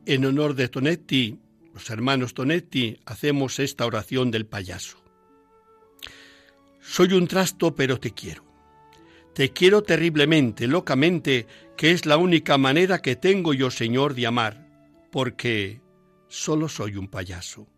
En 0.06 0.24
honor 0.24 0.54
de 0.54 0.68
Tonetti, 0.68 1.38
los 1.74 1.90
hermanos 1.90 2.32
Tonetti, 2.32 2.98
hacemos 3.04 3.58
esta 3.58 3.84
oración 3.84 4.30
del 4.30 4.46
payaso. 4.46 4.96
Soy 6.80 7.12
un 7.12 7.26
trasto, 7.26 7.74
pero 7.74 8.00
te 8.00 8.12
quiero. 8.12 8.47
Te 9.38 9.52
quiero 9.52 9.84
terriblemente, 9.84 10.66
locamente, 10.66 11.46
que 11.76 11.92
es 11.92 12.06
la 12.06 12.16
única 12.16 12.58
manera 12.58 13.00
que 13.00 13.14
tengo 13.14 13.54
yo, 13.54 13.70
Señor, 13.70 14.14
de 14.14 14.26
amar, 14.26 14.66
porque 15.12 15.80
solo 16.26 16.68
soy 16.68 16.96
un 16.96 17.06
payaso. 17.06 17.68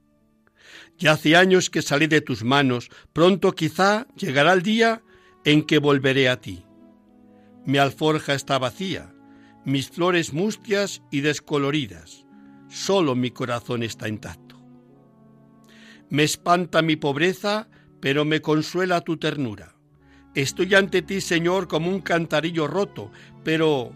Ya 0.96 1.12
hace 1.12 1.36
años 1.36 1.68
que 1.68 1.82
salí 1.82 2.06
de 2.06 2.22
tus 2.22 2.44
manos, 2.44 2.88
pronto 3.12 3.52
quizá 3.52 4.06
llegará 4.16 4.54
el 4.54 4.62
día 4.62 5.02
en 5.44 5.62
que 5.64 5.76
volveré 5.76 6.30
a 6.30 6.40
ti. 6.40 6.64
Mi 7.66 7.76
alforja 7.76 8.32
está 8.32 8.58
vacía, 8.58 9.12
mis 9.66 9.90
flores 9.90 10.32
mustias 10.32 11.02
y 11.10 11.20
descoloridas. 11.20 12.24
Solo 12.70 13.14
mi 13.14 13.32
corazón 13.32 13.82
está 13.82 14.08
intacto. 14.08 14.58
Me 16.08 16.22
espanta 16.22 16.80
mi 16.80 16.96
pobreza, 16.96 17.68
pero 18.00 18.24
me 18.24 18.40
consuela 18.40 19.02
tu 19.02 19.18
ternura. 19.18 19.74
Estoy 20.34 20.74
ante 20.74 21.02
ti, 21.02 21.20
Señor, 21.20 21.68
como 21.68 21.90
un 21.90 22.00
cantarillo 22.00 22.66
roto, 22.66 23.10
pero 23.42 23.92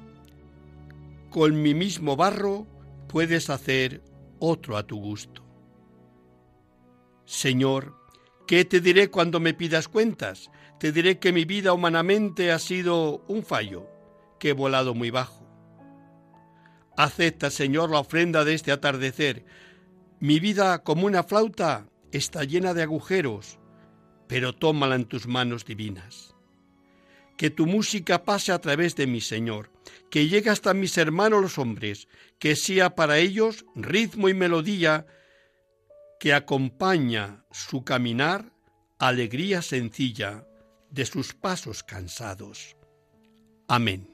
con 1.31 1.63
mi 1.63 1.75
mismo 1.75 2.17
barro 2.17 2.67
puedes 3.09 3.51
hacer 3.51 4.03
otro 4.39 4.77
a 4.77 4.87
tu 4.87 5.01
gusto. 5.01 5.45
Señor, 7.25 7.95
¿qué 8.47 8.65
te 8.65 8.81
diré 8.81 9.11
cuando 9.11 9.41
me 9.41 9.55
pidas 9.55 9.89
cuentas? 9.89 10.51
Te 10.79 10.93
diré 10.93 11.19
que 11.19 11.33
mi 11.33 11.45
vida 11.45 11.73
humanamente 11.73 12.53
ha 12.53 12.59
sido 12.59 13.25
un 13.29 13.45
fallo, 13.45 13.89
que 14.39 14.51
he 14.51 14.53
volado 14.53 14.95
muy 14.95 15.11
bajo 15.11 15.45
Acepta, 16.97 17.51
Señor, 17.51 17.91
la 17.91 17.99
ofrenda 17.99 18.45
de 18.45 18.55
este 18.55 18.71
atardecer. 18.71 19.45
Mi 20.21 20.39
vida 20.39 20.85
como 20.85 21.07
una 21.07 21.25
flauta 21.25 21.89
está 22.13 22.45
llena 22.45 22.73
de 22.73 22.83
agujeros, 22.83 23.59
pero 24.27 24.55
tómala 24.55 24.95
en 24.95 25.05
tus 25.05 25.27
manos 25.27 25.65
divinas. 25.65 26.35
Que 27.37 27.51
tu 27.51 27.67
música 27.67 28.25
pase 28.25 28.53
a 28.53 28.61
través 28.61 28.95
de 28.95 29.07
mi 29.07 29.21
Señor, 29.21 29.71
que 30.11 30.29
llegue 30.29 30.51
hasta 30.51 30.75
mis 30.75 30.97
hermanos 30.99 31.43
los 31.43 31.59
hombres, 31.59 32.09
que 32.39 32.55
sea 32.57 32.95
para 32.95 33.19
ellos 33.19 33.65
ritmo 33.75 34.29
y 34.29 34.35
melodía 34.35 35.07
que 36.21 36.33
acompaña 36.33 37.45
su 37.51 37.85
caminar, 37.85 38.53
alegría 38.99 39.63
sencilla 39.63 40.47
de 40.91 41.05
sus 41.05 41.35
pasos 41.35 41.83
cansados. 41.83 42.77
Amén. 43.67 44.14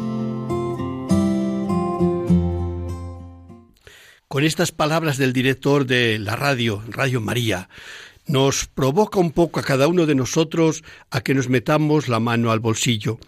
Con 4.31 4.45
estas 4.45 4.71
palabras 4.71 5.17
del 5.17 5.33
director 5.33 5.85
de 5.85 6.17
la 6.17 6.37
radio, 6.37 6.81
Radio 6.87 7.19
María, 7.19 7.67
nos 8.27 8.65
provoca 8.65 9.19
un 9.19 9.31
poco 9.31 9.59
a 9.59 9.63
cada 9.63 9.89
uno 9.89 10.05
de 10.05 10.15
nosotros 10.15 10.85
a 11.09 11.19
que 11.19 11.33
nos 11.33 11.49
metamos 11.49 12.07
la 12.07 12.21
mano 12.21 12.49
al 12.49 12.61
bolsillo. 12.61 13.19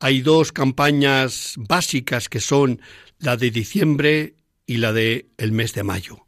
Hay 0.00 0.20
dos 0.20 0.52
campañas 0.52 1.54
básicas 1.56 2.28
que 2.28 2.40
son 2.40 2.82
la 3.18 3.38
de 3.38 3.50
diciembre 3.50 4.34
y 4.66 4.76
la 4.76 4.92
de 4.92 5.30
el 5.38 5.52
mes 5.52 5.72
de 5.72 5.82
mayo. 5.82 6.26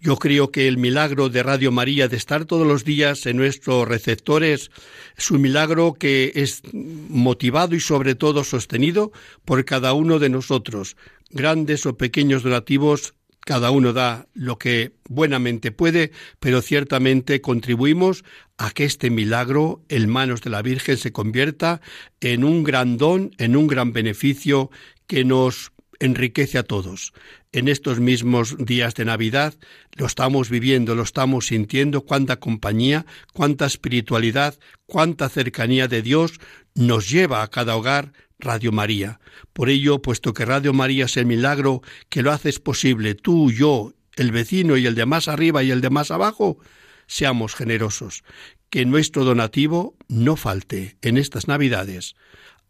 Yo 0.00 0.16
creo 0.16 0.50
que 0.50 0.68
el 0.68 0.78
milagro 0.78 1.28
de 1.28 1.42
Radio 1.42 1.70
María 1.70 2.08
de 2.08 2.16
estar 2.16 2.46
todos 2.46 2.66
los 2.66 2.82
días 2.82 3.26
en 3.26 3.36
nuestros 3.36 3.86
receptores 3.86 4.70
es 5.18 5.30
un 5.30 5.42
milagro 5.42 5.92
que 5.92 6.32
es 6.34 6.62
motivado 6.72 7.74
y 7.74 7.80
sobre 7.80 8.14
todo 8.14 8.42
sostenido 8.42 9.12
por 9.44 9.66
cada 9.66 9.92
uno 9.92 10.18
de 10.18 10.30
nosotros, 10.30 10.96
grandes 11.28 11.84
o 11.84 11.98
pequeños 11.98 12.42
donativos 12.42 13.12
cada 13.46 13.70
uno 13.70 13.92
da 13.92 14.26
lo 14.34 14.58
que 14.58 14.90
buenamente 15.08 15.70
puede, 15.70 16.10
pero 16.40 16.62
ciertamente 16.62 17.40
contribuimos 17.40 18.24
a 18.58 18.72
que 18.72 18.84
este 18.84 19.08
milagro 19.08 19.84
en 19.88 20.10
manos 20.10 20.42
de 20.42 20.50
la 20.50 20.62
Virgen 20.62 20.96
se 20.96 21.12
convierta 21.12 21.80
en 22.20 22.42
un 22.42 22.64
gran 22.64 22.96
don, 22.96 23.30
en 23.38 23.56
un 23.56 23.68
gran 23.68 23.92
beneficio 23.92 24.68
que 25.06 25.24
nos 25.24 25.70
enriquece 26.00 26.58
a 26.58 26.64
todos. 26.64 27.12
En 27.52 27.68
estos 27.68 28.00
mismos 28.00 28.56
días 28.58 28.94
de 28.94 29.04
Navidad 29.04 29.54
lo 29.94 30.06
estamos 30.06 30.50
viviendo, 30.50 30.96
lo 30.96 31.04
estamos 31.04 31.46
sintiendo, 31.46 32.02
cuánta 32.02 32.40
compañía, 32.40 33.06
cuánta 33.32 33.66
espiritualidad, 33.66 34.58
cuánta 34.86 35.28
cercanía 35.28 35.86
de 35.86 36.02
Dios 36.02 36.40
nos 36.74 37.08
lleva 37.08 37.44
a 37.44 37.48
cada 37.48 37.76
hogar 37.76 38.12
Radio 38.38 38.72
María. 38.72 39.20
Por 39.52 39.68
ello, 39.68 40.02
puesto 40.02 40.34
que 40.34 40.44
Radio 40.44 40.72
María 40.72 41.06
es 41.06 41.16
el 41.16 41.26
milagro 41.26 41.82
que 42.08 42.22
lo 42.22 42.32
haces 42.32 42.58
posible, 42.60 43.14
tú, 43.14 43.50
yo, 43.50 43.92
el 44.16 44.30
vecino 44.30 44.76
y 44.76 44.86
el 44.86 44.94
de 44.94 45.06
más 45.06 45.28
arriba 45.28 45.62
y 45.62 45.70
el 45.70 45.80
de 45.80 45.90
más 45.90 46.10
abajo, 46.10 46.58
seamos 47.06 47.54
generosos, 47.54 48.24
que 48.70 48.84
nuestro 48.84 49.24
donativo 49.24 49.96
no 50.08 50.36
falte 50.36 50.96
en 51.02 51.18
estas 51.18 51.48
Navidades 51.48 52.14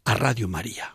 a 0.05 0.13
Radio 0.13 0.47
María. 0.47 0.91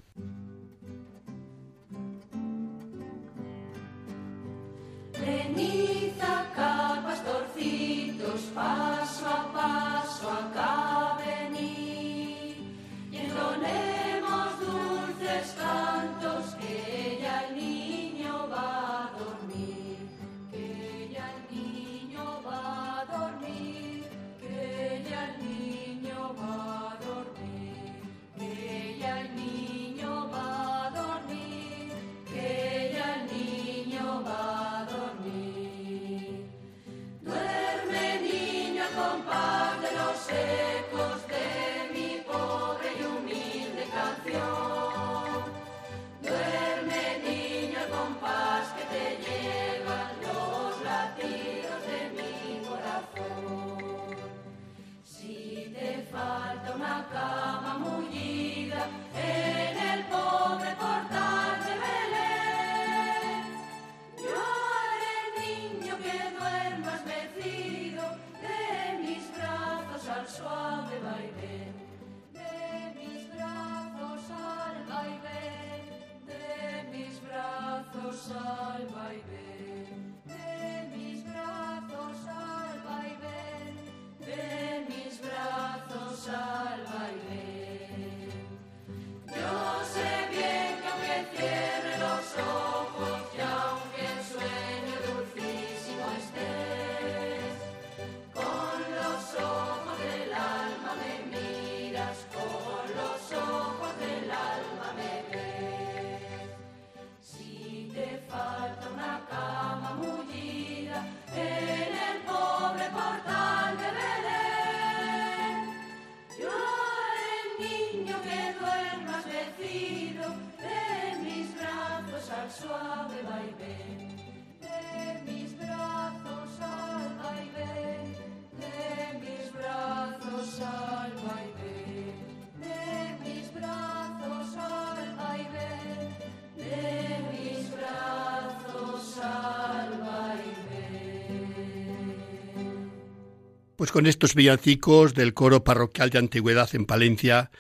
Pues 143.83 143.91
con 143.91 144.07
estos 144.07 144.37
villancicos 144.37 145.13
del 145.13 145.35
coro 145.35 145.65
parroquial 145.65 146.09
de 146.11 146.19
antigüedad 146.21 146.73
en 146.73 146.87
Palencia, 146.87 147.51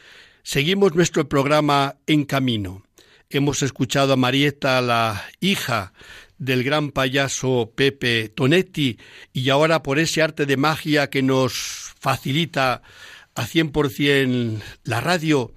seguimos 0.45 0.95
nuestro 0.95 1.29
programa 1.29 1.97
En 2.07 2.27
Camino. 2.27 2.85
Hemos 3.29 3.65
escuchado 3.65 4.13
a 4.13 4.17
Marieta, 4.17 4.81
la 4.83 5.25
hija 5.41 5.93
del 6.39 6.63
gran 6.63 6.93
payaso 6.93 7.73
Pepe 7.75 8.29
Tonetti, 8.29 8.99
y 9.33 9.51
ahora 9.51 9.83
por 9.83 9.99
ese 9.99 10.23
arte 10.23 10.47
de 10.47 10.57
magia 10.57 11.11
que 11.11 11.23
nos 11.23 11.93
facilita 11.99 12.83
a 13.35 13.45
100% 13.45 14.63
la 14.85 15.01
radio, 15.01 15.53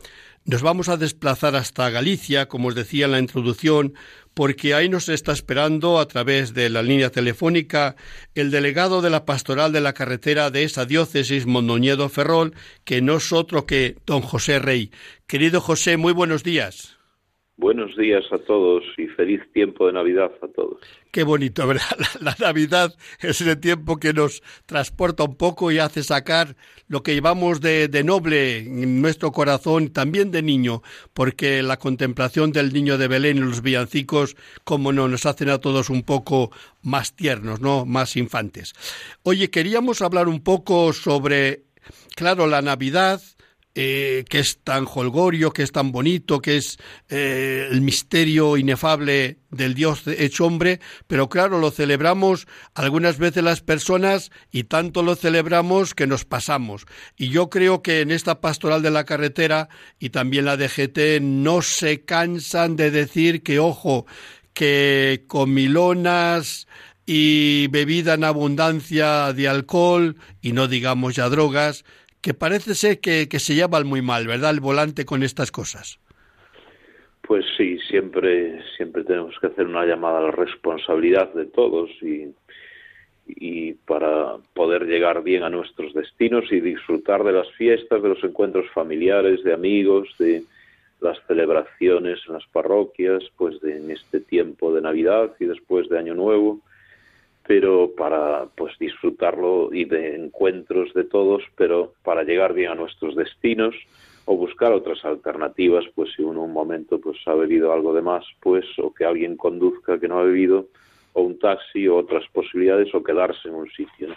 nos 0.46 0.64
vamos 0.64 0.90
a 0.90 0.98
desplazar 0.98 1.56
hasta 1.56 1.92
Galicia, 1.92 2.48
como 2.48 2.70
os 2.70 2.76
decía 2.76 3.06
en 3.06 3.12
la 3.12 3.20
introducción, 3.20 3.94
porque 4.36 4.74
ahí 4.76 4.90
nos 4.90 5.10
está 5.10 5.32
esperando 5.32 5.98
a 5.98 6.08
través 6.08 6.54
de 6.54 6.70
la 6.70 6.84
línea 6.84 7.10
telefónica 7.10 7.96
el 8.36 8.52
delegado 8.52 9.02
de 9.02 9.10
la 9.10 9.26
pastoral 9.26 9.72
de 9.72 9.82
la 9.82 9.94
carretera 9.94 10.52
de 10.52 10.64
esa 10.64 10.86
diócesis, 10.86 11.46
Mondoñedo 11.48 12.10
Ferrol, 12.10 12.54
que 12.84 13.02
no 13.02 13.16
es 13.18 13.32
otro 13.32 13.66
que 13.66 13.96
don 14.06 14.22
José 14.22 14.60
Rey. 14.60 14.92
Querido 15.26 15.62
José, 15.62 15.96
muy 15.96 16.12
buenos 16.12 16.44
días. 16.44 16.95
Buenos 17.58 17.96
días 17.96 18.26
a 18.34 18.38
todos 18.38 18.84
y 18.98 19.08
feliz 19.08 19.40
tiempo 19.54 19.88
de 19.88 19.94
Navidad 19.94 20.30
a 20.42 20.48
todos. 20.50 20.78
Qué 21.10 21.24
bonito, 21.24 21.66
¿verdad? 21.66 21.86
La, 22.20 22.36
Navidad 22.38 22.94
es 23.22 23.40
ese 23.40 23.56
tiempo 23.56 23.96
que 23.96 24.12
nos 24.12 24.44
transporta 24.66 25.24
un 25.24 25.38
poco 25.38 25.72
y 25.72 25.80
hace 25.80 26.04
sacar 26.04 26.58
lo 26.90 27.02
que 27.02 27.14
llevamos 27.14 27.62
de, 27.62 27.90
noble 28.04 28.58
en 28.58 29.02
nuestro 29.02 29.32
corazón, 29.32 29.94
también 29.94 30.32
de 30.32 30.42
niño, 30.42 30.82
porque 31.14 31.64
la 31.64 31.78
contemplación 31.78 32.52
del 32.52 32.74
niño 32.74 32.98
de 32.98 33.08
Belén 33.08 33.38
y 33.38 33.42
los 33.42 33.62
villancicos, 33.62 34.36
como 34.66 34.92
no, 34.92 35.08
nos 35.08 35.26
hacen 35.26 35.50
a 35.50 35.60
todos 35.60 35.90
un 35.90 36.04
poco 36.04 36.52
más 36.82 37.16
tiernos, 37.16 37.62
¿no? 37.62 37.86
Más 37.86 38.18
infantes. 38.18 38.74
Oye, 39.24 39.50
queríamos 39.50 40.02
hablar 40.02 40.28
un 40.28 40.44
poco 40.44 40.92
sobre, 40.92 41.64
claro, 42.18 42.48
la 42.48 42.62
Navidad, 42.62 43.22
eh, 43.78 44.24
que 44.30 44.40
es 44.40 44.60
tan 44.64 44.86
holgorio, 44.88 45.52
que 45.52 45.62
es 45.62 45.74
tan 45.74 45.92
bonito, 45.92 46.40
que 46.40 46.56
es 46.56 46.78
eh, 47.10 47.68
el 47.70 47.82
misterio 47.82 48.56
inefable 48.56 49.40
del 49.52 49.74
Dios 49.74 50.04
hecho 50.08 50.46
hombre, 50.46 50.80
pero 51.08 51.28
claro, 51.28 51.60
lo 51.60 51.72
celebramos 51.72 52.48
algunas 52.74 53.18
veces 53.18 53.44
las 53.44 53.60
personas 53.60 54.32
y 54.50 54.64
tanto 54.64 55.04
lo 55.04 55.16
celebramos 55.16 55.94
que 55.94 56.08
nos 56.08 56.24
pasamos. 56.24 56.86
Y 57.18 57.28
yo 57.30 57.50
creo 57.50 57.82
que 57.82 58.00
en 58.00 58.12
esta 58.12 58.40
pastoral 58.40 58.82
de 58.82 58.92
la 58.92 59.04
carretera 59.04 59.68
y 60.00 60.10
también 60.10 60.46
la 60.46 60.56
DGT 60.56 61.20
no 61.22 61.62
se 61.62 62.06
cansan 62.06 62.78
de 62.78 62.92
decir 62.92 63.44
que, 63.44 63.60
ojo, 63.60 64.06
que 64.54 65.26
comilonas 65.28 66.68
y 67.06 67.68
bebida 67.68 68.14
en 68.14 68.24
abundancia 68.24 69.34
de 69.34 69.50
alcohol 69.50 70.16
y 70.42 70.54
no 70.54 70.70
digamos 70.70 71.16
ya 71.16 71.28
drogas, 71.28 71.84
que 72.26 72.34
parece 72.34 72.74
ser 72.74 73.00
que, 73.00 73.28
se 73.38 73.54
llevan 73.54 73.86
muy 73.86 74.02
mal, 74.02 74.26
¿verdad? 74.26 74.50
El 74.50 74.60
volante 74.60 75.06
con 75.06 75.22
estas 75.22 75.52
cosas. 75.52 76.00
Pues 77.22 77.46
sí, 77.56 77.78
siempre, 77.88 78.64
siempre 78.78 79.04
tenemos 79.04 79.38
que 79.40 79.46
hacer 79.46 79.68
una 79.68 79.86
llamada 79.86 80.18
a 80.18 80.24
la 80.24 80.32
responsabilidad 80.32 81.32
de 81.36 81.46
todos 81.46 81.92
y, 82.02 82.34
y 83.28 83.74
para 83.74 84.38
poder 84.56 84.88
llegar 84.88 85.22
bien 85.22 85.44
a 85.44 85.52
nuestros 85.52 85.94
destinos 85.94 86.52
y 86.52 86.62
disfrutar 86.62 87.24
de 87.24 87.34
las 87.34 87.52
fiestas, 87.52 88.02
de 88.02 88.10
los 88.10 88.24
encuentros 88.24 88.72
familiares, 88.72 89.44
de 89.44 89.54
amigos, 89.54 90.10
de 90.18 90.42
las 91.02 91.20
celebraciones 91.28 92.22
en 92.26 92.34
las 92.34 92.46
parroquias, 92.48 93.22
pues 93.38 93.62
de, 93.62 93.78
en 93.78 93.92
este 93.92 94.20
tiempo 94.20 94.74
de 94.74 94.82
Navidad 94.82 95.32
y 95.40 95.46
después 95.46 95.90
de 95.90 96.00
Año 96.00 96.16
Nuevo 96.16 96.60
pero 97.48 97.94
para 97.96 98.48
pues 98.56 98.74
disfrutarlo 98.80 99.74
y 99.74 99.86
de 99.86 100.16
encuentros 100.16 100.94
de 100.94 101.04
todos, 101.04 101.44
pero 101.56 101.94
para 102.04 102.24
llegar 102.24 102.54
bien 102.54 102.72
a 102.72 102.76
nuestros 102.76 103.16
destinos 103.16 103.76
o 104.26 104.36
buscar 104.36 104.74
otras 104.74 105.06
alternativas, 105.06 105.86
pues 105.94 106.10
si 106.16 106.24
uno 106.24 106.44
un 106.44 106.54
momento 106.54 107.00
pues 107.00 107.18
ha 107.28 107.34
bebido 107.36 107.72
algo 107.72 107.94
de 107.94 108.02
más, 108.02 108.26
pues 108.42 108.66
o 108.80 108.94
que 108.94 109.06
alguien 109.06 109.38
conduzca 109.38 110.00
que 110.00 110.08
no 110.08 110.20
ha 110.20 110.24
bebido 110.24 110.68
o 111.14 111.22
un 111.22 111.38
taxi 111.38 111.88
o 111.88 111.98
otras 111.98 112.24
posibilidades 112.34 112.94
o 112.94 113.04
quedarse 113.04 113.48
en 113.48 113.56
un 113.56 113.70
sitio. 113.70 114.16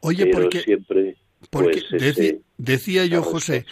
Oye, 0.00 0.26
porque 0.26 0.60
siempre 0.60 1.16
porque 1.50 1.82
pues, 1.90 2.36
decía 2.56 3.06
yo 3.06 3.22
José 3.22 3.64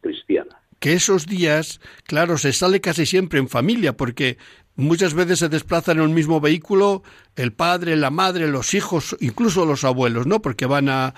cristiana. 0.00 0.60
que 0.80 0.92
esos 0.92 1.26
días, 1.26 1.80
claro, 2.04 2.36
se 2.36 2.52
sale 2.52 2.80
casi 2.80 3.06
siempre 3.06 3.38
en 3.38 3.48
familia, 3.48 3.96
porque 3.96 4.36
Muchas 4.74 5.12
veces 5.12 5.40
se 5.40 5.50
desplazan 5.50 5.98
en 5.98 6.04
un 6.04 6.14
mismo 6.14 6.40
vehículo 6.40 7.02
el 7.36 7.52
padre, 7.52 7.94
la 7.94 8.08
madre, 8.08 8.48
los 8.48 8.72
hijos, 8.72 9.14
incluso 9.20 9.66
los 9.66 9.84
abuelos, 9.84 10.26
¿no? 10.26 10.40
Porque 10.40 10.64
van 10.64 10.88
a, 10.88 11.12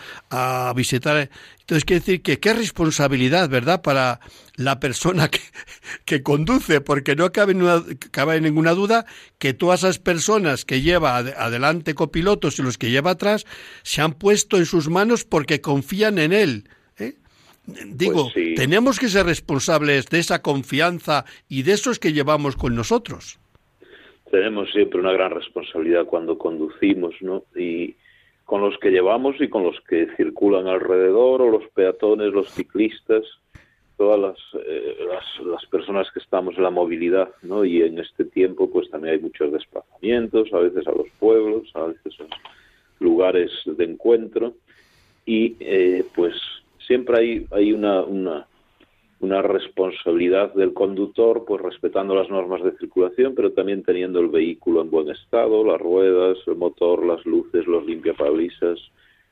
visitar. 0.75 1.31
Entonces, 1.61 1.85
quiere 1.85 2.01
decir 2.01 2.23
que 2.23 2.41
qué 2.41 2.53
responsabilidad, 2.53 3.49
¿verdad?, 3.49 3.81
para 3.81 4.19
la 4.57 4.81
persona 4.81 5.29
que, 5.29 5.39
que 6.05 6.25
conduce, 6.25 6.81
porque 6.81 7.15
no 7.15 7.31
cabe, 7.31 7.55
cabe 8.11 8.41
ninguna 8.41 8.73
duda 8.73 9.07
que 9.39 9.55
todas 9.55 9.81
esas 9.81 10.01
personas 10.01 10.65
que 10.65 10.83
lleva 10.83 11.17
adelante 11.17 11.95
copilotos 11.95 12.59
y 12.59 12.63
los 12.63 12.77
que 12.77 12.91
lleva 12.91 13.13
atrás 13.13 13.47
se 13.85 14.03
han 14.03 14.15
puesto 14.15 14.57
en 14.57 14.67
sus 14.67 14.89
manos 14.89 15.25
porque 15.25 15.61
confían 15.61 16.19
en 16.19 16.33
él. 16.33 16.69
¿eh? 16.99 17.19
Digo, 17.67 18.31
pues 18.33 18.57
tenemos 18.57 18.99
que 18.99 19.09
ser 19.09 19.27
responsables 19.27 20.07
de 20.07 20.19
esa 20.19 20.43
confianza 20.43 21.25
y 21.49 21.63
de 21.63 21.75
esos 21.75 22.01
que 22.01 22.13
llevamos 22.13 22.57
con 22.57 22.75
nosotros 22.75 23.39
tenemos 24.35 24.69
siempre 24.73 24.99
una 24.99 25.13
gran 25.13 25.31
responsabilidad 25.31 26.07
cuando 26.07 26.37
conducimos, 26.37 27.15
¿no? 27.21 27.45
Y 27.55 27.95
con 28.45 28.63
los 28.63 28.77
que 28.79 28.91
llevamos 28.91 29.41
y 29.41 29.47
con 29.49 29.63
los 29.63 29.81
que 29.83 30.09
circulan 30.17 30.67
alrededor, 30.67 31.41
o 31.41 31.51
los 31.53 31.69
peatones, 31.69 32.33
los 32.33 32.51
ciclistas, 32.51 33.23
todas 33.97 34.19
las, 34.19 34.65
eh, 34.67 34.97
las, 35.09 35.47
las, 35.47 35.65
personas 35.67 36.09
que 36.13 36.19
estamos 36.19 36.57
en 36.57 36.65
la 36.65 36.71
movilidad, 36.71 37.29
¿no? 37.43 37.65
Y 37.65 37.83
en 37.83 38.01
este 38.01 38.25
tiempo, 38.25 38.69
pues 38.69 38.91
también 38.91 39.15
hay 39.15 39.21
muchos 39.21 39.53
desplazamientos, 39.53 40.53
a 40.53 40.59
veces 40.59 40.85
a 40.89 40.93
los 40.93 41.09
pueblos, 41.21 41.71
a 41.75 41.85
veces 41.85 42.15
a 42.21 42.25
lugares 42.99 43.53
de 43.67 43.85
encuentro, 43.85 44.55
y 45.25 45.55
eh, 45.61 46.05
pues 46.13 46.35
siempre 46.85 47.21
hay, 47.21 47.47
hay 47.53 47.73
una, 47.73 48.03
una 48.03 48.49
una 49.25 49.41
responsabilidad 49.41 50.53
del 50.53 50.75
conductor, 50.75 51.45
pues 51.47 51.63
respetando 51.63 52.15
las 52.15 52.29
normas 52.29 52.63
de 52.63 52.77
circulación, 52.77 53.35
pero 53.35 53.53
también 53.53 53.83
teniendo 53.83 54.21
el 54.21 54.29
vehículo 54.29 54.83
en 54.83 54.91
buen 54.91 55.09
estado, 55.09 55.65
las 55.65 55.81
ruedas, 55.81 56.37
el 56.47 56.57
motor, 56.57 57.07
las 57.07 57.25
luces, 57.25 57.67
los 57.67 57.87
limpiaparabrisas, 57.87 58.79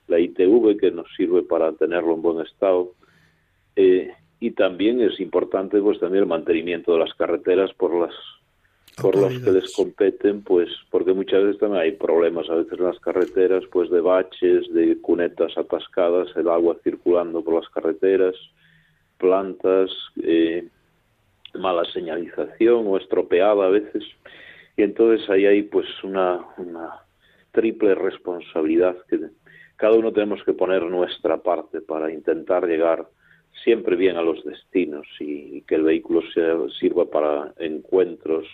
la 0.08 0.18
ITV 0.18 0.78
que 0.78 0.90
nos 0.90 1.06
sirve 1.14 1.42
para 1.42 1.72
tenerlo 1.72 2.14
en 2.14 2.22
buen 2.22 2.40
estado. 2.40 2.92
Eh, 3.76 4.10
y 4.40 4.52
también 4.52 5.02
es 5.02 5.20
importante 5.20 5.80
pues 5.80 6.00
también 6.00 6.22
el 6.22 6.28
mantenimiento 6.28 6.94
de 6.94 7.00
las 7.00 7.14
carreteras 7.14 7.72
por 7.74 7.94
las 7.94 8.14
por 9.00 9.16
los 9.16 9.38
que 9.40 9.50
les 9.52 9.74
competen, 9.74 10.42
pues 10.42 10.68
porque 10.90 11.14
muchas 11.14 11.42
veces 11.44 11.60
también 11.60 11.82
hay 11.82 11.92
problemas 11.92 12.48
a 12.50 12.56
veces 12.56 12.78
en 12.78 12.84
las 12.84 12.98
carreteras, 13.00 13.64
pues 13.72 13.90
de 13.90 14.00
baches, 14.00 14.72
de 14.72 14.98
cunetas 15.00 15.56
atascadas, 15.56 16.28
el 16.36 16.48
agua 16.48 16.76
circulando 16.84 17.42
por 17.42 17.54
las 17.54 17.68
carreteras, 17.70 18.34
plantas, 19.22 19.88
eh, 20.20 20.66
mala 21.54 21.84
señalización 21.84 22.86
o 22.88 22.96
estropeada 22.96 23.66
a 23.66 23.70
veces. 23.70 24.02
Y 24.76 24.82
entonces 24.82 25.28
ahí 25.30 25.46
hay 25.46 25.62
pues 25.62 25.86
una, 26.02 26.44
triple 27.52 27.94
responsabilidad 27.94 28.96
que 29.08 29.20
cada 29.76 29.94
uno 29.94 30.12
tenemos 30.12 30.42
que 30.44 30.54
poner 30.54 30.82
nuestra 30.82 31.36
parte 31.36 31.80
para 31.80 32.12
intentar 32.12 32.66
llegar 32.66 33.06
siempre 33.62 33.94
bien 33.94 34.16
a 34.16 34.22
los 34.22 34.42
destinos 34.44 35.06
y, 35.20 35.62
que 35.62 35.76
el 35.76 35.82
vehículo 35.82 36.22
sirva 36.80 37.04
para 37.04 37.52
encuentros 37.58 38.46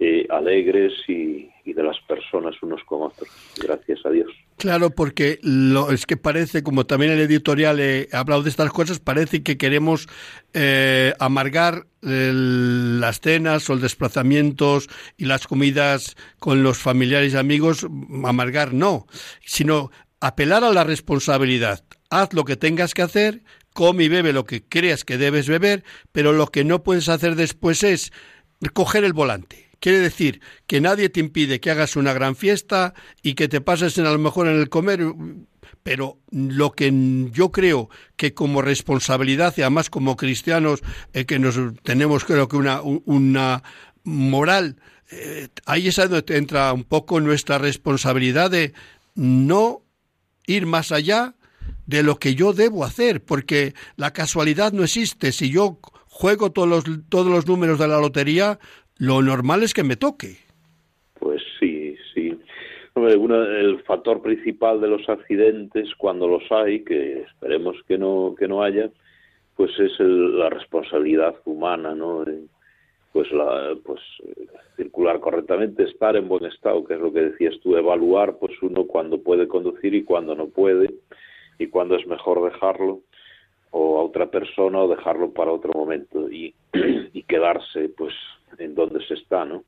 eh, 0.00 0.26
alegres 0.28 0.92
y, 1.08 1.48
de 1.64 1.82
las 1.82 2.00
personas 2.00 2.60
unos 2.62 2.82
con 2.84 3.02
otros. 3.02 3.28
Gracias 3.62 4.04
a 4.04 4.10
Dios. 4.10 4.32
Claro, 4.58 4.90
porque 4.90 5.38
lo, 5.42 5.92
es 5.92 6.04
que 6.04 6.16
parece, 6.16 6.64
como 6.64 6.84
también 6.84 7.12
el 7.12 7.20
editorial 7.20 7.78
he 7.78 8.08
hablado 8.10 8.42
de 8.42 8.50
estas 8.50 8.70
cosas, 8.72 8.98
parece 8.98 9.44
que 9.44 9.56
queremos 9.56 10.08
eh, 10.52 11.14
amargar 11.20 11.86
las 12.00 13.20
cenas 13.20 13.70
o 13.70 13.74
los 13.74 13.82
desplazamientos 13.82 14.88
y 15.16 15.26
las 15.26 15.46
comidas 15.46 16.16
con 16.40 16.64
los 16.64 16.78
familiares 16.78 17.34
y 17.34 17.36
amigos, 17.36 17.86
amargar 18.24 18.74
no, 18.74 19.06
sino 19.46 19.92
apelar 20.18 20.64
a 20.64 20.72
la 20.72 20.82
responsabilidad. 20.82 21.84
Haz 22.10 22.32
lo 22.32 22.44
que 22.44 22.56
tengas 22.56 22.94
que 22.94 23.02
hacer, 23.02 23.44
come 23.72 24.04
y 24.04 24.08
bebe 24.08 24.32
lo 24.32 24.44
que 24.44 24.64
creas 24.64 25.04
que 25.04 25.18
debes 25.18 25.46
beber, 25.46 25.84
pero 26.10 26.32
lo 26.32 26.48
que 26.48 26.64
no 26.64 26.82
puedes 26.82 27.08
hacer 27.08 27.36
después 27.36 27.84
es 27.84 28.12
coger 28.74 29.04
el 29.04 29.12
volante 29.12 29.67
Quiere 29.80 30.00
decir 30.00 30.40
que 30.66 30.80
nadie 30.80 31.08
te 31.08 31.20
impide 31.20 31.60
que 31.60 31.70
hagas 31.70 31.96
una 31.96 32.12
gran 32.12 32.34
fiesta 32.34 32.94
y 33.22 33.34
que 33.34 33.48
te 33.48 33.60
pases 33.60 33.96
en, 33.98 34.06
a 34.06 34.12
lo 34.12 34.18
mejor 34.18 34.48
en 34.48 34.56
el 34.56 34.68
comer, 34.68 35.00
pero 35.82 36.18
lo 36.30 36.72
que 36.72 36.92
yo 37.32 37.52
creo 37.52 37.88
que 38.16 38.34
como 38.34 38.60
responsabilidad 38.60 39.54
y 39.56 39.62
además 39.62 39.88
como 39.88 40.16
cristianos 40.16 40.82
eh, 41.12 41.24
que 41.26 41.38
nos 41.38 41.56
tenemos 41.84 42.24
creo 42.24 42.48
que 42.48 42.56
una, 42.56 42.82
una 42.82 43.62
moral, 44.02 44.76
eh, 45.10 45.48
ahí 45.64 45.88
es 45.88 45.96
donde 45.96 46.24
entra 46.36 46.72
un 46.72 46.84
poco 46.84 47.20
nuestra 47.20 47.58
responsabilidad 47.58 48.50
de 48.50 48.72
no 49.14 49.82
ir 50.46 50.66
más 50.66 50.92
allá 50.92 51.34
de 51.86 52.02
lo 52.02 52.18
que 52.18 52.34
yo 52.34 52.52
debo 52.52 52.84
hacer, 52.84 53.22
porque 53.22 53.74
la 53.96 54.12
casualidad 54.12 54.72
no 54.72 54.84
existe. 54.84 55.32
Si 55.32 55.50
yo 55.50 55.78
juego 56.08 56.52
todos 56.52 56.68
los, 56.68 56.84
todos 57.08 57.28
los 57.28 57.46
números 57.46 57.78
de 57.78 57.88
la 57.88 57.98
lotería, 57.98 58.58
lo 58.98 59.22
normal 59.22 59.62
es 59.62 59.74
que 59.74 59.84
me 59.84 59.96
toque. 59.96 60.36
Pues 61.18 61.42
sí, 61.58 61.96
sí. 62.14 62.38
el 62.96 63.82
factor 63.84 64.20
principal 64.22 64.80
de 64.80 64.88
los 64.88 65.08
accidentes, 65.08 65.94
cuando 65.96 66.28
los 66.28 66.42
hay, 66.50 66.84
que 66.84 67.22
esperemos 67.22 67.76
que 67.86 67.96
no, 67.96 68.34
que 68.38 68.48
no 68.48 68.62
haya, 68.62 68.90
pues 69.56 69.70
es 69.78 69.98
la 69.98 70.50
responsabilidad 70.50 71.34
humana, 71.44 71.94
¿no? 71.94 72.24
pues 73.12 73.32
la 73.32 73.74
pues 73.84 74.00
circular 74.76 75.18
correctamente 75.18 75.82
estar 75.84 76.14
en 76.14 76.28
buen 76.28 76.44
estado 76.44 76.84
que 76.84 76.94
es 76.94 77.00
lo 77.00 77.12
que 77.12 77.22
decías 77.22 77.54
tú 77.62 77.76
evaluar 77.76 78.36
pues 78.38 78.52
uno 78.62 78.84
cuando 78.84 79.22
puede 79.22 79.48
conducir 79.48 79.94
y 79.94 80.04
cuando 80.04 80.34
no 80.34 80.48
puede 80.48 80.94
y 81.58 81.66
cuando 81.68 81.96
es 81.96 82.06
mejor 82.06 82.52
dejarlo 82.52 83.00
o 83.70 83.98
a 83.98 84.04
otra 84.04 84.30
persona 84.30 84.80
o 84.80 84.88
dejarlo 84.88 85.32
para 85.32 85.52
otro 85.52 85.72
momento 85.72 86.30
y, 86.30 86.54
y 87.12 87.22
quedarse 87.24 87.88
pues 87.88 88.14
en 88.58 88.74
donde 88.74 89.04
se 89.06 89.14
está 89.14 89.44
no 89.44 89.64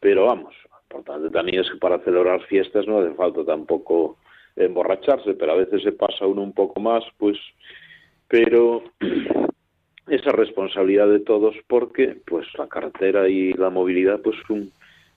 pero 0.00 0.26
vamos 0.26 0.54
importante 0.90 1.30
también 1.30 1.60
es 1.60 1.70
que 1.70 1.78
para 1.78 1.98
celebrar 2.00 2.40
fiestas 2.46 2.86
no 2.86 3.00
hace 3.00 3.14
falta 3.14 3.44
tampoco 3.44 4.16
emborracharse 4.56 5.34
pero 5.34 5.52
a 5.52 5.56
veces 5.56 5.82
se 5.82 5.92
pasa 5.92 6.26
uno 6.26 6.42
un 6.42 6.52
poco 6.52 6.80
más 6.80 7.04
pues 7.18 7.38
pero 8.28 8.82
esa 10.08 10.32
responsabilidad 10.32 11.08
de 11.08 11.20
todos 11.20 11.54
porque 11.66 12.16
pues 12.26 12.46
la 12.56 12.68
carretera 12.68 13.28
y 13.28 13.52
la 13.52 13.70
movilidad 13.70 14.20
pues 14.20 14.36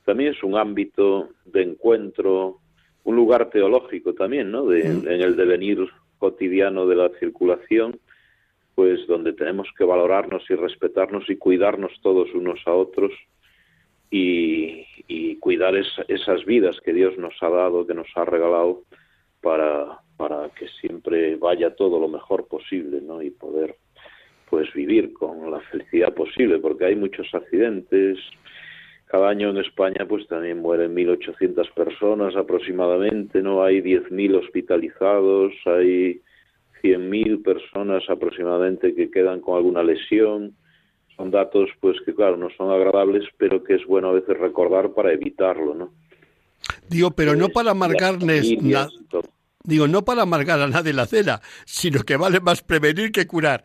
también 0.06 0.34
es 0.34 0.44
un 0.44 0.58
ámbito 0.58 1.30
de 1.46 1.64
encuentro 1.64 2.58
un 3.04 3.16
lugar 3.16 3.50
teológico 3.50 4.14
también 4.14 4.52
no 4.52 4.66
de, 4.66 4.82
en 4.82 5.22
el 5.22 5.36
devenir 5.36 5.88
cotidiano 6.18 6.86
de 6.86 6.96
la 6.98 7.10
circulación 7.20 8.00
pues 8.82 9.06
donde 9.06 9.34
tenemos 9.34 9.68
que 9.78 9.84
valorarnos 9.84 10.42
y 10.50 10.56
respetarnos 10.56 11.30
y 11.30 11.36
cuidarnos 11.36 11.92
todos 12.02 12.34
unos 12.34 12.60
a 12.66 12.74
otros 12.74 13.12
y, 14.10 14.88
cuidar 15.40 15.76
esas 15.76 16.46
vidas 16.46 16.80
que 16.82 16.94
Dios 16.94 17.16
nos 17.18 17.36
ha 17.42 17.50
dado 17.50 17.86
que 17.86 17.94
nos 17.94 18.08
ha 18.16 18.26
regalado 18.26 18.82
para 19.40 20.00
para 20.18 20.50
que 20.50 20.68
siempre 20.80 21.36
vaya 21.36 21.76
todo 21.76 22.00
lo 22.00 22.08
mejor 22.08 22.48
posible 22.48 23.02
no 23.02 23.22
y 23.22 23.30
poder 23.30 23.76
pues 24.50 24.74
vivir 24.74 25.14
con 25.14 25.52
la 25.52 25.60
felicidad 25.62 26.14
posible, 26.14 26.58
porque 26.58 26.86
hay 26.86 26.96
muchos 26.96 27.28
accidentes. 27.34 28.18
Cada 29.06 29.30
año 29.30 29.52
en 29.52 29.58
España 29.58 30.06
pues 30.10 30.28
también 30.28 30.58
mueren 30.58 30.96
1.800 30.96 31.72
personas 31.74 32.36
aproximadamente, 32.36 33.44
no 33.44 33.64
hay 33.64 33.82
10.000 33.82 34.40
hospitalizados, 34.40 35.54
hay 35.66 36.22
100.000 36.82 37.44
personas 37.44 38.04
aproximadamente 38.10 38.94
que 38.96 39.10
quedan 39.10 39.42
con 39.42 39.58
alguna 39.58 39.84
lesión. 39.84 40.56
Son 41.16 41.32
datos 41.32 41.70
pues 41.80 41.98
que 42.06 42.14
claro 42.14 42.38
no 42.38 42.50
son 42.58 42.72
agradables, 42.72 43.26
pero 43.38 43.64
que 43.64 43.76
es 43.76 43.86
bueno 43.86 44.10
a 44.10 44.14
veces 44.14 44.38
recordar 44.38 44.92
para 44.94 45.14
evitarlo, 45.14 45.74
¿no? 45.74 45.94
Digo, 46.90 47.12
pero 47.12 47.34
no 47.34 47.46
pues, 47.46 47.54
para 47.54 47.72
amargarles 47.72 48.56
Digo, 49.64 49.88
no 49.88 50.04
para 50.04 50.24
amargar 50.24 50.60
a 50.60 50.68
nadie 50.68 50.92
la 50.92 51.06
cena, 51.06 51.40
sino 51.66 52.02
que 52.02 52.18
vale 52.18 52.40
más 52.40 52.64
prevenir 52.64 53.12
que 53.12 53.28
curar 53.28 53.64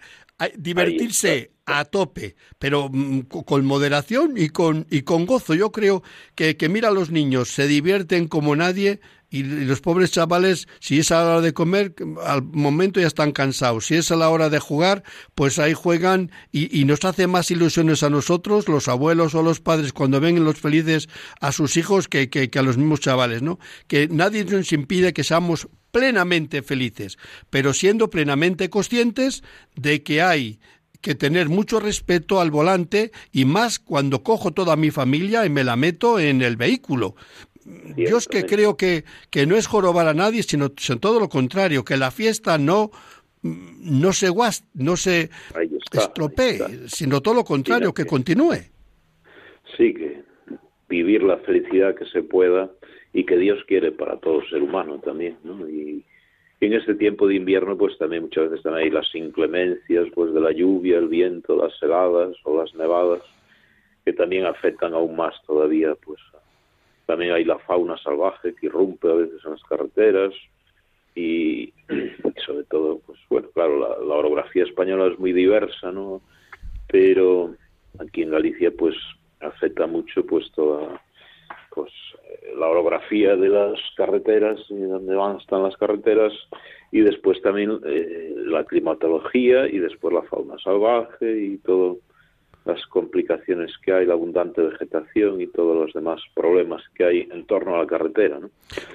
divertirse 0.57 1.53
a 1.67 1.85
tope, 1.85 2.37
pero 2.59 2.89
mm, 2.91 3.21
con 3.23 3.67
moderación 3.67 4.35
y 4.37 4.49
con, 4.49 4.87
y 4.91 5.03
con 5.03 5.27
gozo. 5.27 5.55
Yo 5.55 5.73
creo 5.73 6.03
que, 6.35 6.57
que 6.57 6.69
mira 6.69 6.89
a 6.89 6.93
los 6.93 7.11
niños, 7.11 7.51
se 7.51 7.67
divierten 7.67 8.29
como 8.29 8.55
nadie 8.57 9.01
y 9.29 9.43
los 9.43 9.81
pobres 9.81 10.13
chavales, 10.13 10.69
si 10.79 11.01
es 11.01 11.11
a 11.11 11.17
la 11.17 11.27
hora 11.27 11.41
de 11.41 11.53
comer, 11.53 11.95
al 12.25 12.43
momento 12.43 13.01
ya 13.01 13.09
están 13.09 13.33
cansados. 13.33 13.87
Si 13.87 13.97
es 13.97 14.11
a 14.13 14.17
la 14.17 14.29
hora 14.31 14.51
de 14.51 14.61
jugar, 14.61 15.03
pues 15.35 15.59
ahí 15.59 15.75
juegan 15.75 16.31
y, 16.53 16.85
nos 16.85 17.05
hace 17.05 17.27
más 17.27 17.51
ilusiones 17.51 18.05
a 18.05 18.11
nosotros, 18.11 18.69
los 18.69 18.87
abuelos 18.87 19.35
o 19.35 19.43
los 19.43 19.61
padres, 19.61 19.93
cuando 19.93 20.21
ven 20.21 20.45
los 20.45 20.59
felices 20.59 21.09
a 21.41 21.51
sus 21.51 21.77
hijos 21.77 22.07
que, 22.07 22.31
que, 22.31 22.51
que 22.51 22.59
a 22.61 22.63
los 22.63 22.77
mismos 22.77 23.01
chavales, 23.01 23.43
¿no? 23.43 23.59
Que 23.89 24.07
nadie 24.09 24.45
nos 24.45 24.73
impide 24.73 25.13
que 25.13 25.25
seamos 25.25 25.69
plenamente 25.91 26.63
felices, 26.63 27.17
pero 27.51 27.73
siendo 27.73 28.11
plenamente 28.11 28.71
conscientes 28.71 29.43
de 29.75 30.03
que 30.03 30.23
hay 30.23 30.61
que 31.07 31.15
tener 31.15 31.49
mucho 31.49 31.79
respeto 31.79 32.41
al 32.41 32.51
volante 32.51 33.13
y 33.31 33.45
más 33.45 33.79
cuando 33.79 34.25
cojo 34.25 34.51
toda 34.51 34.75
mi 34.75 34.91
familia 34.91 35.47
y 35.47 35.51
me 35.51 35.63
la 35.63 35.77
meto 35.77 36.19
en 36.19 36.43
el 36.43 36.57
vehículo. 36.57 37.15
Yo 37.97 38.19
es 38.19 38.27
que 38.27 38.45
creo 38.45 38.77
que, 38.77 39.05
que 39.31 39.47
no 39.47 39.55
es 39.55 39.69
jorobar 39.69 40.09
a 40.09 40.15
nadie, 40.15 40.43
sino, 40.43 40.69
todo 40.69 41.21
lo 41.21 41.29
contrario, 41.29 41.85
que 41.85 41.97
la 41.97 42.11
fiesta 42.11 42.59
no, 42.59 42.91
no 43.43 44.13
se, 44.13 44.33
no 44.75 44.97
se 44.97 45.31
estropee, 45.93 46.89
sino 46.89 47.21
todo 47.21 47.35
lo 47.35 47.45
contrario, 47.45 47.95
que 47.95 48.05
continúe. 48.05 48.67
Sí, 49.77 49.95
que 49.95 50.23
vivir 50.89 51.23
la 51.23 51.37
felicidad 51.37 51.95
que 51.95 52.07
se 52.07 52.23
pueda 52.23 52.69
y 53.13 53.25
que 53.27 53.37
Dios 53.37 53.61
quiere 53.69 53.93
para 53.93 54.19
todo 54.19 54.45
ser 54.51 54.61
humano 54.61 54.99
también, 54.99 55.37
¿no? 55.45 55.69
Y, 55.69 56.05
en 56.61 56.73
este 56.73 56.95
tiempo 56.95 57.29
de 57.29 57.35
invierno, 57.35 57.77
pues 57.77 57.99
también 57.99 58.23
muchas 58.23 58.45
veces 58.45 58.59
están 58.59 58.75
ahí 58.75 58.91
las 58.91 59.15
inclemencias, 59.15 60.07
pues 60.15 60.33
de 60.33 60.41
la 60.41 60.53
lluvia, 60.53 60.99
el 60.99 61.09
viento, 61.09 61.57
las 61.57 61.81
heladas 61.83 62.35
o 62.45 62.63
las 62.63 62.75
nevadas, 62.75 63.23
que 64.05 64.13
también 64.13 64.47
afectan 64.47 64.95
aún 64.95 65.17
más 65.17 65.35
todavía, 65.47 65.95
pues 65.95 66.21
también 67.05 67.33
hay 67.33 67.45
la 67.45 67.59
fauna 67.59 67.97
salvaje 67.99 68.55
que 68.55 68.67
irrumpe 68.67 69.09
a 69.09 69.15
veces 69.15 69.41
en 69.45 69.53
las 69.53 69.63
carreteras 69.65 70.33
y, 71.15 71.73
sobre 72.47 72.65
todo, 72.65 73.01
pues 73.07 73.19
bueno, 73.29 73.49
claro, 73.55 73.79
la, 73.79 73.89
la, 74.05 74.15
orografía 74.15 74.65
española 74.65 75.13
es 75.13 75.19
muy 75.19 75.33
diversa, 75.33 75.93
¿no? 75.93 76.21
Pero 76.89 77.55
aquí 77.99 78.23
en 78.23 78.31
Galicia, 78.31 78.71
pues 78.77 78.97
afecta 79.41 79.87
mucho, 79.87 80.25
pues 80.25 80.51
toda 80.53 81.01
pues 81.77 81.93
eh, 82.25 82.55
la 82.59 82.69
orografía 82.69 83.37
de 83.37 83.51
las 83.51 83.79
carreteras 83.99 84.59
y 84.71 84.81
dónde 84.81 85.15
van 85.15 85.37
están 85.37 85.63
las 85.63 85.77
carreteras 85.77 86.33
y 86.91 87.01
después 87.01 87.41
también 87.43 87.79
eh, 87.85 88.35
la 88.35 88.65
climatología 88.65 89.69
y 89.69 89.79
después 89.79 90.15
la 90.15 90.23
fauna 90.23 90.57
salvaje 90.65 91.39
y 91.39 91.59
todas 91.59 91.99
las 92.65 92.85
complicaciones 92.87 93.71
que 93.85 93.93
hay, 93.93 94.07
la 94.07 94.15
abundante 94.15 94.63
vegetación 94.63 95.41
y 95.43 95.49
todos 95.49 95.77
los 95.77 95.93
demás 95.93 96.21
problemas 96.35 96.83
que 96.95 97.05
hay 97.05 97.29
en 97.31 97.45
torno 97.45 97.77
a 97.77 97.81
la 97.81 97.87
carretera. 97.87 98.41
¿no? 98.41 98.51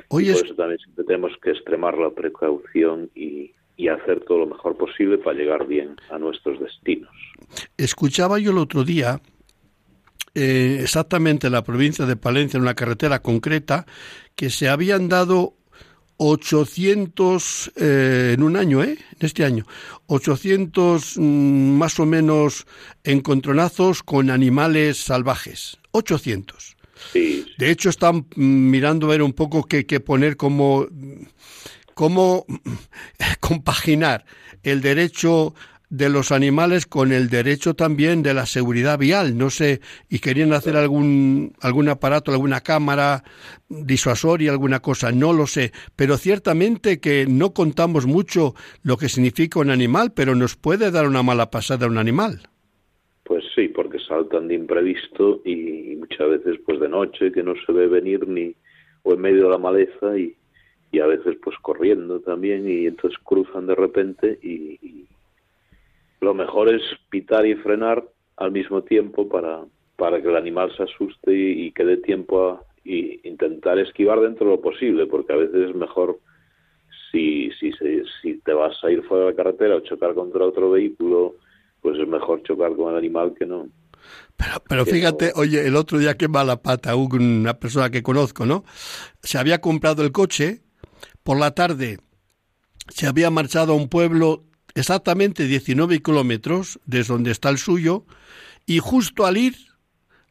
por 0.10 0.24
eso 0.24 0.56
también 0.56 0.80
tenemos 1.08 1.32
que 1.42 1.52
extremar 1.52 1.98
la 2.00 2.10
precaución 2.10 3.12
y, 3.14 3.54
y 3.78 3.88
hacer 3.90 4.22
todo 4.22 4.40
lo 4.40 4.48
mejor 4.48 4.76
posible 4.76 5.20
para 5.20 5.38
llegar 5.38 5.68
bien 5.68 5.96
a 6.10 6.18
nuestros 6.18 6.60
destinos. 6.60 7.12
Escuchaba 7.78 8.40
yo 8.40 8.52
el 8.52 8.58
otro 8.58 8.84
día 8.84 9.22
eh, 10.36 10.80
exactamente 10.82 11.48
en 11.48 11.54
la 11.54 11.64
provincia 11.64 12.06
de 12.06 12.16
Palencia, 12.16 12.58
en 12.58 12.64
una 12.64 12.76
carretera 12.76 13.22
concreta, 13.22 13.86
que 14.36 14.50
se 14.50 14.70
habían 14.70 15.10
dado 15.10 15.56
800 16.18 17.72
eh, 17.76 18.32
en 18.36 18.44
un 18.44 18.56
año, 18.56 18.84
¿eh? 18.84 18.98
En 19.20 19.26
este 19.26 19.44
año, 19.44 19.66
800 20.08 21.18
mm, 21.18 21.22
más 21.78 22.00
o 22.00 22.06
menos 22.06 22.68
encontronazos 23.04 24.04
con 24.04 24.30
animales 24.30 24.98
salvajes. 24.98 25.80
800. 25.92 26.78
De 27.14 27.72
hecho, 27.72 27.90
están 27.90 28.28
mm, 28.36 28.70
mirando 28.70 29.08
a 29.08 29.10
ver 29.10 29.24
un 29.24 29.34
poco 29.34 29.64
qué, 29.64 29.86
qué 29.86 30.00
poner 30.00 30.38
como 30.38 30.88
cómo 31.94 32.46
compaginar 33.40 34.26
el 34.64 34.82
derecho 34.82 35.54
de 35.92 36.10
los 36.10 36.32
animales 36.32 36.86
con 36.88 37.12
el 37.12 37.30
derecho 37.30 37.76
también 37.76 38.24
de 38.24 38.34
la 38.34 38.46
seguridad 38.46 38.98
vial. 38.98 39.38
No 39.38 39.50
sé, 39.50 39.82
y 40.10 40.20
querían 40.20 40.54
hacer 40.54 40.78
algún, 40.78 41.54
algún 41.62 41.90
aparato, 41.90 42.32
alguna 42.32 42.62
cámara 42.62 43.24
disuasoria, 43.68 44.52
alguna 44.52 44.80
cosa, 44.80 45.12
no 45.12 45.34
lo 45.34 45.46
sé. 45.46 45.72
Pero 45.98 46.16
ciertamente 46.18 47.00
que 47.02 47.26
no 47.28 47.54
contamos 47.54 48.08
mucho 48.08 48.54
lo 48.84 48.96
que 48.96 49.10
significa 49.10 49.60
un 49.60 49.70
animal, 49.70 50.14
pero 50.16 50.34
nos 50.34 50.56
puede 50.56 50.92
dar 50.92 51.08
una 51.08 51.24
mala 51.24 51.52
pasada 51.52 51.88
un 51.88 51.98
animal. 51.98 52.40
Pues 53.26 53.44
sí, 53.54 53.68
porque 53.68 54.00
saltan 54.00 54.48
de 54.48 54.56
imprevisto 54.56 55.42
y 55.44 55.98
muchas 55.98 56.30
veces 56.30 56.58
pues 56.66 56.80
de 56.80 56.88
noche 56.88 57.34
que 57.34 57.44
no 57.44 57.54
se 57.66 57.72
ve 57.74 57.88
venir 57.88 58.28
ni 58.28 58.56
o 59.04 59.14
en 59.14 59.20
medio 59.20 59.46
de 59.46 59.50
la 59.50 59.58
maleza 59.58 60.18
y, 60.18 60.36
y 60.92 61.00
a 61.00 61.08
veces 61.08 61.36
pues 61.44 61.58
corriendo 61.62 62.22
también 62.22 62.70
y 62.70 62.88
entonces 62.88 63.20
cruzan 63.24 63.68
de 63.68 63.76
repente 63.76 64.40
y 64.42 65.08
lo 66.22 66.34
mejor 66.34 66.74
es 66.74 66.82
pitar 67.10 67.46
y 67.46 67.56
frenar 67.56 68.04
al 68.38 68.52
mismo 68.52 68.84
tiempo 68.84 69.28
para, 69.28 69.66
para 69.98 70.22
que 70.22 70.30
el 70.30 70.38
animal 70.38 70.72
se 70.78 70.84
asuste 70.84 71.34
y, 71.34 71.72
que 71.72 71.84
dé 71.84 71.98
tiempo 71.98 72.50
a 72.50 72.64
y 72.84 73.28
intentar 73.28 73.78
esquivar 73.78 74.20
dentro 74.22 74.48
de 74.48 74.56
lo 74.56 74.62
posible, 74.62 75.06
porque 75.06 75.34
a 75.34 75.36
veces 75.36 75.70
es 75.70 75.76
mejor 75.76 76.20
si, 77.12 77.52
si, 77.60 77.72
si 78.22 78.38
te 78.40 78.54
vas 78.54 78.76
a 78.84 78.90
ir 78.90 79.04
fuera 79.04 79.26
de 79.26 79.32
la 79.32 79.36
carretera 79.36 79.76
o 79.76 79.82
chocar 79.82 80.16
contra 80.16 80.46
otro 80.46 80.72
vehículo, 80.72 81.36
pues 81.82 82.00
es 82.00 82.08
mejor 82.08 82.42
chocar 82.44 82.76
con 82.76 82.92
el 82.92 82.98
animal 82.98 83.36
que 83.38 83.46
no. 83.46 83.68
Pero, 84.36 84.64
pero 84.68 84.86
fíjate, 84.86 85.32
oye, 85.36 85.68
el 85.68 85.76
otro 85.76 86.00
día 86.00 86.18
que 86.18 86.28
mala 86.28 86.64
pata, 86.64 86.96
una 86.96 87.54
persona 87.60 87.92
que 87.92 88.02
conozco, 88.02 88.48
¿no? 88.48 88.64
Se 89.22 89.38
había 89.38 89.62
comprado 89.62 90.04
el 90.04 90.12
coche, 90.12 90.62
por 91.24 91.40
la 91.40 91.52
tarde 91.52 92.00
se 92.90 93.06
había 93.06 93.30
marchado 93.30 93.74
a 93.74 93.76
un 93.76 93.90
pueblo 93.90 94.44
exactamente 94.76 95.46
19 95.46 96.02
kilómetros 96.02 96.80
desde 96.86 97.14
donde 97.14 97.32
está 97.32 97.50
el 97.50 97.58
suyo 97.58 98.06
y 98.66 98.80
justo 98.80 99.26
al 99.26 99.38
ir 99.38 99.56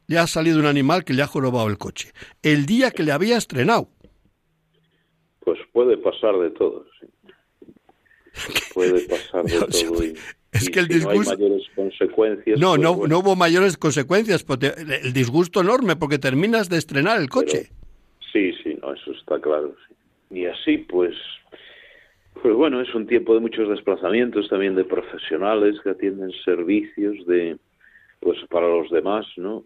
le 0.07 0.17
ha 0.17 0.27
salido 0.27 0.59
un 0.59 0.65
animal 0.65 1.03
que 1.03 1.13
le 1.13 1.21
ha 1.21 1.27
jorobado 1.27 1.67
el 1.67 1.77
coche. 1.77 2.11
El 2.43 2.65
día 2.65 2.91
que 2.91 3.03
le 3.03 3.11
había 3.11 3.37
estrenado. 3.37 3.87
Pues 5.39 5.59
puede 5.71 5.97
pasar 5.97 6.37
de 6.37 6.49
todo, 6.51 6.85
sí. 6.99 7.07
Puede 8.73 9.07
pasar 9.07 9.43
de 9.45 9.59
todo. 9.85 10.03
Es 10.51 10.69
que 10.69 10.79
el 10.79 10.87
disgusto... 10.87 11.23
No 11.23 11.31
hay 11.31 11.37
mayores 11.37 11.67
consecuencias. 11.75 12.59
No, 12.59 12.69
pues 12.71 12.81
no, 12.81 13.07
no 13.07 13.19
hubo 13.19 13.35
mayores 13.35 13.77
consecuencias. 13.77 14.43
Porque 14.43 14.73
el 15.03 15.13
disgusto 15.13 15.61
enorme 15.61 15.95
porque 15.95 16.19
terminas 16.19 16.69
de 16.69 16.77
estrenar 16.77 17.19
el 17.21 17.29
coche. 17.29 17.69
sí, 18.33 18.51
sí, 18.63 18.77
no, 18.81 18.93
eso 18.93 19.11
está 19.11 19.39
claro. 19.39 19.75
Y 20.29 20.45
así, 20.45 20.77
pues, 20.77 21.13
pues 22.41 22.55
bueno, 22.55 22.81
es 22.81 22.93
un 22.95 23.05
tiempo 23.05 23.33
de 23.33 23.39
muchos 23.39 23.69
desplazamientos 23.69 24.49
también 24.49 24.75
de 24.75 24.83
profesionales 24.83 25.79
que 25.83 25.91
atienden 25.91 26.31
servicios 26.43 27.25
de, 27.27 27.57
pues 28.19 28.39
para 28.49 28.67
los 28.67 28.89
demás, 28.89 29.25
¿no? 29.37 29.63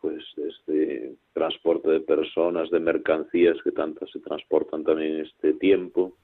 pues 0.00 0.24
desde 0.36 1.14
transporte 1.32 1.90
de 1.90 2.00
personas, 2.00 2.70
de 2.70 2.80
mercancías 2.80 3.56
que 3.62 3.72
tantas 3.72 4.10
se 4.10 4.20
transportan 4.20 4.84
también 4.84 5.14
en 5.14 5.26
este 5.26 5.54
tiempo, 5.54 6.16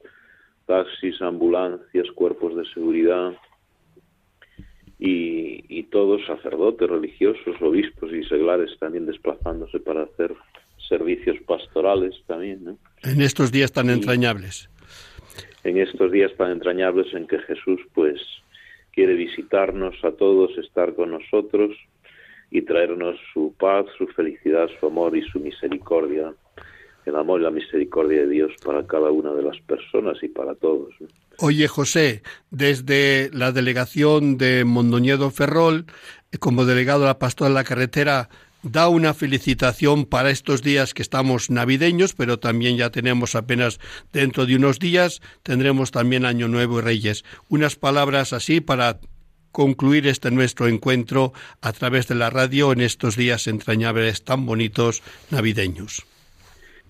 taxis, 0.66 1.20
ambulancias, 1.22 2.10
cuerpos 2.12 2.56
de 2.56 2.64
seguridad 2.74 3.34
y, 4.98 5.64
y 5.68 5.84
todos 5.84 6.24
sacerdotes, 6.26 6.88
religiosos, 6.88 7.60
obispos 7.60 8.12
y 8.12 8.24
seglares 8.24 8.70
también 8.78 9.06
desplazándose 9.06 9.80
para 9.80 10.02
hacer 10.02 10.34
servicios 10.88 11.36
pastorales 11.46 12.14
también. 12.26 12.64
¿no? 12.64 12.78
En 13.02 13.22
estos 13.22 13.52
días 13.52 13.72
tan 13.72 13.90
entrañables. 13.90 14.70
En 15.64 15.78
estos 15.78 16.10
días 16.12 16.32
tan 16.36 16.50
entrañables 16.50 17.12
en 17.14 17.26
que 17.26 17.38
Jesús 17.38 17.80
pues 17.94 18.20
quiere 18.92 19.14
visitarnos 19.14 19.94
a 20.04 20.12
todos, 20.12 20.56
estar 20.58 20.94
con 20.94 21.10
nosotros 21.12 21.76
y 22.50 22.62
traernos 22.62 23.16
su 23.32 23.54
paz, 23.58 23.86
su 23.96 24.06
felicidad, 24.08 24.68
su 24.80 24.86
amor 24.86 25.16
y 25.16 25.22
su 25.22 25.38
misericordia. 25.40 26.32
El 27.04 27.16
amor 27.16 27.40
y 27.40 27.44
la 27.44 27.50
misericordia 27.50 28.20
de 28.20 28.28
Dios 28.28 28.52
para 28.64 28.86
cada 28.86 29.10
una 29.10 29.32
de 29.32 29.42
las 29.42 29.58
personas 29.62 30.22
y 30.22 30.28
para 30.28 30.54
todos. 30.54 30.94
Oye, 31.38 31.68
José, 31.68 32.22
desde 32.50 33.30
la 33.32 33.52
delegación 33.52 34.36
de 34.36 34.64
Mondoñedo 34.64 35.30
Ferrol, 35.30 35.86
como 36.40 36.64
delegado 36.64 37.00
de 37.00 37.06
la 37.06 37.18
Pastora 37.18 37.48
de 37.48 37.54
la 37.54 37.64
Carretera, 37.64 38.28
da 38.62 38.88
una 38.88 39.14
felicitación 39.14 40.04
para 40.04 40.30
estos 40.30 40.62
días 40.62 40.94
que 40.94 41.02
estamos 41.02 41.50
navideños, 41.50 42.14
pero 42.14 42.38
también 42.38 42.76
ya 42.76 42.90
tenemos 42.90 43.34
apenas 43.34 43.78
dentro 44.12 44.46
de 44.46 44.56
unos 44.56 44.78
días, 44.78 45.20
tendremos 45.42 45.90
también 45.90 46.24
Año 46.24 46.48
Nuevo 46.48 46.78
y 46.78 46.82
Reyes. 46.82 47.24
Unas 47.48 47.76
palabras 47.76 48.32
así 48.32 48.60
para 48.60 48.98
concluir 49.52 50.06
este 50.06 50.30
nuestro 50.30 50.68
encuentro 50.68 51.32
a 51.62 51.72
través 51.72 52.08
de 52.08 52.14
la 52.14 52.30
radio 52.30 52.72
en 52.72 52.80
estos 52.80 53.16
días 53.16 53.46
entrañables 53.46 54.24
tan 54.24 54.46
bonitos 54.46 55.02
navideños. 55.30 56.06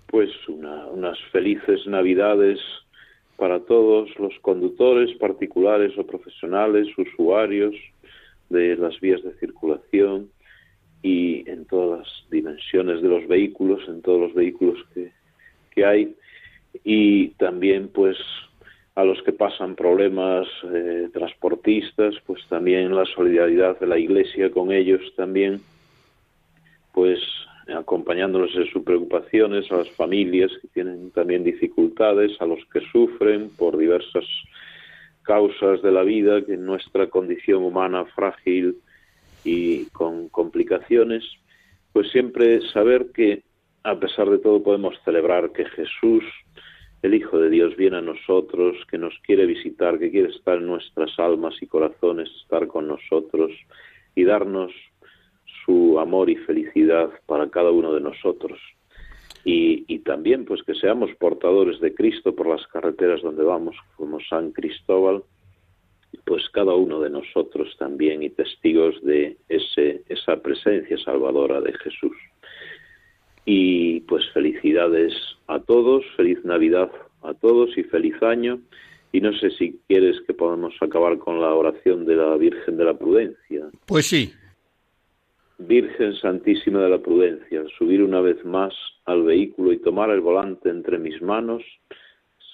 Pues 0.07 0.31
unas 0.49 1.19
felices 1.33 1.87
Navidades 1.87 2.59
para 3.37 3.61
todos 3.61 4.11
los 4.19 4.33
conductores 4.41 5.17
particulares 5.19 5.97
o 5.97 6.07
profesionales, 6.07 6.89
usuarios 6.97 7.75
de 8.49 8.77
las 8.77 8.99
vías 9.01 9.23
de 9.23 9.33
circulación 9.39 10.31
y 11.03 11.49
en 11.49 11.65
todas 11.67 12.01
las 12.01 12.31
dimensiones 12.31 13.03
de 13.03 13.09
los 13.09 13.27
vehículos, 13.29 13.81
en 13.89 14.03
todos 14.03 14.21
los 14.21 14.35
vehículos 14.35 14.79
que, 14.95 15.13
que 15.71 15.85
hay. 15.85 16.15
Y 16.85 17.29
también 17.31 17.89
pues 17.89 18.17
a 18.99 19.05
los 19.05 19.23
que 19.23 19.33
pasan 19.33 19.77
problemas 19.77 20.49
eh, 20.75 21.09
transportistas, 21.13 22.17
pues 22.27 22.45
también 22.49 22.97
la 22.97 23.05
solidaridad 23.05 23.79
de 23.79 23.87
la 23.87 23.97
Iglesia 23.97 24.51
con 24.51 24.73
ellos 24.73 25.01
también, 25.17 25.61
pues 26.93 27.21
acompañándolos 27.69 28.57
en 28.57 28.67
sus 28.67 28.83
preocupaciones, 28.83 29.71
a 29.71 29.77
las 29.77 29.91
familias 29.91 30.51
que 30.61 30.67
tienen 30.69 31.13
también 31.13 31.45
dificultades, 31.45 32.33
a 32.41 32.47
los 32.47 32.59
que 32.73 32.81
sufren 32.91 33.51
por 33.51 33.79
diversas 33.79 34.25
causas 35.23 35.81
de 35.83 35.93
la 35.93 36.03
vida, 36.03 36.45
que 36.45 36.55
en 36.55 36.67
nuestra 36.67 37.07
condición 37.09 37.63
humana 37.63 38.05
frágil 38.17 38.79
y 39.45 39.87
con 39.87 40.29
complicaciones, 40.29 41.25
pues 41.93 42.11
siempre 42.11 42.61
saber 42.71 43.11
que 43.13 43.43
a 43.85 43.99
pesar 43.99 44.29
de 44.29 44.39
todo 44.39 44.63
podemos 44.63 44.95
celebrar 45.05 45.53
que 45.53 45.65
Jesús, 45.65 46.25
el 47.03 47.15
Hijo 47.15 47.39
de 47.39 47.51
Dios, 47.51 47.77
viene 47.77 47.99
a 47.99 48.03
nosotros, 48.03 48.77
que 48.91 48.99
nos 48.99 49.15
quiere 49.23 49.47
visitar, 49.47 49.99
que 49.99 50.11
quiere 50.11 50.31
estar 50.31 50.59
en 50.59 50.67
nuestras 50.67 51.19
almas 51.19 51.55
y 51.61 51.67
corazones, 51.67 52.29
estar 52.43 52.67
con 52.67 52.89
nosotros 52.89 53.53
y 54.15 54.25
darnos 54.25 54.73
su 55.65 55.99
amor 55.99 56.29
y 56.29 56.37
felicidad 56.37 57.11
para 57.27 57.49
cada 57.51 57.71
uno 57.71 57.95
de 57.95 58.01
nosotros. 58.01 58.59
Y, 59.45 59.85
y, 59.87 60.01
también 60.01 60.45
pues 60.45 60.63
que 60.63 60.75
seamos 60.75 61.11
portadores 61.19 61.81
de 61.81 61.95
Cristo 61.95 62.35
por 62.35 62.49
las 62.49 62.67
carreteras 62.67 63.23
donde 63.23 63.45
vamos, 63.45 63.77
como 63.97 64.19
San 64.21 64.51
Cristóbal, 64.51 65.23
pues 66.29 66.47
cada 66.51 66.75
uno 66.75 67.01
de 67.01 67.09
nosotros 67.09 67.75
también 67.79 68.23
y 68.23 68.29
testigos 68.29 69.03
de 69.03 69.39
ese, 69.49 70.03
esa 70.11 70.37
presencia 70.43 70.99
salvadora 70.99 71.63
de 71.63 71.73
Jesús. 71.73 72.17
Y 73.47 74.01
pues 74.01 74.25
felicidades 74.35 75.15
a 75.47 75.59
todos, 75.61 76.05
feliz 76.17 76.45
Navidad 76.45 76.91
a 77.23 77.33
todos 77.33 77.77
y 77.79 77.83
feliz 77.85 78.23
año. 78.23 78.61
Y 79.11 79.23
no 79.23 79.33
sé 79.39 79.51
si 79.53 79.81
quieres 79.89 80.21
que 80.27 80.35
podamos 80.35 80.75
acabar 80.83 81.17
con 81.17 81.41
la 81.41 81.55
oración 81.55 82.05
de 82.05 82.17
la 82.17 82.37
Virgen 82.37 82.77
de 82.77 82.85
la 82.85 82.99
Prudencia. 82.99 83.71
Pues 83.87 84.09
sí. 84.09 84.31
Virgen 85.57 86.15
Santísima 86.17 86.83
de 86.83 86.91
la 86.91 86.99
Prudencia, 86.99 87.65
subir 87.79 88.03
una 88.03 88.21
vez 88.21 88.45
más 88.45 88.75
al 89.07 89.23
vehículo 89.23 89.73
y 89.73 89.79
tomar 89.79 90.11
el 90.11 90.21
volante 90.21 90.69
entre 90.69 90.99
mis 90.99 91.23
manos, 91.23 91.63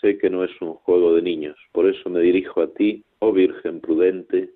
sé 0.00 0.16
que 0.16 0.30
no 0.30 0.44
es 0.44 0.52
un 0.60 0.74
juego 0.74 1.12
de 1.14 1.22
niños. 1.22 1.56
Por 1.72 1.86
eso 1.88 2.08
me 2.08 2.20
dirijo 2.20 2.62
a 2.62 2.68
ti 2.68 3.02
oh 3.24 3.32
Virgen 3.32 3.80
prudente, 3.80 4.50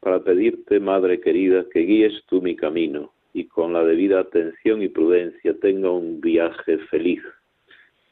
para 0.00 0.22
pedirte, 0.22 0.80
Madre 0.80 1.20
querida, 1.20 1.64
que 1.72 1.80
guíes 1.80 2.24
tú 2.26 2.40
mi 2.40 2.54
camino 2.56 3.12
y 3.34 3.46
con 3.46 3.72
la 3.72 3.84
debida 3.84 4.20
atención 4.20 4.82
y 4.82 4.88
prudencia 4.88 5.54
tenga 5.60 5.90
un 5.90 6.20
viaje 6.20 6.78
feliz, 6.90 7.22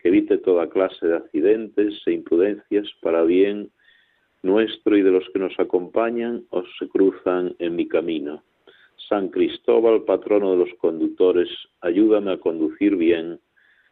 que 0.01 0.09
evite 0.09 0.39
toda 0.39 0.69
clase 0.69 1.07
de 1.07 1.17
accidentes 1.17 1.95
e 2.07 2.13
imprudencias 2.13 2.89
para 3.03 3.23
bien 3.23 3.71
nuestro 4.43 4.97
y 4.97 5.03
de 5.03 5.11
los 5.11 5.29
que 5.33 5.39
nos 5.39 5.59
acompañan 5.61 6.45
o 6.51 6.65
se 6.79 6.89
cruzan 6.89 7.55
en 7.59 7.77
mi 7.77 7.87
camino. 7.87 8.43
San 9.09 9.29
Cristóbal, 9.29 10.05
patrono 10.05 10.53
de 10.53 10.65
los 10.65 10.75
conductores, 10.79 11.49
ayúdame 11.83 12.33
a 12.33 12.39
conducir 12.39 12.97
bien, 12.97 13.39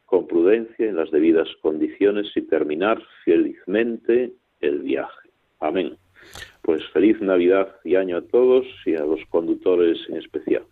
con 0.06 0.26
prudencia, 0.26 0.88
en 0.88 0.96
las 0.96 1.10
debidas 1.10 1.48
condiciones 1.60 2.26
y 2.34 2.42
terminar 2.42 3.02
felizmente 3.24 4.32
el 4.60 4.78
viaje. 4.80 5.28
Amén 5.60 5.96
pues 6.62 6.82
feliz 6.92 7.20
Navidad 7.20 7.76
y 7.84 7.96
año 7.96 8.18
a 8.18 8.22
todos 8.22 8.66
y 8.84 8.94
a 8.94 9.00
los 9.00 9.20
conductores 9.30 9.98
en 10.08 10.16
especial. 10.16 10.64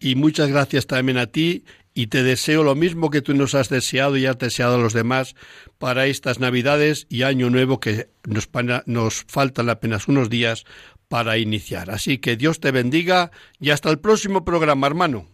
Y 0.00 0.16
muchas 0.16 0.50
gracias 0.50 0.86
también 0.86 1.18
a 1.18 1.26
ti 1.26 1.64
y 1.94 2.08
te 2.08 2.22
deseo 2.22 2.64
lo 2.64 2.74
mismo 2.74 3.10
que 3.10 3.22
tú 3.22 3.34
nos 3.34 3.54
has 3.54 3.68
deseado 3.68 4.16
y 4.16 4.26
has 4.26 4.38
deseado 4.38 4.76
a 4.76 4.78
los 4.78 4.94
demás 4.94 5.34
para 5.78 6.06
estas 6.06 6.40
Navidades 6.40 7.06
y 7.08 7.22
Año 7.22 7.50
Nuevo 7.50 7.80
que 7.80 8.06
nos, 8.26 8.48
nos 8.86 9.24
faltan 9.24 9.68
apenas 9.68 10.08
unos 10.08 10.30
días 10.30 10.64
para 11.08 11.36
iniciar. 11.36 11.90
Así 11.90 12.18
que 12.18 12.36
Dios 12.36 12.58
te 12.58 12.72
bendiga 12.72 13.30
y 13.60 13.70
hasta 13.70 13.90
el 13.90 13.98
próximo 13.98 14.44
programa, 14.44 14.86
hermano. 14.86 15.26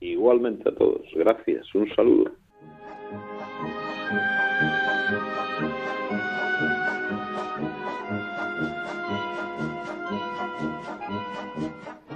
Igualmente 0.00 0.68
a 0.68 0.74
todos. 0.74 1.02
Gracias. 1.14 1.72
Un 1.74 1.94
saludo. 1.94 2.32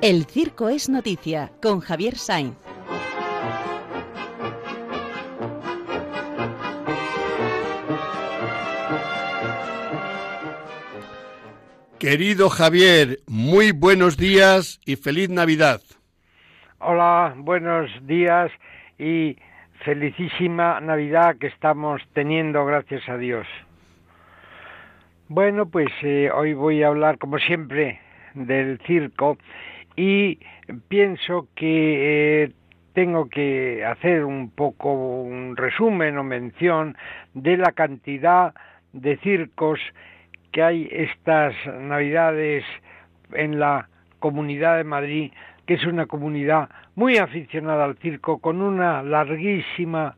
El 0.09 0.25
Circo 0.27 0.69
es 0.69 0.89
Noticia 0.89 1.51
con 1.61 1.81
Javier 1.81 2.15
Sainz. 2.15 2.57
Querido 11.99 12.51
Javier, 12.51 13.19
muy 13.27 13.73
buenos 13.73 14.17
días 14.17 14.81
y 14.87 14.95
feliz 14.95 15.29
Navidad. 15.29 15.81
Hola, 16.79 17.35
buenos 17.37 17.91
días 18.07 18.53
y 19.01 19.37
felicísima 19.85 20.81
Navidad 20.81 21.35
que 21.41 21.49
estamos 21.49 22.01
teniendo, 22.13 22.65
gracias 22.65 23.09
a 23.09 23.17
Dios. 23.17 23.49
Bueno, 25.27 25.67
pues 25.67 25.89
eh, 26.03 26.31
hoy 26.33 26.55
voy 26.55 26.85
a 26.85 26.87
hablar, 26.87 27.19
como 27.19 27.41
siempre, 27.41 27.99
del 28.35 28.79
circo 28.87 29.37
y 29.97 30.39
pienso 30.89 31.49
que 31.55 32.45
eh, 32.45 32.53
tengo 32.93 33.29
que 33.29 33.85
hacer 33.85 34.25
un 34.25 34.51
poco 34.51 34.93
un 34.93 35.57
resumen 35.57 36.19
o 36.19 36.25
mención 36.25 36.97
de 37.35 37.57
la 37.57 37.73
cantidad 37.73 38.55
de 38.93 39.17
circos 39.19 39.81
que 40.53 40.63
hay 40.63 40.89
estas 40.91 41.55
navidades 41.67 42.65
en 43.33 43.59
la 43.59 43.89
comunidad 44.19 44.79
de 44.79 44.85
Madrid, 44.85 45.33
que 45.67 45.75
es 45.75 45.85
una 45.85 46.07
comunidad 46.07 46.71
muy 46.95 47.19
aficionada 47.19 47.85
al 47.85 47.99
circo, 47.99 48.39
con 48.39 48.63
una 48.63 49.03
larguísima 49.03 50.17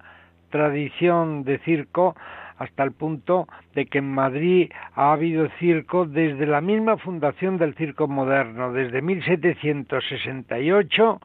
tradición 0.50 1.44
de 1.44 1.58
circo. 1.58 2.14
Hasta 2.58 2.82
el 2.82 2.92
punto 2.92 3.48
de 3.74 3.86
que 3.86 3.98
en 3.98 4.12
Madrid 4.12 4.70
ha 4.94 5.12
habido 5.12 5.48
circo 5.58 6.04
desde 6.06 6.46
la 6.46 6.60
misma 6.60 6.98
fundación 6.98 7.56
del 7.58 7.74
circo 7.74 8.06
moderno, 8.08 8.72
desde 8.72 9.00
1768, 9.00 11.20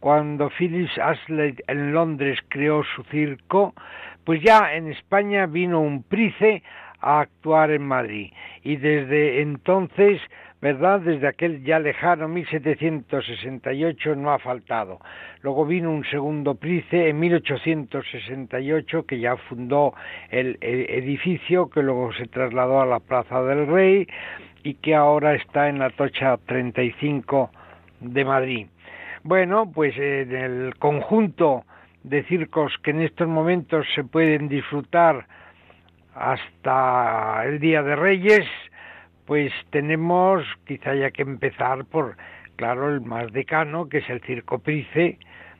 cuando 0.00 0.50
Phyllis 0.50 0.90
Astley 0.98 1.54
en 1.66 1.92
Londres 1.92 2.38
creó 2.48 2.82
su 2.96 3.02
circo, 3.04 3.74
pues 4.24 4.42
ya 4.42 4.74
en 4.74 4.88
España 4.88 5.46
vino 5.46 5.80
un 5.80 6.02
price 6.02 6.62
a 7.00 7.20
actuar 7.20 7.70
en 7.70 7.82
Madrid. 7.82 8.32
Y 8.62 8.76
desde 8.76 9.42
entonces 9.42 10.20
¿verdad? 10.60 11.00
Desde 11.00 11.26
aquel 11.26 11.64
ya 11.64 11.78
lejano 11.78 12.28
1768 12.28 14.14
no 14.14 14.32
ha 14.32 14.38
faltado. 14.38 15.00
Luego 15.42 15.64
vino 15.64 15.90
un 15.90 16.04
segundo 16.04 16.54
Price 16.54 17.08
en 17.08 17.18
1868 17.18 19.06
que 19.06 19.18
ya 19.20 19.36
fundó 19.36 19.94
el, 20.30 20.58
edificio 20.60 21.70
que 21.70 21.82
luego 21.82 22.12
se 22.12 22.26
trasladó 22.26 22.80
a 22.80 22.86
la 22.86 23.00
Plaza 23.00 23.42
del 23.42 23.66
Rey 23.66 24.06
y 24.62 24.74
que 24.74 24.94
ahora 24.94 25.34
está 25.34 25.68
en 25.68 25.78
la 25.78 25.90
Tocha 25.90 26.36
35 26.46 27.50
de 28.00 28.24
Madrid. 28.24 28.66
Bueno, 29.22 29.70
pues 29.72 29.96
en 29.96 30.34
el 30.34 30.74
conjunto 30.78 31.64
de 32.02 32.22
circos 32.24 32.72
que 32.82 32.90
en 32.90 33.02
estos 33.02 33.28
momentos 33.28 33.86
se 33.94 34.04
pueden 34.04 34.48
disfrutar 34.48 35.26
hasta 36.14 37.44
el 37.46 37.60
Día 37.60 37.82
de 37.82 37.96
Reyes, 37.96 38.46
pues 39.30 39.52
tenemos, 39.70 40.44
quizá 40.64 40.90
haya 40.90 41.12
que 41.12 41.22
empezar 41.22 41.84
por, 41.84 42.16
claro, 42.56 42.92
el 42.92 43.00
más 43.00 43.30
decano, 43.30 43.88
que 43.88 43.98
es 43.98 44.10
el 44.10 44.20
Circo 44.22 44.58
Price, 44.58 45.18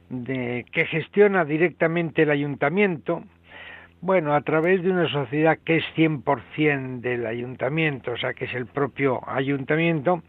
de, 0.09 0.67
que 0.73 0.87
gestiona 0.87 1.45
directamente 1.45 2.23
el 2.23 2.31
ayuntamiento, 2.33 3.23
bueno, 4.01 4.35
a 4.35 4.41
través 4.41 4.83
de 4.83 4.91
una 4.91 5.09
sociedad 5.09 5.57
que 5.65 5.77
es 5.77 5.85
100% 5.95 7.01
del 7.01 7.27
ayuntamiento, 7.27 8.11
o 8.11 8.17
sea, 8.17 8.35
que 8.35 8.47
es 8.47 8.55
el 8.55 8.67
propio 8.67 9.21
ayuntamiento, 9.31 10.25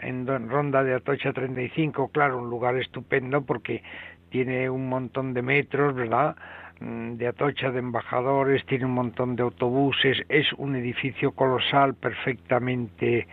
en 0.00 0.26
Ronda 0.26 0.82
de 0.82 0.94
Atocha 0.94 1.32
35, 1.32 2.08
claro, 2.08 2.38
un 2.38 2.50
lugar 2.50 2.76
estupendo 2.76 3.42
porque 3.42 3.84
tiene 4.30 4.68
un 4.68 4.88
montón 4.88 5.32
de 5.32 5.42
metros, 5.42 5.94
¿verdad? 5.94 6.34
Mm, 6.80 7.14
de 7.16 7.28
Atocha 7.28 7.70
de 7.70 7.78
embajadores, 7.78 8.64
tiene 8.66 8.86
un 8.86 8.92
montón 8.92 9.36
de 9.36 9.42
autobuses, 9.42 10.18
es 10.28 10.52
un 10.54 10.74
edificio 10.74 11.32
colosal 11.32 11.94
perfectamente 11.94 13.28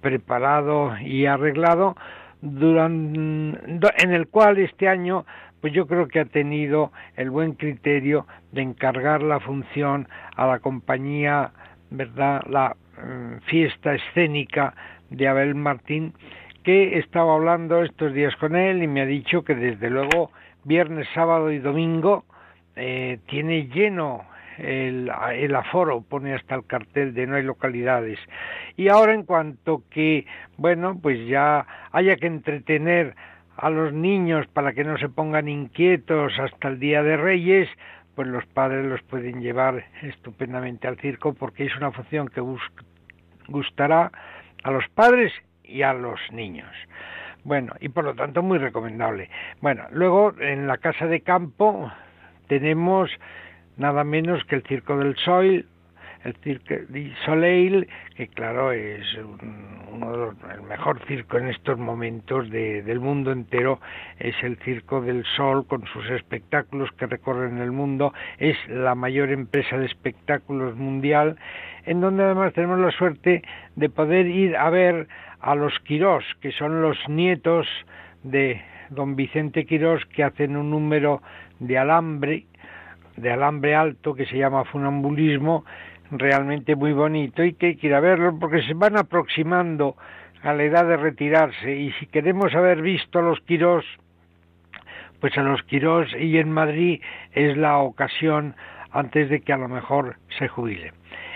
preparado 0.00 0.98
y 0.98 1.26
arreglado, 1.26 1.94
en 2.42 4.12
el 4.12 4.28
cual 4.28 4.58
este 4.58 4.88
año 4.88 5.24
pues 5.60 5.72
yo 5.74 5.86
creo 5.86 6.08
que 6.08 6.20
ha 6.20 6.24
tenido 6.24 6.90
el 7.16 7.30
buen 7.30 7.52
criterio 7.52 8.26
de 8.50 8.62
encargar 8.62 9.22
la 9.22 9.40
función 9.40 10.08
a 10.34 10.46
la 10.46 10.58
compañía, 10.58 11.52
¿verdad?, 11.90 12.42
la 12.48 12.74
mm, 12.96 13.40
fiesta 13.44 13.94
escénica 13.94 14.74
de 15.10 15.28
Abel 15.28 15.54
Martín, 15.54 16.14
que 16.64 16.98
estaba 16.98 17.34
hablando 17.34 17.82
estos 17.82 18.14
días 18.14 18.34
con 18.36 18.56
él 18.56 18.82
y 18.82 18.86
me 18.86 19.02
ha 19.02 19.06
dicho 19.06 19.44
que 19.44 19.54
desde 19.54 19.90
luego 19.90 20.30
viernes, 20.64 21.06
sábado 21.14 21.52
y 21.52 21.58
domingo 21.58 22.24
eh, 22.82 23.18
tiene 23.26 23.68
lleno 23.68 24.24
el, 24.56 25.10
el, 25.34 25.54
aforo, 25.54 26.00
pone 26.00 26.34
hasta 26.34 26.54
el 26.54 26.66
cartel 26.66 27.12
de 27.12 27.26
no 27.26 27.36
hay 27.36 27.42
localidades. 27.42 28.18
Y 28.76 28.88
ahora 28.88 29.12
en 29.12 29.24
cuanto 29.24 29.82
que, 29.90 30.24
bueno, 30.56 30.98
pues 31.00 31.26
ya 31.28 31.66
haya 31.92 32.16
que 32.16 32.26
entretener 32.26 33.14
a 33.58 33.68
los 33.68 33.92
niños 33.92 34.46
para 34.46 34.72
que 34.72 34.84
no 34.84 34.96
se 34.96 35.10
pongan 35.10 35.46
inquietos 35.46 36.32
hasta 36.38 36.68
el 36.68 36.80
Día 36.80 37.02
de 37.02 37.18
Reyes, 37.18 37.68
pues 38.14 38.26
los 38.28 38.46
padres 38.46 38.86
los 38.86 39.02
pueden 39.02 39.42
llevar 39.42 39.84
estupendamente 40.00 40.88
al 40.88 40.96
circo 40.96 41.34
porque 41.34 41.66
es 41.66 41.76
una 41.76 41.92
función 41.92 42.28
que 42.28 42.42
gustará 43.48 44.10
a 44.62 44.70
los 44.70 44.88
padres 44.88 45.32
y 45.64 45.82
a 45.82 45.92
los 45.92 46.18
niños. 46.32 46.70
Bueno, 47.44 47.74
y 47.80 47.90
por 47.90 48.04
lo 48.04 48.14
tanto 48.14 48.42
muy 48.42 48.56
recomendable. 48.56 49.28
Bueno, 49.60 49.84
luego 49.90 50.34
en 50.40 50.66
la 50.66 50.78
casa 50.78 51.06
de 51.06 51.20
campo 51.20 51.90
tenemos 52.50 53.08
nada 53.76 54.02
menos 54.02 54.42
que 54.44 54.56
el 54.56 54.62
Circo 54.64 54.98
del 54.98 55.14
Sol, 55.18 55.64
el 56.24 56.34
Circo 56.42 56.74
de 56.88 57.14
Soleil, 57.24 57.88
que 58.16 58.26
claro 58.26 58.72
es 58.72 59.06
uno 59.92 60.10
de 60.10 60.16
los, 60.16 60.34
el 60.52 60.62
mejor 60.62 61.00
circo 61.06 61.38
en 61.38 61.46
estos 61.46 61.78
momentos 61.78 62.50
del 62.50 62.98
mundo 62.98 63.30
entero, 63.30 63.78
es 64.18 64.34
el 64.42 64.56
Circo 64.64 65.00
del 65.00 65.24
Sol 65.36 65.64
con 65.64 65.86
sus 65.86 66.10
espectáculos 66.10 66.90
que 66.98 67.06
recorren 67.06 67.58
el 67.58 67.70
mundo, 67.70 68.12
es 68.38 68.56
la 68.68 68.96
mayor 68.96 69.30
empresa 69.30 69.78
de 69.78 69.86
espectáculos 69.86 70.74
mundial, 70.74 71.36
en 71.86 72.00
donde 72.00 72.24
además 72.24 72.52
tenemos 72.52 72.80
la 72.80 72.90
suerte 72.90 73.44
de 73.76 73.88
poder 73.88 74.26
ir 74.26 74.56
a 74.56 74.70
ver 74.70 75.06
a 75.38 75.54
los 75.54 75.78
Quirós, 75.86 76.24
que 76.40 76.50
son 76.50 76.82
los 76.82 76.98
nietos 77.08 77.68
de 78.24 78.60
don 78.90 79.14
Vicente 79.14 79.64
Quirós, 79.64 80.04
que 80.06 80.24
hacen 80.24 80.56
un 80.56 80.70
número 80.70 81.22
de 81.60 81.78
alambre, 81.78 82.46
de 83.16 83.30
alambre 83.30 83.74
alto 83.74 84.14
que 84.14 84.26
se 84.26 84.36
llama 84.36 84.64
funambulismo, 84.64 85.64
realmente 86.10 86.74
muy 86.74 86.92
bonito 86.92 87.44
y 87.44 87.54
que 87.54 87.66
hay 87.66 87.76
que 87.76 87.86
ir 87.86 87.94
a 87.94 88.00
verlo 88.00 88.36
porque 88.38 88.62
se 88.62 88.74
van 88.74 88.96
aproximando 88.96 89.96
a 90.42 90.52
la 90.54 90.64
edad 90.64 90.86
de 90.86 90.96
retirarse 90.96 91.76
y 91.76 91.92
si 91.92 92.06
queremos 92.06 92.54
haber 92.54 92.82
visto 92.82 93.18
a 93.18 93.22
los 93.22 93.40
Quirós, 93.42 93.84
pues 95.20 95.36
a 95.36 95.42
los 95.42 95.62
Quirós 95.64 96.08
y 96.18 96.38
en 96.38 96.50
Madrid 96.50 97.00
es 97.32 97.56
la 97.56 97.78
ocasión 97.78 98.56
antes 98.90 99.28
de 99.28 99.40
que 99.40 99.52
a 99.52 99.58
lo 99.58 99.68
mejor 99.68 100.16
se 100.38 100.48
jubile. 100.48 100.92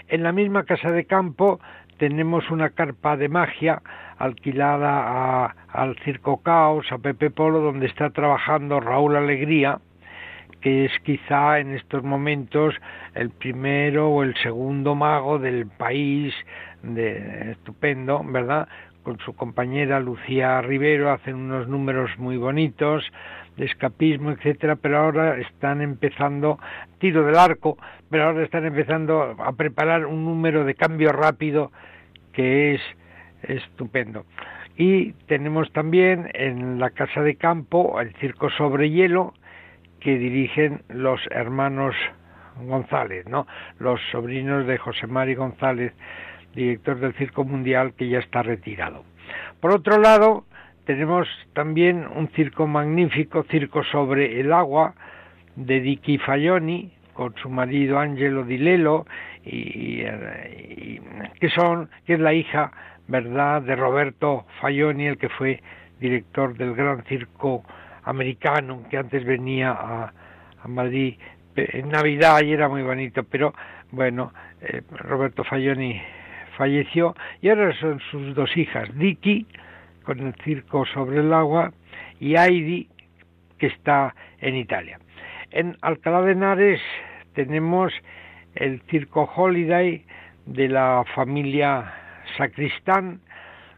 En 0.09 0.23
la 0.23 0.33
misma 0.33 0.65
casa 0.65 0.91
de 0.91 1.05
campo 1.05 1.61
tenemos 1.99 2.51
una 2.51 2.71
carpa 2.71 3.17
de 3.17 3.29
magia 3.29 3.81
alquilada 4.19 5.55
al 5.69 5.97
Circo 6.05 6.43
Caos, 6.43 6.91
a 6.91 6.99
Pepe 6.99 7.31
Polo, 7.31 7.61
donde 7.61 7.87
está 7.87 8.11
trabajando 8.11 8.81
Raúl 8.81 9.17
Alegría, 9.17 9.79
que 10.65 10.87
es 10.87 10.93
quizá 11.01 11.59
en 11.59 11.75
estos 11.75 12.03
momentos 12.03 12.75
el 13.15 13.29
primero 13.29 14.09
o 14.09 14.23
el 14.23 14.35
segundo 14.37 14.95
mago 14.95 15.39
del 15.39 15.67
país, 15.67 16.33
de, 16.83 17.51
estupendo, 17.51 18.25
¿verdad? 18.25 18.67
Con 19.03 19.19
su 19.19 19.35
compañera 19.35 20.01
Lucía 20.01 20.63
Rivero 20.63 21.13
hacen 21.13 21.35
unos 21.35 21.69
números 21.69 22.13
muy 22.17 22.39
bonitos 22.39 23.05
de 23.59 23.67
escapismo, 23.67 24.31
etcétera, 24.31 24.77
pero 24.77 25.01
ahora 25.01 25.37
están 25.39 25.83
empezando 25.83 26.59
tiro 26.99 27.27
del 27.27 27.37
arco, 27.37 27.77
pero 28.09 28.25
ahora 28.25 28.43
están 28.43 28.65
empezando 28.65 29.37
a 29.39 29.53
preparar 29.53 30.07
un 30.07 30.25
número 30.25 30.65
de 30.65 30.75
cambio 30.77 31.13
rápido 31.13 31.73
que 32.33 32.77
es 32.77 32.81
estupendo. 33.43 34.25
Y 34.79 35.13
tenemos 35.27 35.71
también 35.73 36.31
en 36.33 36.79
la 36.79 36.89
casa 36.89 37.21
de 37.21 37.37
campo 37.37 38.01
el 38.01 38.15
circo 38.15 38.49
sobre 38.49 38.89
hielo, 38.89 39.35
que 40.05 40.19
dirigen 40.19 40.83
los 40.89 41.19
hermanos 41.31 41.97
González, 42.61 43.27
¿no? 43.27 43.47
Los 43.79 44.01
sobrinos 44.13 44.67
de 44.67 44.77
José 44.77 45.07
Mari 45.07 45.35
González, 45.35 45.95
director 46.55 47.01
del 47.01 47.15
Circo 47.15 47.45
Mundial, 47.45 47.95
que 47.95 48.09
ya 48.09 48.19
está 48.19 48.43
retirado. 48.43 49.03
Por 49.61 49.73
otro 49.73 49.99
lado, 49.99 50.45
tenemos 50.85 51.27
también 51.55 52.07
un 52.07 52.29
circo 52.29 52.67
magnífico, 52.67 53.45
Circo 53.45 53.83
sobre 53.85 54.41
el 54.41 54.53
agua, 54.53 54.95
de 55.57 55.81
Dicky 55.81 56.19
Fayoni, 56.19 56.93
con 57.15 57.35
su 57.37 57.49
marido 57.49 57.99
Angelo 57.99 58.45
Di 58.45 58.59
Lelo, 58.59 59.07
y, 59.43 60.03
que 61.41 61.49
son, 61.49 61.89
que 62.07 62.15
es 62.15 62.21
la 62.21 62.35
hija, 62.35 62.73
verdad, 63.09 63.63
de 63.63 63.75
Roberto 63.75 64.45
Fayoni, 64.61 65.07
el 65.07 65.17
que 65.17 65.31
fue 65.31 65.63
director 65.99 66.55
del 66.59 66.75
Gran 66.75 67.05
Circo 67.05 67.65
americano 68.05 68.83
que 68.91 68.99
antes 68.99 69.25
venía 69.25 69.73
a, 69.73 70.13
Madrid 70.67 71.17
en 71.57 71.91
Navidad 71.91 72.41
y 72.43 72.53
era 72.53 72.71
muy 72.71 72.83
bonito, 72.83 73.23
pero 73.25 73.53
bueno, 73.91 74.33
eh, 74.63 74.81
Roberto 74.93 75.45
Falloni 75.45 76.01
falleció 76.57 77.15
y 77.43 77.51
ahora 77.51 77.79
son 77.79 78.01
sus 78.11 78.35
dos 78.35 78.57
hijas, 78.57 78.89
Dicky 78.97 79.47
con 80.05 80.21
el 80.21 80.35
circo 80.43 80.87
sobre 80.87 81.21
el 81.21 81.35
agua 81.35 81.73
y 82.19 82.37
Heidi 82.37 82.89
que 83.59 83.67
está 83.67 84.15
en 84.41 84.57
Italia. 84.57 84.99
En 85.51 85.77
Alcalá 85.83 86.23
de 86.23 86.33
Henares 86.33 86.81
tenemos 87.35 87.93
el 88.55 88.81
circo 88.89 89.31
Holiday 89.37 90.05
de 90.47 90.69
la 90.69 91.05
familia 91.15 91.93
Sacristán 92.39 93.21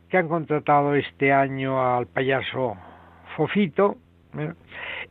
que 0.09 0.19
han 0.19 0.29
contratado 0.29 0.95
este 0.95 1.33
año 1.33 1.81
al 1.83 2.07
payaso 2.07 2.77
Fofito 3.37 3.97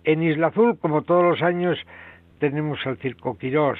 en 0.03 0.23
Isla 0.23 0.47
Azul, 0.47 0.77
como 0.79 1.03
todos 1.03 1.23
los 1.23 1.41
años, 1.41 1.77
tenemos 2.39 2.85
al 2.85 2.97
Circo 2.97 3.37
Quirós, 3.37 3.79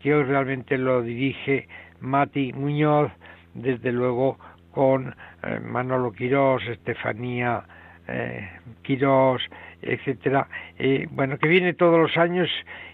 que 0.00 0.14
hoy 0.14 0.24
realmente 0.24 0.76
lo 0.78 1.02
dirige 1.02 1.68
Mati 2.00 2.52
Muñoz, 2.52 3.12
desde 3.54 3.92
luego 3.92 4.38
con 4.72 5.14
eh, 5.42 5.60
Manolo 5.60 6.12
Quirós, 6.12 6.62
Estefanía 6.66 7.64
eh, 8.08 8.48
Quirós, 8.82 9.42
etcétera, 9.80 10.48
eh, 10.78 11.06
bueno, 11.10 11.38
que 11.38 11.48
viene 11.48 11.74
todos 11.74 11.98
los 11.98 12.16
años 12.16 12.48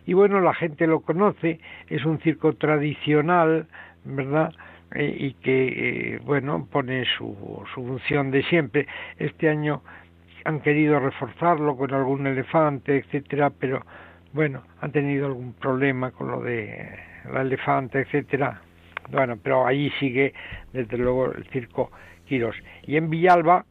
y 0.07 0.15
bueno, 0.15 0.41
la 0.41 0.55
gente 0.55 0.87
lo 0.87 1.01
conoce, 1.01 1.61
es 1.89 2.05
un 2.05 2.19
circo 2.21 2.55
tradicional, 2.55 3.67
¿verdad? 4.05 4.53
Eh, 4.95 5.17
y 5.19 5.33
que, 5.35 6.21
bueno, 6.25 6.67
pone 6.71 7.05
su, 7.17 7.63
su 7.75 7.87
función 7.87 8.31
de 8.31 8.43
siempre. 8.45 8.87
Este 9.19 9.49
año 9.51 9.83
han 10.45 10.61
querido 10.61 11.01
reforzarlo 11.01 11.77
con 11.77 11.93
algún 11.93 12.27
elefante, 12.27 12.99
etcétera, 12.99 13.51
pero 13.51 13.85
bueno, 14.33 14.63
han 14.81 14.93
tenido 14.93 15.27
algún 15.27 15.53
problema 15.55 16.11
con 16.11 16.31
lo 16.31 16.41
de 16.41 16.99
la 17.33 17.43
elefante, 17.43 18.01
etcétera. 18.01 18.61
Bueno, 19.11 19.37
pero 19.43 19.67
ahí 19.67 19.91
sigue, 19.99 20.35
desde 20.73 20.99
luego, 20.99 21.33
el 21.33 21.45
circo 21.47 21.91
Quirós. 22.27 22.57
Y 22.83 22.97
en 22.97 23.09
Villalba 23.09 23.65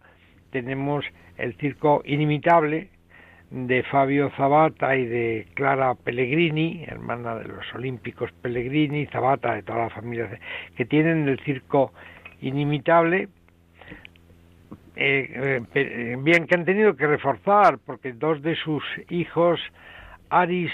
tenemos 0.52 1.06
el 1.38 1.56
circo 1.58 2.02
inimitable, 2.06 2.90
de 3.50 3.84
Fabio 3.84 4.30
Zabata 4.36 4.96
y 4.96 5.06
de 5.06 5.48
Clara 5.54 5.96
Pellegrini, 5.96 6.84
hermana 6.86 7.36
de 7.36 7.46
los 7.46 7.74
olímpicos 7.74 8.32
Pellegrini, 8.42 9.06
Zabata, 9.08 9.56
de 9.56 9.64
toda 9.64 9.84
la 9.84 9.90
familia, 9.90 10.28
que 10.76 10.86
tienen 10.86 11.30
el 11.30 11.40
circo 11.40 11.94
inimitable, 12.42 13.30
eh, 14.98 15.62
eh, 15.76 16.16
bien 16.20 16.48
que 16.48 16.56
han 16.56 16.66
tenido 16.66 16.96
que 16.96 17.08
reforzar, 17.08 17.78
porque 17.86 18.14
dos 18.14 18.42
de 18.42 18.56
sus 18.56 18.84
hijos, 19.10 19.60
Aris 20.30 20.72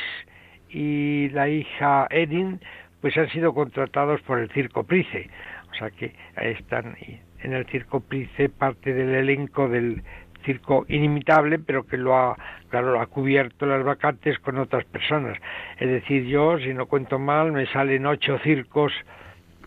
y 0.69 1.29
la 1.29 1.49
hija 1.49 2.07
Erin, 2.09 2.59
pues 3.01 3.17
han 3.17 3.29
sido 3.29 3.53
contratados 3.53 4.21
por 4.21 4.39
el 4.39 4.49
Circo 4.51 4.83
Price, 4.83 5.29
o 5.71 5.75
sea 5.75 5.91
que 5.91 6.13
están 6.37 6.95
en 7.41 7.53
el 7.53 7.65
Circo 7.65 7.99
Price 7.99 8.49
parte 8.49 8.93
del 8.93 9.13
elenco 9.13 9.67
del 9.67 10.01
circo 10.45 10.85
inimitable, 10.87 11.59
pero 11.59 11.85
que 11.85 11.97
lo 11.97 12.17
ha, 12.17 12.37
claro, 12.69 12.91
lo 12.91 13.01
ha 13.01 13.07
cubierto 13.07 13.65
las 13.65 13.83
vacantes 13.83 14.37
con 14.39 14.57
otras 14.57 14.85
personas. 14.85 15.37
Es 15.79 15.89
decir, 15.89 16.25
yo, 16.25 16.57
si 16.59 16.73
no 16.73 16.85
cuento 16.85 17.19
mal, 17.19 17.51
me 17.51 17.65
salen 17.67 18.05
ocho 18.05 18.37
circos 18.39 18.93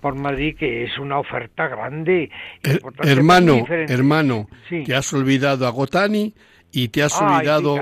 por 0.00 0.14
Madrid, 0.14 0.56
que 0.58 0.84
es 0.84 0.98
una 0.98 1.18
oferta 1.18 1.68
grande. 1.68 2.30
Eh, 2.62 2.78
hermano, 3.02 3.64
hermano, 3.68 4.48
te 4.68 4.94
has 4.94 5.12
olvidado 5.12 5.66
a 5.66 5.70
Gotani 5.70 6.34
y 6.72 6.88
te 6.88 7.02
has 7.02 7.20
olvidado 7.20 7.76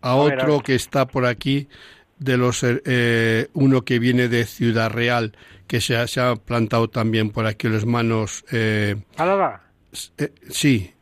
a 0.00 0.14
otro 0.14 0.60
que 0.60 0.74
está 0.74 1.06
por 1.06 1.26
aquí 1.26 1.68
de 2.18 2.36
los 2.36 2.64
eh, 2.64 3.48
uno 3.52 3.82
que 3.82 3.98
viene 3.98 4.28
de 4.28 4.44
Ciudad 4.44 4.90
Real 4.90 5.32
que 5.66 5.80
se 5.80 5.96
ha, 5.96 6.06
se 6.06 6.20
ha 6.20 6.36
plantado 6.36 6.88
también 6.88 7.30
por 7.30 7.46
aquí 7.46 7.68
los 7.68 7.84
manos 7.84 8.44
eh, 8.52 8.96
eh 10.18 10.32
sí 10.48 10.95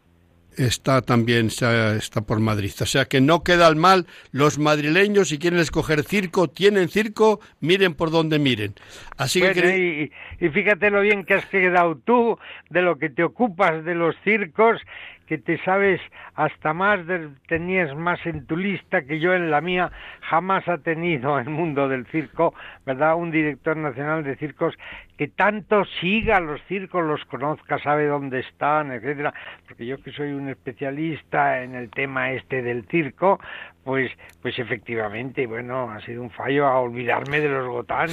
está 0.56 1.02
también 1.02 1.46
está 1.46 2.20
por 2.22 2.40
Madrid. 2.40 2.72
O 2.80 2.86
sea 2.86 3.04
que 3.06 3.20
no 3.20 3.42
queda 3.42 3.66
al 3.66 3.76
mal 3.76 4.06
los 4.32 4.58
madrileños 4.58 5.28
si 5.28 5.38
quieren 5.38 5.60
escoger 5.60 6.02
circo, 6.02 6.48
tienen 6.48 6.88
circo, 6.88 7.40
miren 7.60 7.94
por 7.94 8.10
donde 8.10 8.38
miren. 8.38 8.74
Así 9.16 9.40
que 9.40 10.10
y, 10.40 10.44
y, 10.44 10.48
fíjate 10.50 10.90
lo 10.90 11.00
bien 11.00 11.24
que 11.24 11.34
has 11.34 11.46
quedado 11.46 11.96
tú 11.96 12.38
de 12.70 12.82
lo 12.82 12.98
que 12.98 13.10
te 13.10 13.24
ocupas 13.24 13.84
de 13.84 13.94
los 13.94 14.14
circos 14.24 14.80
que 15.26 15.38
te 15.38 15.58
sabes 15.64 16.00
hasta 16.34 16.72
más, 16.72 17.00
tenías 17.48 17.94
más 17.96 18.24
en 18.26 18.46
tu 18.46 18.56
lista 18.56 19.02
que 19.02 19.20
yo 19.20 19.34
en 19.34 19.50
la 19.50 19.60
mía, 19.60 19.90
jamás 20.20 20.68
ha 20.68 20.78
tenido 20.78 21.38
el 21.38 21.48
mundo 21.48 21.88
del 21.88 22.06
circo, 22.06 22.54
¿verdad? 22.84 23.16
Un 23.16 23.30
director 23.30 23.76
nacional 23.76 24.24
de 24.24 24.36
circos 24.36 24.74
que 25.16 25.28
tanto 25.28 25.84
siga 26.00 26.40
los 26.40 26.60
circos, 26.64 27.04
los 27.04 27.24
conozca, 27.26 27.78
sabe 27.78 28.06
dónde 28.06 28.40
están, 28.40 28.90
etcétera, 28.90 29.32
porque 29.66 29.86
yo 29.86 30.02
que 30.02 30.10
soy 30.10 30.32
un 30.32 30.48
especialista 30.48 31.62
en 31.62 31.74
el 31.74 31.90
tema 31.90 32.32
este 32.32 32.62
del 32.62 32.84
circo, 32.86 33.38
pues 33.84 34.10
pues 34.42 34.58
efectivamente, 34.58 35.46
bueno, 35.46 35.90
ha 35.90 36.00
sido 36.00 36.22
un 36.22 36.30
fallo 36.30 36.66
a 36.66 36.80
olvidarme 36.80 37.40
de 37.40 37.48
los 37.48 37.68
Gotani, 37.68 38.12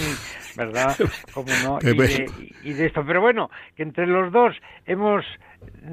¿verdad? 0.56 0.96
Como 1.34 1.52
no, 1.64 1.80
y 1.82 1.98
de, 1.98 2.26
y 2.64 2.74
de 2.74 2.86
esto, 2.86 3.04
pero 3.06 3.22
bueno, 3.22 3.50
que 3.76 3.84
entre 3.84 4.06
los 4.06 4.32
dos 4.32 4.56
hemos 4.86 5.26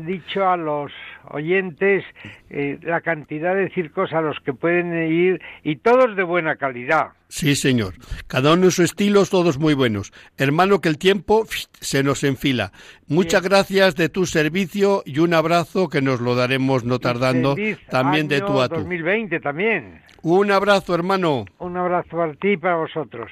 dicho 0.07 0.49
a 0.49 0.57
los 0.57 0.93
oyentes 1.31 2.05
eh, 2.51 2.79
la 2.83 3.01
cantidad 3.01 3.55
de 3.55 3.71
circos 3.71 4.13
a 4.13 4.21
los 4.21 4.39
que 4.41 4.53
pueden 4.53 5.11
ir 5.11 5.41
y 5.63 5.77
todos 5.77 6.17
de 6.17 6.23
buena 6.23 6.57
calidad. 6.57 7.09
Sí, 7.29 7.55
señor. 7.57 7.95
Cada 8.27 8.55
uno 8.55 8.65
en 8.65 8.71
su 8.71 8.83
estilo, 8.83 9.25
todos 9.27 9.59
muy 9.59 9.75
buenos. 9.75 10.13
Hermano, 10.39 10.81
que 10.81 10.89
el 10.89 10.97
tiempo 10.97 11.45
se 11.81 12.03
nos 12.03 12.25
enfila. 12.25 12.73
Muchas 13.07 13.43
gracias 13.43 13.97
de 13.97 14.09
tu 14.09 14.25
servicio 14.25 15.03
y 15.05 15.19
un 15.19 15.35
abrazo 15.35 15.89
que 15.89 16.01
nos 16.01 16.21
lo 16.21 16.35
daremos 16.35 16.85
no 16.85 16.99
tardando 16.99 17.55
también 17.91 18.29
de 18.29 18.41
tu 18.41 18.61
a 18.61 18.69
tú. 18.69 18.77
2020 18.77 19.41
también. 19.41 20.03
Un 20.23 20.51
abrazo, 20.51 20.95
hermano. 20.95 21.45
Un 21.59 21.77
abrazo 21.77 22.17
para 22.17 22.35
ti 22.35 22.53
y 22.53 22.57
para 22.57 22.77
vosotros. 22.77 23.31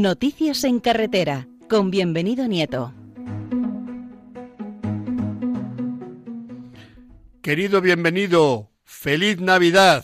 Noticias 0.00 0.64
en 0.64 0.80
carretera 0.80 1.46
con 1.68 1.90
bienvenido 1.90 2.48
Nieto. 2.48 2.94
Querido 7.42 7.82
bienvenido, 7.82 8.70
feliz 8.82 9.42
Navidad. 9.42 10.02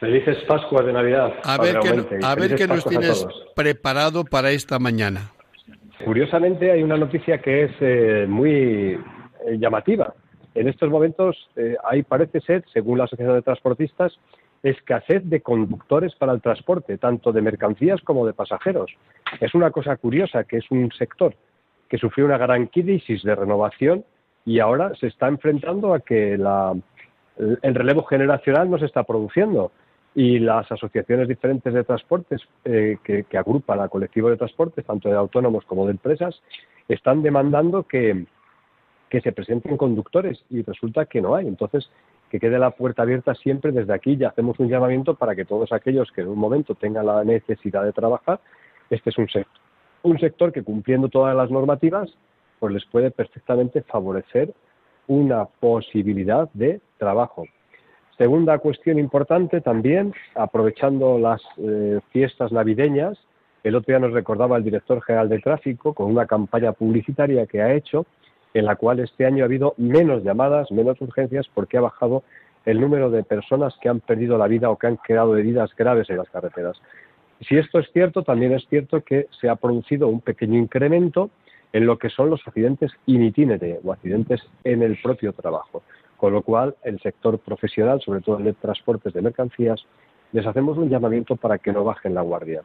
Felices 0.00 0.38
Pascuas 0.48 0.86
de 0.86 0.94
Navidad. 0.94 1.34
A 1.44 1.58
ver 1.58 1.76
qué, 1.80 2.18
a 2.22 2.34
ver 2.34 2.54
qué 2.54 2.66
nos 2.66 2.86
tienes 2.86 3.26
preparado 3.54 4.24
para 4.24 4.50
esta 4.50 4.78
mañana. 4.78 5.32
Curiosamente 6.06 6.72
hay 6.72 6.82
una 6.82 6.96
noticia 6.96 7.42
que 7.42 7.64
es 7.64 7.72
eh, 7.80 8.24
muy 8.26 8.50
eh, 8.50 8.98
llamativa. 9.58 10.14
En 10.54 10.68
estos 10.68 10.88
momentos 10.88 11.36
eh, 11.56 11.76
hay, 11.84 12.02
parece 12.02 12.40
ser, 12.40 12.64
según 12.72 12.96
la 12.96 13.04
Asociación 13.04 13.36
de 13.36 13.42
Transportistas, 13.42 14.18
escasez 14.64 15.22
de 15.24 15.42
conductores 15.42 16.14
para 16.16 16.32
el 16.32 16.40
transporte, 16.40 16.98
tanto 16.98 17.32
de 17.32 17.42
mercancías 17.42 18.00
como 18.00 18.26
de 18.26 18.32
pasajeros. 18.32 18.90
Es 19.40 19.54
una 19.54 19.70
cosa 19.70 19.96
curiosa 19.96 20.44
que 20.44 20.56
es 20.56 20.70
un 20.70 20.90
sector 20.92 21.34
que 21.88 21.98
sufrió 21.98 22.24
una 22.24 22.38
gran 22.38 22.66
crisis 22.66 23.22
de 23.22 23.34
renovación 23.34 24.04
y 24.46 24.58
ahora 24.58 24.92
se 24.98 25.06
está 25.06 25.28
enfrentando 25.28 25.94
a 25.94 26.00
que 26.00 26.32
el 26.34 27.74
relevo 27.74 28.04
generacional 28.04 28.70
no 28.70 28.78
se 28.78 28.86
está 28.86 29.04
produciendo 29.04 29.70
y 30.14 30.38
las 30.38 30.70
asociaciones 30.72 31.28
diferentes 31.28 31.74
de 31.74 31.84
transportes 31.84 32.40
eh, 32.64 32.96
que, 33.04 33.24
que, 33.24 33.36
agrupan 33.36 33.80
a 33.80 33.88
colectivos 33.88 34.30
de 34.30 34.36
transportes, 34.36 34.84
tanto 34.86 35.08
de 35.08 35.16
autónomos 35.16 35.64
como 35.64 35.86
de 35.86 35.90
empresas, 35.92 36.40
están 36.88 37.22
demandando 37.22 37.82
que, 37.82 38.24
que 39.10 39.20
se 39.20 39.32
presenten 39.32 39.76
conductores 39.76 40.44
y 40.50 40.62
resulta 40.62 41.06
que 41.06 41.20
no 41.20 41.34
hay. 41.34 41.46
Entonces, 41.46 41.90
que 42.34 42.40
quede 42.40 42.58
la 42.58 42.72
puerta 42.72 43.02
abierta 43.02 43.32
siempre 43.36 43.70
desde 43.70 43.94
aquí 43.94 44.16
y 44.18 44.24
hacemos 44.24 44.58
un 44.58 44.68
llamamiento 44.68 45.14
para 45.14 45.36
que 45.36 45.44
todos 45.44 45.70
aquellos 45.70 46.10
que 46.10 46.22
en 46.22 46.26
un 46.26 46.36
momento 46.36 46.74
tengan 46.74 47.06
la 47.06 47.22
necesidad 47.22 47.84
de 47.84 47.92
trabajar, 47.92 48.40
este 48.90 49.10
es 49.10 49.18
un 49.18 49.28
sector, 49.28 49.62
un 50.02 50.18
sector 50.18 50.52
que 50.52 50.64
cumpliendo 50.64 51.08
todas 51.08 51.36
las 51.36 51.48
normativas, 51.52 52.12
pues 52.58 52.74
les 52.74 52.84
puede 52.86 53.12
perfectamente 53.12 53.82
favorecer 53.82 54.52
una 55.06 55.44
posibilidad 55.44 56.50
de 56.54 56.80
trabajo. 56.98 57.44
Segunda 58.18 58.58
cuestión 58.58 58.98
importante 58.98 59.60
también, 59.60 60.12
aprovechando 60.34 61.20
las 61.20 61.40
eh, 61.58 62.00
fiestas 62.10 62.50
navideñas, 62.50 63.16
el 63.62 63.76
otro 63.76 63.92
día 63.92 64.00
nos 64.00 64.12
recordaba 64.12 64.56
el 64.56 64.64
director 64.64 65.00
general 65.04 65.28
de 65.28 65.38
tráfico 65.38 65.94
con 65.94 66.10
una 66.10 66.26
campaña 66.26 66.72
publicitaria 66.72 67.46
que 67.46 67.62
ha 67.62 67.72
hecho 67.74 68.06
en 68.54 68.64
la 68.64 68.76
cual 68.76 69.00
este 69.00 69.26
año 69.26 69.42
ha 69.42 69.46
habido 69.46 69.74
menos 69.76 70.22
llamadas, 70.22 70.70
menos 70.70 71.00
urgencias, 71.00 71.46
porque 71.52 71.76
ha 71.76 71.82
bajado 71.82 72.22
el 72.64 72.80
número 72.80 73.10
de 73.10 73.24
personas 73.24 73.74
que 73.80 73.88
han 73.88 74.00
perdido 74.00 74.38
la 74.38 74.46
vida 74.46 74.70
o 74.70 74.78
que 74.78 74.86
han 74.86 74.96
quedado 74.96 75.36
heridas 75.36 75.74
graves 75.76 76.08
en 76.08 76.16
las 76.16 76.30
carreteras. 76.30 76.80
Si 77.40 77.56
esto 77.56 77.78
es 77.80 77.90
cierto, 77.92 78.22
también 78.22 78.52
es 78.52 78.66
cierto 78.68 79.02
que 79.02 79.26
se 79.40 79.48
ha 79.48 79.56
producido 79.56 80.08
un 80.08 80.20
pequeño 80.20 80.58
incremento 80.58 81.30
en 81.72 81.86
lo 81.86 81.98
que 81.98 82.08
son 82.08 82.30
los 82.30 82.40
accidentes 82.46 82.92
in 83.06 83.24
itinere 83.24 83.80
o 83.84 83.92
accidentes 83.92 84.40
en 84.62 84.82
el 84.82 84.96
propio 85.02 85.32
trabajo. 85.32 85.82
Con 86.16 86.32
lo 86.32 86.42
cual, 86.42 86.76
el 86.84 87.00
sector 87.00 87.38
profesional, 87.40 88.00
sobre 88.00 88.20
todo 88.20 88.38
el 88.38 88.44
de 88.44 88.52
transportes 88.54 89.12
de 89.12 89.20
mercancías, 89.20 89.84
les 90.32 90.46
hacemos 90.46 90.78
un 90.78 90.88
llamamiento 90.88 91.36
para 91.36 91.58
que 91.58 91.72
no 91.72 91.84
bajen 91.84 92.14
la 92.14 92.22
guardia. 92.22 92.62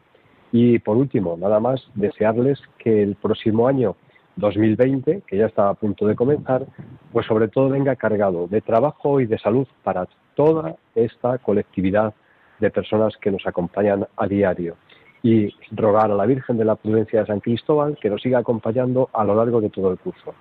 Y 0.52 0.78
por 0.78 0.96
último, 0.96 1.36
nada 1.36 1.60
más, 1.60 1.84
desearles 1.94 2.60
que 2.78 3.02
el 3.02 3.16
próximo 3.16 3.66
año 3.66 3.96
2020, 4.40 5.22
que 5.26 5.36
ya 5.36 5.46
está 5.46 5.68
a 5.68 5.74
punto 5.74 6.06
de 6.06 6.16
comenzar, 6.16 6.66
pues 7.12 7.26
sobre 7.26 7.48
todo 7.48 7.68
venga 7.68 7.94
cargado 7.96 8.46
de 8.48 8.60
trabajo 8.60 9.20
y 9.20 9.26
de 9.26 9.38
salud 9.38 9.66
para 9.84 10.08
toda 10.34 10.76
esta 10.94 11.38
colectividad 11.38 12.14
de 12.58 12.70
personas 12.70 13.16
que 13.16 13.30
nos 13.30 13.46
acompañan 13.46 14.06
a 14.16 14.26
diario. 14.26 14.76
Y 15.22 15.54
rogar 15.70 16.10
a 16.10 16.14
la 16.14 16.26
Virgen 16.26 16.56
de 16.56 16.64
la 16.64 16.76
Prudencia 16.76 17.20
de 17.20 17.26
San 17.26 17.40
Cristóbal 17.40 17.98
que 18.00 18.08
nos 18.08 18.22
siga 18.22 18.38
acompañando 18.38 19.10
a 19.12 19.22
lo 19.22 19.34
largo 19.34 19.60
de 19.60 19.68
todo 19.68 19.92
el 19.92 19.98
curso. 19.98 20.34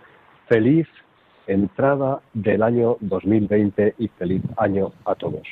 Feliz 0.48 0.88
entrada 1.48 2.22
del 2.34 2.64
año 2.64 2.98
2020 3.02 3.96
y 3.98 4.08
feliz 4.08 4.42
año 4.58 4.92
a 5.06 5.16
todos. 5.16 5.44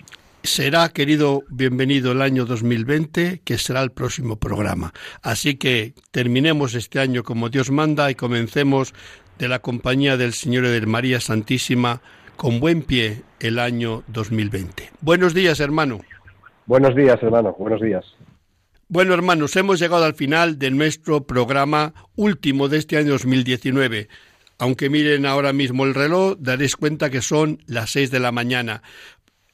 Será, 0.48 0.90
querido, 0.90 1.44
bienvenido 1.50 2.14
el 2.14 2.22
año 2.22 2.46
2020, 2.46 3.42
que 3.44 3.58
será 3.58 3.82
el 3.84 3.92
próximo 3.92 4.38
programa. 4.38 4.94
Así 5.22 5.56
que 5.56 5.94
terminemos 6.12 6.74
este 6.74 7.00
año 7.00 7.24
como 7.24 7.50
Dios 7.50 7.70
manda 7.70 8.10
y 8.10 8.16
comencemos 8.16 8.94
de 9.38 9.48
la 9.48 9.60
compañía 9.60 10.18
del 10.18 10.34
Señor 10.34 10.66
y 10.66 10.70
de 10.70 10.86
María 10.86 11.20
Santísima 11.20 12.02
con 12.38 12.60
buen 12.60 12.82
pie 12.82 13.24
el 13.40 13.60
año 13.60 14.04
2020. 14.08 14.92
Buenos 15.02 15.34
días, 15.34 15.60
hermano. 15.60 16.00
Buenos 16.66 16.96
días, 16.96 17.22
hermano. 17.22 17.56
Buenos 17.60 17.82
días. 17.82 18.06
Bueno, 18.88 19.14
hermanos, 19.14 19.56
hemos 19.58 19.80
llegado 19.80 20.06
al 20.06 20.16
final 20.16 20.58
de 20.58 20.72
nuestro 20.72 21.26
programa 21.26 21.94
último 22.16 22.70
de 22.70 22.78
este 22.78 22.98
año 22.98 23.12
2019. 23.12 24.08
Aunque 24.60 24.90
miren 24.90 25.26
ahora 25.26 25.54
mismo 25.54 25.86
el 25.86 25.94
reloj, 25.94 26.38
daréis 26.40 26.76
cuenta 26.76 27.12
que 27.12 27.22
son 27.22 27.60
las 27.68 27.92
seis 27.92 28.10
de 28.10 28.20
la 28.20 28.32
mañana. 28.32 28.82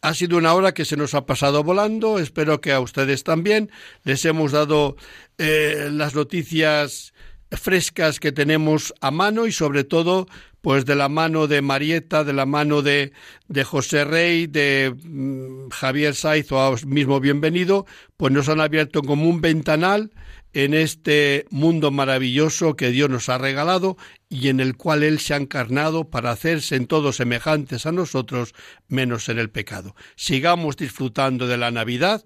Ha 0.03 0.13
sido 0.13 0.37
una 0.37 0.53
hora 0.53 0.73
que 0.73 0.83
se 0.83 0.97
nos 0.97 1.13
ha 1.13 1.25
pasado 1.25 1.63
volando, 1.63 2.19
espero 2.19 2.59
que 2.59 2.73
a 2.73 2.81
ustedes 2.81 3.23
también. 3.23 3.71
Les 4.03 4.25
hemos 4.25 4.51
dado 4.51 4.97
eh, 5.37 5.87
las 5.93 6.13
noticias 6.13 7.13
frescas 7.51 8.19
que 8.19 8.33
tenemos 8.33 8.93
a 8.99 9.11
mano 9.11 9.47
y 9.47 9.53
sobre 9.53 9.85
todo 9.85 10.27
pues 10.59 10.83
de 10.83 10.95
la 10.95 11.07
mano 11.07 11.47
de 11.47 11.61
Marieta, 11.61 12.25
de 12.25 12.33
la 12.33 12.45
mano 12.45 12.81
de, 12.81 13.13
de 13.47 13.63
José 13.63 14.03
Rey, 14.03 14.47
de 14.47 14.93
mm, 14.93 15.69
Javier 15.69 16.15
Saiz 16.15 16.51
o 16.51 16.75
mismo 16.85 17.21
bienvenido, 17.21 17.85
pues 18.17 18.33
nos 18.33 18.49
han 18.49 18.59
abierto 18.59 19.03
como 19.03 19.29
un 19.29 19.39
ventanal 19.39 20.11
en 20.53 20.73
este 20.73 21.45
mundo 21.49 21.91
maravilloso 21.91 22.75
que 22.75 22.91
Dios 22.91 23.09
nos 23.09 23.29
ha 23.29 23.37
regalado 23.37 23.97
y 24.29 24.49
en 24.49 24.59
el 24.59 24.77
cual 24.77 25.03
Él 25.03 25.19
se 25.19 25.33
ha 25.33 25.37
encarnado 25.37 26.09
para 26.09 26.31
hacerse 26.31 26.75
en 26.75 26.87
todos 26.87 27.17
semejantes 27.17 27.85
a 27.85 27.91
nosotros, 27.91 28.53
menos 28.87 29.29
en 29.29 29.39
el 29.39 29.49
pecado. 29.49 29.95
Sigamos 30.15 30.77
disfrutando 30.77 31.47
de 31.47 31.57
la 31.57 31.71
Navidad, 31.71 32.23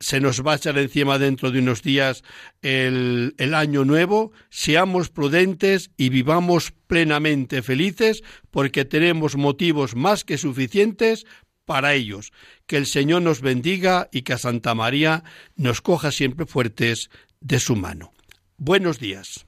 se 0.00 0.20
nos 0.20 0.46
va 0.46 0.52
a 0.52 0.56
echar 0.56 0.78
encima 0.78 1.18
dentro 1.18 1.50
de 1.50 1.58
unos 1.58 1.82
días 1.82 2.22
el, 2.62 3.34
el, 3.38 3.54
año 3.54 3.84
nuevo, 3.84 4.32
seamos 4.48 5.10
prudentes 5.10 5.90
y 5.96 6.08
vivamos 6.08 6.72
plenamente 6.86 7.62
felices 7.62 8.22
porque 8.50 8.84
tenemos 8.84 9.36
motivos 9.36 9.96
más 9.96 10.24
que 10.24 10.38
suficientes 10.38 11.26
para 11.68 11.94
ellos. 11.94 12.32
Que 12.66 12.78
el 12.78 12.86
Señor 12.86 13.22
nos 13.22 13.42
bendiga 13.42 14.08
y 14.10 14.22
que 14.22 14.32
a 14.32 14.38
Santa 14.38 14.74
María 14.74 15.22
nos 15.56 15.82
coja 15.82 16.12
siempre 16.12 16.46
fuertes 16.46 17.10
de 17.40 17.58
su 17.60 17.76
mano. 17.76 18.12
Buenos 18.56 18.98
días. 18.98 19.47